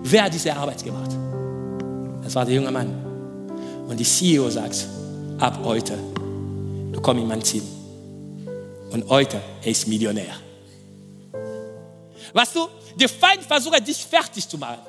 Wer 0.03 0.25
hat 0.25 0.35
diese 0.35 0.55
Arbeit 0.55 0.85
gemacht? 0.85 1.11
Das 2.23 2.35
war 2.35 2.45
der 2.45 2.55
junge 2.55 2.71
Mann. 2.71 2.89
Und 3.89 3.99
die 3.99 4.05
CEO 4.05 4.49
sagt, 4.49 4.87
ab 5.39 5.59
heute 5.65 5.99
du 6.93 7.01
kommst 7.01 7.23
in 7.23 7.29
mein 7.29 7.43
Team. 7.43 7.63
Und 8.91 9.09
heute, 9.09 9.41
er 9.63 9.71
ist 9.71 9.87
Millionär. 9.87 10.35
Weißt 12.33 12.55
du, 12.55 12.69
der 12.97 13.09
Feind 13.09 13.43
versucht, 13.43 13.87
dich 13.87 14.05
fertig 14.05 14.49
zu 14.49 14.59
machen. 14.59 14.81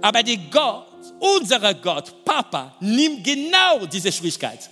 Aber 0.00 0.22
der 0.22 0.36
Gott, 0.50 0.86
unser 1.18 1.74
Gott, 1.74 2.24
Papa, 2.24 2.76
nimmt 2.80 3.24
genau 3.24 3.86
diese 3.86 4.12
Schwierigkeit 4.12 4.68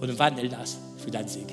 und 0.00 0.18
wandelt 0.18 0.52
das 0.52 0.76
für 1.02 1.10
deinen 1.10 1.28
Sieg. 1.28 1.46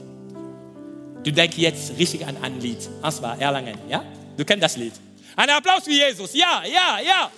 Du 1.23 1.31
denkst 1.31 1.57
jetzt 1.57 1.97
richtig 1.97 2.25
an 2.25 2.37
ein 2.41 2.59
Lied. 2.59 2.89
Das 3.01 3.21
war 3.21 3.39
Erlangen, 3.39 3.77
ja? 3.87 4.03
Du 4.35 4.43
kennst 4.43 4.63
das 4.63 4.75
Lied. 4.75 4.93
Ein 5.35 5.49
Applaus 5.49 5.83
für 5.83 5.91
Jesus. 5.91 6.33
Ja, 6.33 6.63
ja, 6.65 6.99
ja. 6.99 7.31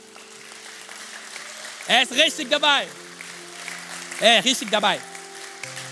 Er 1.88 2.02
ist 2.02 2.12
richtig 2.12 2.50
dabei. 2.50 2.88
Er 4.20 4.40
ist 4.40 4.46
richtig 4.46 4.72
dabei. 4.72 5.00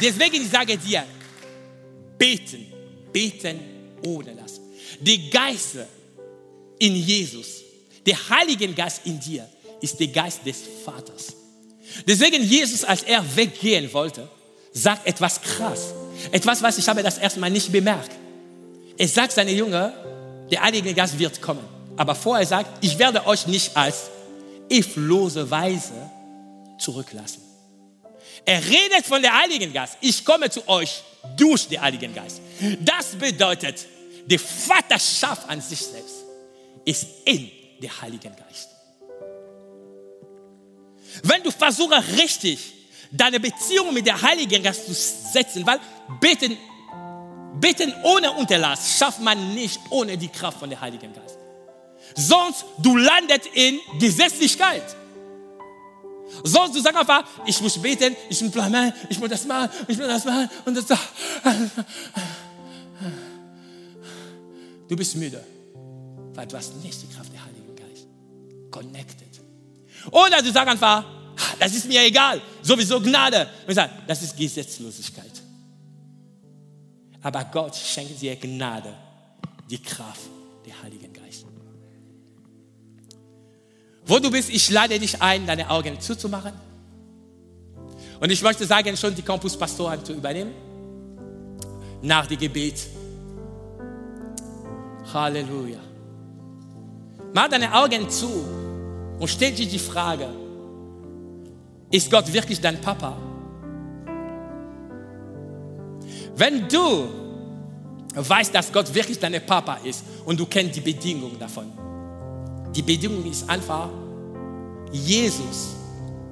Deswegen 0.02 0.50
sage 0.50 0.74
ich 0.74 0.80
dir, 0.80 1.06
beten, 2.18 2.66
beten 3.12 3.60
ohne 4.06 4.36
das. 4.36 4.60
Die 5.00 5.30
Geister 5.30 5.88
in 6.80 6.96
Jesus, 6.96 7.62
der 8.06 8.18
Heilige 8.30 8.68
Geist 8.74 9.02
in 9.06 9.20
dir, 9.20 9.48
ist 9.84 10.00
der 10.00 10.08
Geist 10.08 10.46
des 10.46 10.62
Vaters. 10.86 11.34
Deswegen 12.08 12.42
Jesus, 12.42 12.86
als 12.86 13.04
er 13.04 13.24
weggehen 13.36 13.92
wollte, 13.92 14.30
sagt 14.72 15.06
etwas 15.06 15.42
krass. 15.42 15.94
Etwas, 16.32 16.64
was 16.64 16.78
ich 16.78 16.88
habe 16.88 17.04
das 17.04 17.18
erstmal 17.18 17.52
nicht 17.52 17.70
bemerkt. 17.70 18.12
Er 18.98 19.08
sagt 19.10 19.34
seine 19.34 19.52
Jünger, 19.52 19.94
der 20.50 20.62
Heilige 20.62 20.94
Geist 20.94 21.20
wird 21.20 21.42
kommen. 21.42 21.64
Aber 21.98 22.16
vorher 22.16 22.46
sagt, 22.46 22.84
ich 22.84 22.98
werde 22.98 23.28
euch 23.28 23.46
nicht 23.46 23.76
als 23.76 24.10
hilflose 24.72 25.52
Weise 25.52 25.94
zurücklassen. 26.80 27.42
Er 28.46 28.64
redet 28.64 29.06
von 29.06 29.22
der 29.22 29.38
Heiligen 29.38 29.74
Geist. 29.74 29.98
Ich 30.00 30.24
komme 30.24 30.50
zu 30.50 30.66
euch 30.70 31.04
durch 31.36 31.68
den 31.68 31.82
Heiligen 31.82 32.16
Geist. 32.16 32.40
Das 32.80 33.08
bedeutet, 33.20 33.86
die 34.26 34.38
Vaterschaft 34.38 35.50
an 35.50 35.60
sich 35.60 35.80
selbst 35.80 36.24
ist 36.86 37.06
in 37.26 37.52
der 37.82 38.02
Heiligen 38.02 38.34
Geist. 38.34 38.73
Wenn 41.22 41.44
du 41.44 41.52
versuchst 41.52 42.18
richtig 42.18 42.74
deine 43.12 43.40
Beziehung 43.40 43.94
mit 43.94 44.08
der 44.08 44.20
Heiligen 44.22 44.64
Geist 44.64 44.86
zu 44.88 44.94
setzen, 44.94 45.66
weil 45.66 45.80
beten, 46.20 46.58
beten 47.60 47.94
ohne 48.04 48.32
Unterlass 48.32 48.98
schafft 48.98 49.22
man 49.22 49.54
nicht 49.54 49.80
ohne 49.92 50.18
die 50.18 50.30
Kraft 50.30 50.60
von 50.60 50.70
der 50.70 50.82
Heiligen 50.82 51.14
Geist. 51.14 51.38
Sonst 52.16 52.66
du 52.80 52.98
landet 52.98 53.46
in 53.54 53.80
Gesetzlichkeit. 54.00 54.84
Sonst 56.44 56.76
du 56.76 56.82
sagst 56.82 56.98
einfach, 56.98 57.24
ich 57.46 57.62
muss 57.62 57.80
beten, 57.80 58.16
ich 58.30 58.42
muss 58.42 58.52
bleiben, 58.52 58.92
ich 59.10 59.20
muss 59.20 59.30
das 59.30 59.46
machen, 59.46 59.70
ich 59.88 59.98
muss 59.98 60.08
das 60.08 60.26
machen 60.26 60.50
und 60.66 60.76
das. 60.76 60.86
Du 64.88 64.96
bist 64.96 65.16
müde, 65.16 65.44
weil 66.34 66.48
du 66.48 66.58
hast 66.58 66.76
nicht 66.84 67.02
die 67.02 67.08
Kraft 67.16 67.32
der 67.32 67.44
Heiligen 67.46 67.76
Geist. 67.76 68.08
Connected. 68.72 69.33
Oder 70.12 70.42
du 70.42 70.52
sagst 70.52 70.70
einfach, 70.70 71.06
das 71.60 71.74
ist 71.74 71.88
mir 71.88 72.04
egal, 72.04 72.42
sowieso 72.62 73.00
Gnade. 73.00 73.48
Und 73.68 73.74
sag, 73.74 74.08
das 74.08 74.22
ist 74.22 74.38
Gesetzlosigkeit. 74.38 75.42
Aber 77.22 77.44
Gott 77.46 77.76
schenkt 77.76 78.22
dir 78.22 78.36
Gnade, 78.36 78.94
die 79.70 79.82
Kraft 79.82 80.30
der 80.66 80.82
Heiligen 80.84 81.12
Geist. 81.14 81.46
Wo 84.06 84.20
du 84.20 84.30
bist, 84.30 84.50
ich 84.50 84.70
lade 84.70 85.00
dich 85.00 85.22
ein, 85.22 85.48
deine 85.48 85.70
Augen 85.70 86.00
zuzumachen. 86.00 86.54
Und 88.20 88.30
ich 88.30 88.42
möchte 88.42 88.66
sagen, 88.66 88.96
schon 88.98 89.16
die 89.16 89.22
Campuspastoren 89.22 90.04
zu 90.04 90.14
übernehmen. 90.14 90.54
Nach 92.02 92.28
dem 92.28 92.38
Gebet. 92.38 92.86
Halleluja. 95.14 95.80
Mach 97.34 97.48
deine 97.48 97.74
Augen 97.74 98.10
zu 98.10 98.63
und 99.24 99.30
stell 99.30 99.54
dir 99.54 99.66
die 99.66 99.80
Frage, 99.80 100.28
ist 101.90 102.12
Gott 102.12 102.34
wirklich 102.34 102.60
dein 102.60 102.82
Papa? 102.82 103.18
Wenn 106.36 106.68
du 106.68 107.08
weißt, 108.16 108.54
dass 108.54 108.70
Gott 108.70 108.94
wirklich 108.94 109.18
dein 109.18 109.42
Papa 109.46 109.76
ist 109.86 110.04
und 110.26 110.38
du 110.38 110.46
kennst 110.46 110.76
die 110.76 110.82
Bedingungen 110.82 111.40
davon, 111.40 111.72
die 112.76 112.82
Bedingung 112.82 113.26
ist 113.32 113.50
einfach, 113.50 113.88
Jesus 114.92 115.70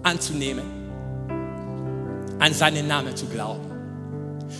anzunehmen, 0.03 0.65
an 2.39 2.53
seinen 2.53 2.89
Namen 2.89 3.15
zu 3.15 3.25
glauben. 3.27 3.71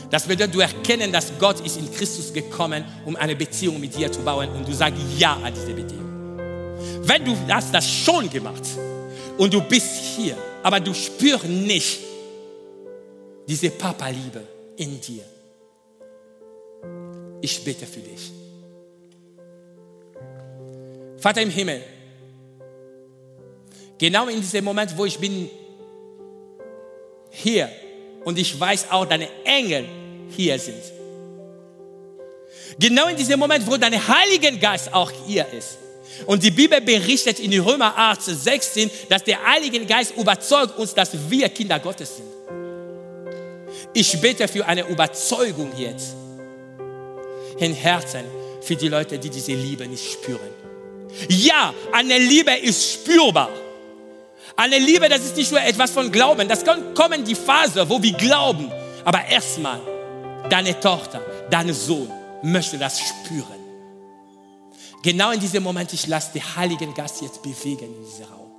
Das 0.09 0.25
bedeutet, 0.25 0.55
du 0.55 0.61
erkennen, 0.61 1.11
dass 1.11 1.33
Gott 1.37 1.59
ist 1.65 1.75
in 1.75 1.91
Christus 1.91 2.31
gekommen, 2.31 2.85
um 3.05 3.17
eine 3.17 3.35
Beziehung 3.35 3.77
mit 3.81 3.93
dir 3.93 4.09
zu 4.09 4.21
bauen 4.21 4.47
und 4.51 4.65
du 4.65 4.73
sagst 4.73 5.01
Ja 5.17 5.33
an 5.33 5.53
diese 5.53 5.73
Beziehung. 5.73 6.10
Wenn 7.03 7.25
du 7.25 7.35
hast 7.49 7.73
das 7.73 7.89
schon 7.89 8.29
gemacht 8.29 8.63
und 9.37 9.53
du 9.53 9.61
bist 9.61 10.15
hier, 10.15 10.37
aber 10.63 10.79
du 10.79 10.93
spürst 10.93 11.45
nicht 11.45 11.99
diese 13.47 13.71
Papa-Liebe 13.71 14.41
in 14.77 15.01
dir, 15.01 15.23
ich 17.41 17.63
bete 17.63 17.87
für 17.87 17.99
dich. 17.99 18.31
Vater 21.17 21.41
im 21.41 21.49
Himmel, 21.49 21.81
genau 23.97 24.27
in 24.27 24.39
diesem 24.39 24.63
Moment, 24.63 24.95
wo 24.95 25.05
ich 25.05 25.17
bin 25.17 25.49
hier 27.31 27.69
und 28.25 28.37
ich 28.37 28.59
weiß 28.59 28.91
auch, 28.91 29.05
deine 29.05 29.27
Engel 29.43 29.85
hier 30.29 30.59
sind. 30.59 30.81
Genau 32.79 33.07
in 33.07 33.15
diesem 33.15 33.39
Moment, 33.39 33.65
wo 33.65 33.77
dein 33.77 33.93
Heiliger 33.93 34.51
Geist 34.51 34.93
auch 34.93 35.11
hier 35.25 35.47
ist. 35.51 35.77
Und 36.25 36.43
die 36.43 36.51
Bibel 36.51 36.79
berichtet 36.81 37.39
in 37.39 37.57
Römer 37.59 37.93
8, 37.97 38.21
16, 38.23 38.91
dass 39.09 39.23
der 39.23 39.43
Heilige 39.43 39.85
Geist 39.85 40.13
überzeugt 40.17 40.77
uns, 40.77 40.93
dass 40.93 41.11
wir 41.29 41.49
Kinder 41.49 41.79
Gottes 41.79 42.17
sind. 42.17 42.27
Ich 43.93 44.19
bete 44.21 44.47
für 44.47 44.65
eine 44.65 44.87
Überzeugung 44.87 45.71
jetzt 45.77 46.15
in 47.57 47.73
Herzen 47.73 48.23
für 48.61 48.75
die 48.75 48.87
Leute, 48.87 49.19
die 49.19 49.29
diese 49.29 49.53
Liebe 49.53 49.87
nicht 49.87 50.11
spüren. 50.13 50.39
Ja, 51.27 51.73
eine 51.91 52.17
Liebe 52.17 52.55
ist 52.55 52.93
spürbar. 52.93 53.49
Eine 54.55 54.77
Liebe, 54.79 55.09
das 55.09 55.23
ist 55.25 55.37
nicht 55.37 55.51
nur 55.51 55.61
etwas 55.61 55.91
von 55.91 56.11
Glauben. 56.11 56.47
Das 56.47 56.63
kann 56.63 56.93
kommen 56.93 57.23
die 57.23 57.35
Phase, 57.35 57.87
wo 57.89 58.01
wir 58.01 58.13
glauben. 58.13 58.71
Aber 59.03 59.25
erstmal, 59.25 59.79
deine 60.49 60.79
Tochter, 60.79 61.21
dein 61.49 61.73
Sohn 61.73 62.11
möchte 62.43 62.77
das 62.77 62.99
spüren. 62.99 63.60
Genau 65.03 65.31
in 65.31 65.39
diesem 65.39 65.63
Moment, 65.63 65.91
ich 65.93 66.07
lasse 66.07 66.33
den 66.33 66.55
Heiligen 66.55 66.93
Geist 66.93 67.21
jetzt 67.21 67.41
bewegen 67.41 67.95
in 67.95 68.05
diesem 68.05 68.25
Raum. 68.25 68.51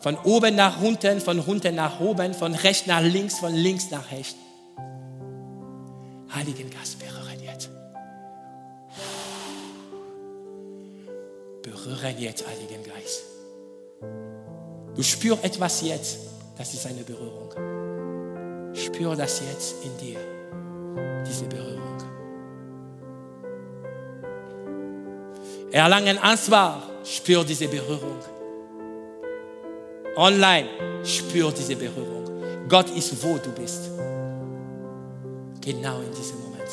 Von 0.00 0.16
oben 0.18 0.54
nach 0.54 0.80
unten, 0.80 1.20
von 1.20 1.40
unten 1.40 1.74
nach 1.74 1.98
oben, 1.98 2.34
von 2.34 2.54
rechts 2.54 2.86
nach 2.86 3.00
links, 3.00 3.38
von 3.38 3.54
links 3.54 3.90
nach 3.90 4.10
rechts. 4.12 4.36
Heiligen 6.34 6.70
Geist 6.70 6.98
berühren 6.98 7.42
jetzt. 7.42 7.70
Berühren 11.62 12.18
jetzt, 12.18 12.44
Heiligen 12.46 12.84
Geist. 12.84 13.22
Du 14.94 15.02
spürst 15.02 15.42
etwas 15.42 15.80
jetzt, 15.82 16.18
das 16.58 16.74
ist 16.74 16.86
eine 16.86 17.02
Berührung. 17.02 17.50
Spür 18.74 19.16
das 19.16 19.40
jetzt 19.40 19.74
in 19.84 19.96
dir, 19.96 20.20
diese 21.26 21.46
Berührung. 21.46 21.93
Erlangen 25.74 26.18
Ansvar, 26.18 26.84
spür 27.04 27.42
diese 27.42 27.66
Berührung. 27.66 28.20
Online, 30.14 30.68
spür 31.02 31.50
diese 31.50 31.74
Berührung. 31.74 32.68
Gott 32.68 32.90
ist, 32.90 33.20
wo 33.20 33.38
du 33.38 33.50
bist. 33.50 33.90
Genau 35.60 35.98
in 35.98 36.14
diesem 36.14 36.40
Moment. 36.42 36.70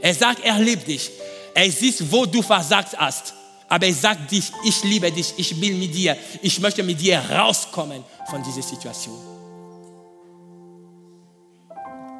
Er 0.00 0.14
sagt, 0.14 0.44
er 0.44 0.58
liebt 0.58 0.88
dich. 0.88 1.12
Er 1.54 1.70
sieht, 1.70 2.10
wo 2.10 2.26
du 2.26 2.42
versagt 2.42 2.98
hast. 2.98 3.34
Aber 3.68 3.86
er 3.86 3.94
sagt 3.94 4.32
dich, 4.32 4.50
ich 4.64 4.82
liebe 4.82 5.12
dich, 5.12 5.32
ich 5.36 5.60
will 5.60 5.76
mit 5.76 5.94
dir, 5.94 6.16
ich 6.42 6.58
möchte 6.58 6.82
mit 6.82 7.00
dir 7.00 7.20
rauskommen 7.20 8.02
von 8.28 8.42
dieser 8.42 8.62
Situation. 8.62 9.20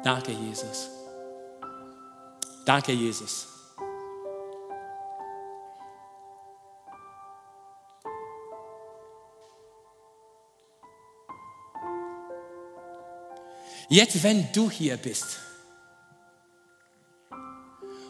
Danke, 0.01 0.31
Jesus. 0.31 0.87
Danke, 2.65 2.93
Jesus. 2.93 3.56
Jetzt, 13.89 14.21
wenn 14.23 14.51
du 14.51 14.69
hier 14.69 14.97
bist 14.97 15.39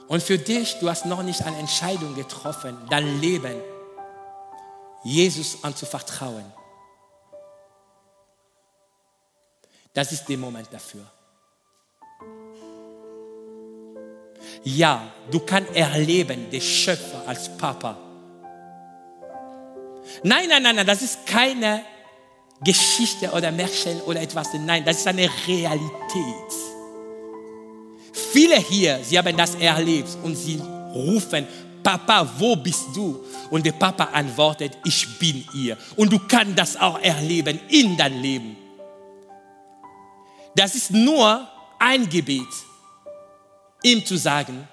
und 0.08 0.24
für 0.24 0.38
dich, 0.38 0.80
du 0.80 0.90
hast 0.90 1.06
noch 1.06 1.22
nicht 1.22 1.44
eine 1.44 1.58
Entscheidung 1.58 2.16
getroffen, 2.16 2.78
dein 2.90 3.22
Leben 3.22 3.62
Jesus 5.04 5.64
anzuvertrauen, 5.64 6.46
das 9.94 10.12
ist 10.12 10.26
der 10.26 10.38
Moment 10.38 10.68
dafür. 10.72 11.06
Ja, 14.64 15.12
du 15.32 15.40
kannst 15.40 15.76
erleben, 15.76 16.50
den 16.50 16.62
Schöpfer 16.62 17.28
als 17.28 17.56
Papa. 17.58 17.98
Nein, 20.24 20.50
nein, 20.50 20.64
nein, 20.64 20.76
nein, 20.76 20.88
das 20.88 21.02
ist 21.02 21.26
keine 21.26 21.84
Geschichte 22.64 23.32
oder 23.32 23.52
Märchen 23.52 24.02
oder 24.02 24.22
etwas. 24.22 24.48
Nein, 24.54 24.84
das 24.84 24.98
ist 24.98 25.08
eine 25.08 25.30
Realität. 25.48 26.54
Viele 28.32 28.58
hier, 28.58 29.00
sie 29.04 29.18
haben 29.18 29.38
das 29.38 29.56
erlebt 29.56 30.18
und 30.24 30.36
sie 30.36 30.60
rufen, 30.94 31.48
Papa, 31.84 32.28
wo 32.38 32.56
bist 32.56 32.88
du? 32.94 33.24
Und 33.50 33.66
der 33.66 33.72
Papa 33.72 34.06
antwortet, 34.06 34.78
ich 34.84 35.08
bin 35.20 35.48
hier. 35.54 35.78
Und 35.96 36.12
du 36.12 36.20
kannst 36.20 36.58
das 36.58 36.76
auch 36.76 37.00
erleben 37.00 37.60
in 37.70 37.96
dein 37.96 38.22
Leben. 38.22 38.58
Das 40.56 40.76
ist 40.76 40.92
nur 40.92 41.48
ein 41.80 42.10
Gebet, 42.10 42.48
ihm 43.84 44.04
zu 44.04 44.18
sagen, 44.18 44.68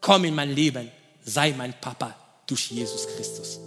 komm 0.00 0.24
in 0.24 0.34
mein 0.34 0.54
Leben, 0.54 0.90
sei 1.22 1.54
mein 1.56 1.74
Papa 1.80 2.14
durch 2.46 2.70
Jesus 2.70 3.06
Christus. 3.14 3.60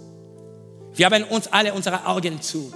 Wir 0.94 1.06
haben 1.06 1.24
uns 1.26 1.48
alle 1.48 1.74
unsere 1.74 2.06
Augen 2.06 2.42
zu. 2.42 2.74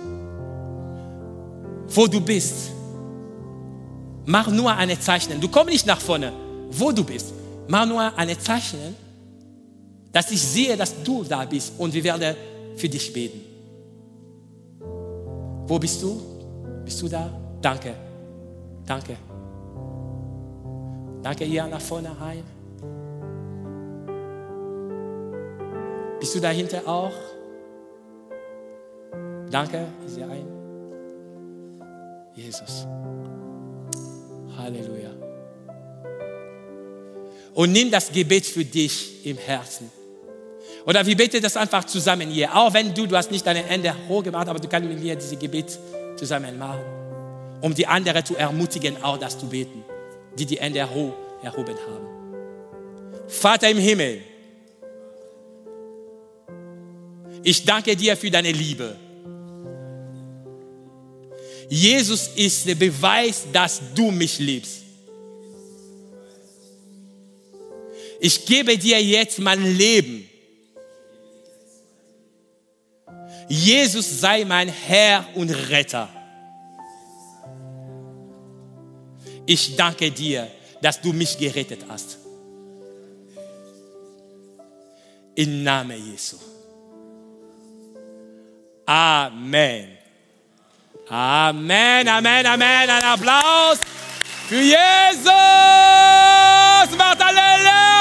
Wo 1.94 2.08
du 2.08 2.22
bist, 2.22 2.72
mach 4.26 4.48
nur 4.48 4.74
eine 4.74 5.00
Zeichnung. 5.00 5.40
Du 5.40 5.50
kommst 5.50 5.70
nicht 5.70 5.86
nach 5.86 6.00
vorne, 6.00 6.32
wo 6.72 6.92
du 6.92 7.04
bist. 7.04 7.34
Mach 7.68 7.86
nur 7.86 8.18
eine 8.18 8.38
Zeichnung, 8.38 8.96
dass 10.12 10.32
ich 10.32 10.42
sehe, 10.42 10.76
dass 10.76 11.04
du 11.04 11.24
da 11.24 11.46
bist 11.46 11.74
und 11.78 11.94
wir 11.94 12.04
werden 12.04 12.36
für 12.76 12.90
dich 12.90 13.12
beten. 13.14 13.42
Wo 15.68 15.80
bist 15.80 16.02
du? 16.02 16.22
Bist 16.84 17.02
du 17.02 17.08
da? 17.08 17.30
Danke. 17.62 17.94
Danke. 18.86 19.16
Danke 21.22 21.46
hier 21.46 21.68
nach 21.68 21.82
vorne 21.82 22.10
rein. 22.20 22.44
Bist 26.20 26.36
du 26.36 26.40
dahinter 26.40 26.82
auch? 26.86 27.14
Danke, 29.50 29.88
ist 30.06 30.18
hier 30.18 30.30
ein. 30.30 30.61
Jesus. 32.36 32.88
Halleluja. 34.58 35.12
Und 37.54 37.72
nimm 37.72 37.92
das 37.92 38.12
Gebet 38.12 38.46
für 38.46 38.64
dich 38.64 39.26
im 39.26 39.38
Herzen. 39.38 39.92
Oder 40.86 41.06
wir 41.06 41.16
beten 41.16 41.42
das 41.42 41.58
einfach 41.58 41.84
zusammen 41.84 42.30
hier. 42.30 42.56
Auch 42.56 42.74
wenn 42.74 42.94
du, 42.94 43.06
du 43.06 43.16
hast 43.16 43.30
nicht 43.32 43.46
deine 43.46 43.64
Hände 43.64 43.94
hoch 44.08 44.24
gemacht, 44.24 44.48
aber 44.48 44.60
du 44.60 44.68
kannst 44.68 44.88
mit 44.90 45.00
mir 45.00 45.16
dieses 45.16 45.38
Gebet 45.38 45.78
zusammen 46.16 46.58
machen. 46.58 46.82
Um 47.62 47.74
die 47.76 47.86
anderen 47.86 48.26
zu 48.26 48.36
ermutigen, 48.36 49.02
auch 49.04 49.18
das 49.18 49.38
zu 49.38 49.48
beten, 49.48 49.84
die 50.38 50.46
die 50.46 50.60
Hände 50.60 50.90
hoch 50.90 51.14
erhoben 51.44 51.76
haben. 51.88 52.08
Vater 53.28 53.70
im 53.70 53.78
Himmel, 53.78 54.22
ich 57.44 57.66
danke 57.66 57.96
dir 57.96 58.18
für 58.18 58.32
deine 58.32 58.52
Liebe. 58.52 58.96
Jesus 61.74 62.28
ist 62.36 62.68
der 62.68 62.76
Beweis, 62.76 63.46
dass 63.54 63.80
du 63.96 64.12
mich 64.12 64.40
liebst. 64.40 64.82
Ich 68.20 68.46
gebe 68.46 68.78
dir 68.78 69.02
jetzt 69.02 69.40
mein 69.40 69.64
Leben. 69.78 70.30
Jesus 73.48 74.20
sei 74.20 74.44
mein 74.44 74.68
Herr 74.68 75.26
und 75.34 75.50
Retter. 75.50 76.10
Ich 79.46 79.74
danke 79.78 80.12
dir, 80.12 80.52
dass 80.82 81.00
du 81.00 81.14
mich 81.14 81.38
gerettet 81.38 81.86
hast. 81.88 82.18
Im 85.36 85.64
Namen 85.64 86.12
Jesu. 86.12 86.36
Amen. 88.86 90.01
Amen, 91.10 92.08
Amen, 92.08 92.46
Amen. 92.46 92.90
Ein 92.90 93.04
Applaus 93.04 93.80
für 94.48 94.62
Jesus. 94.62 95.32
Macht 96.98 97.22
alle 97.22 97.64
Lärm. 97.64 97.92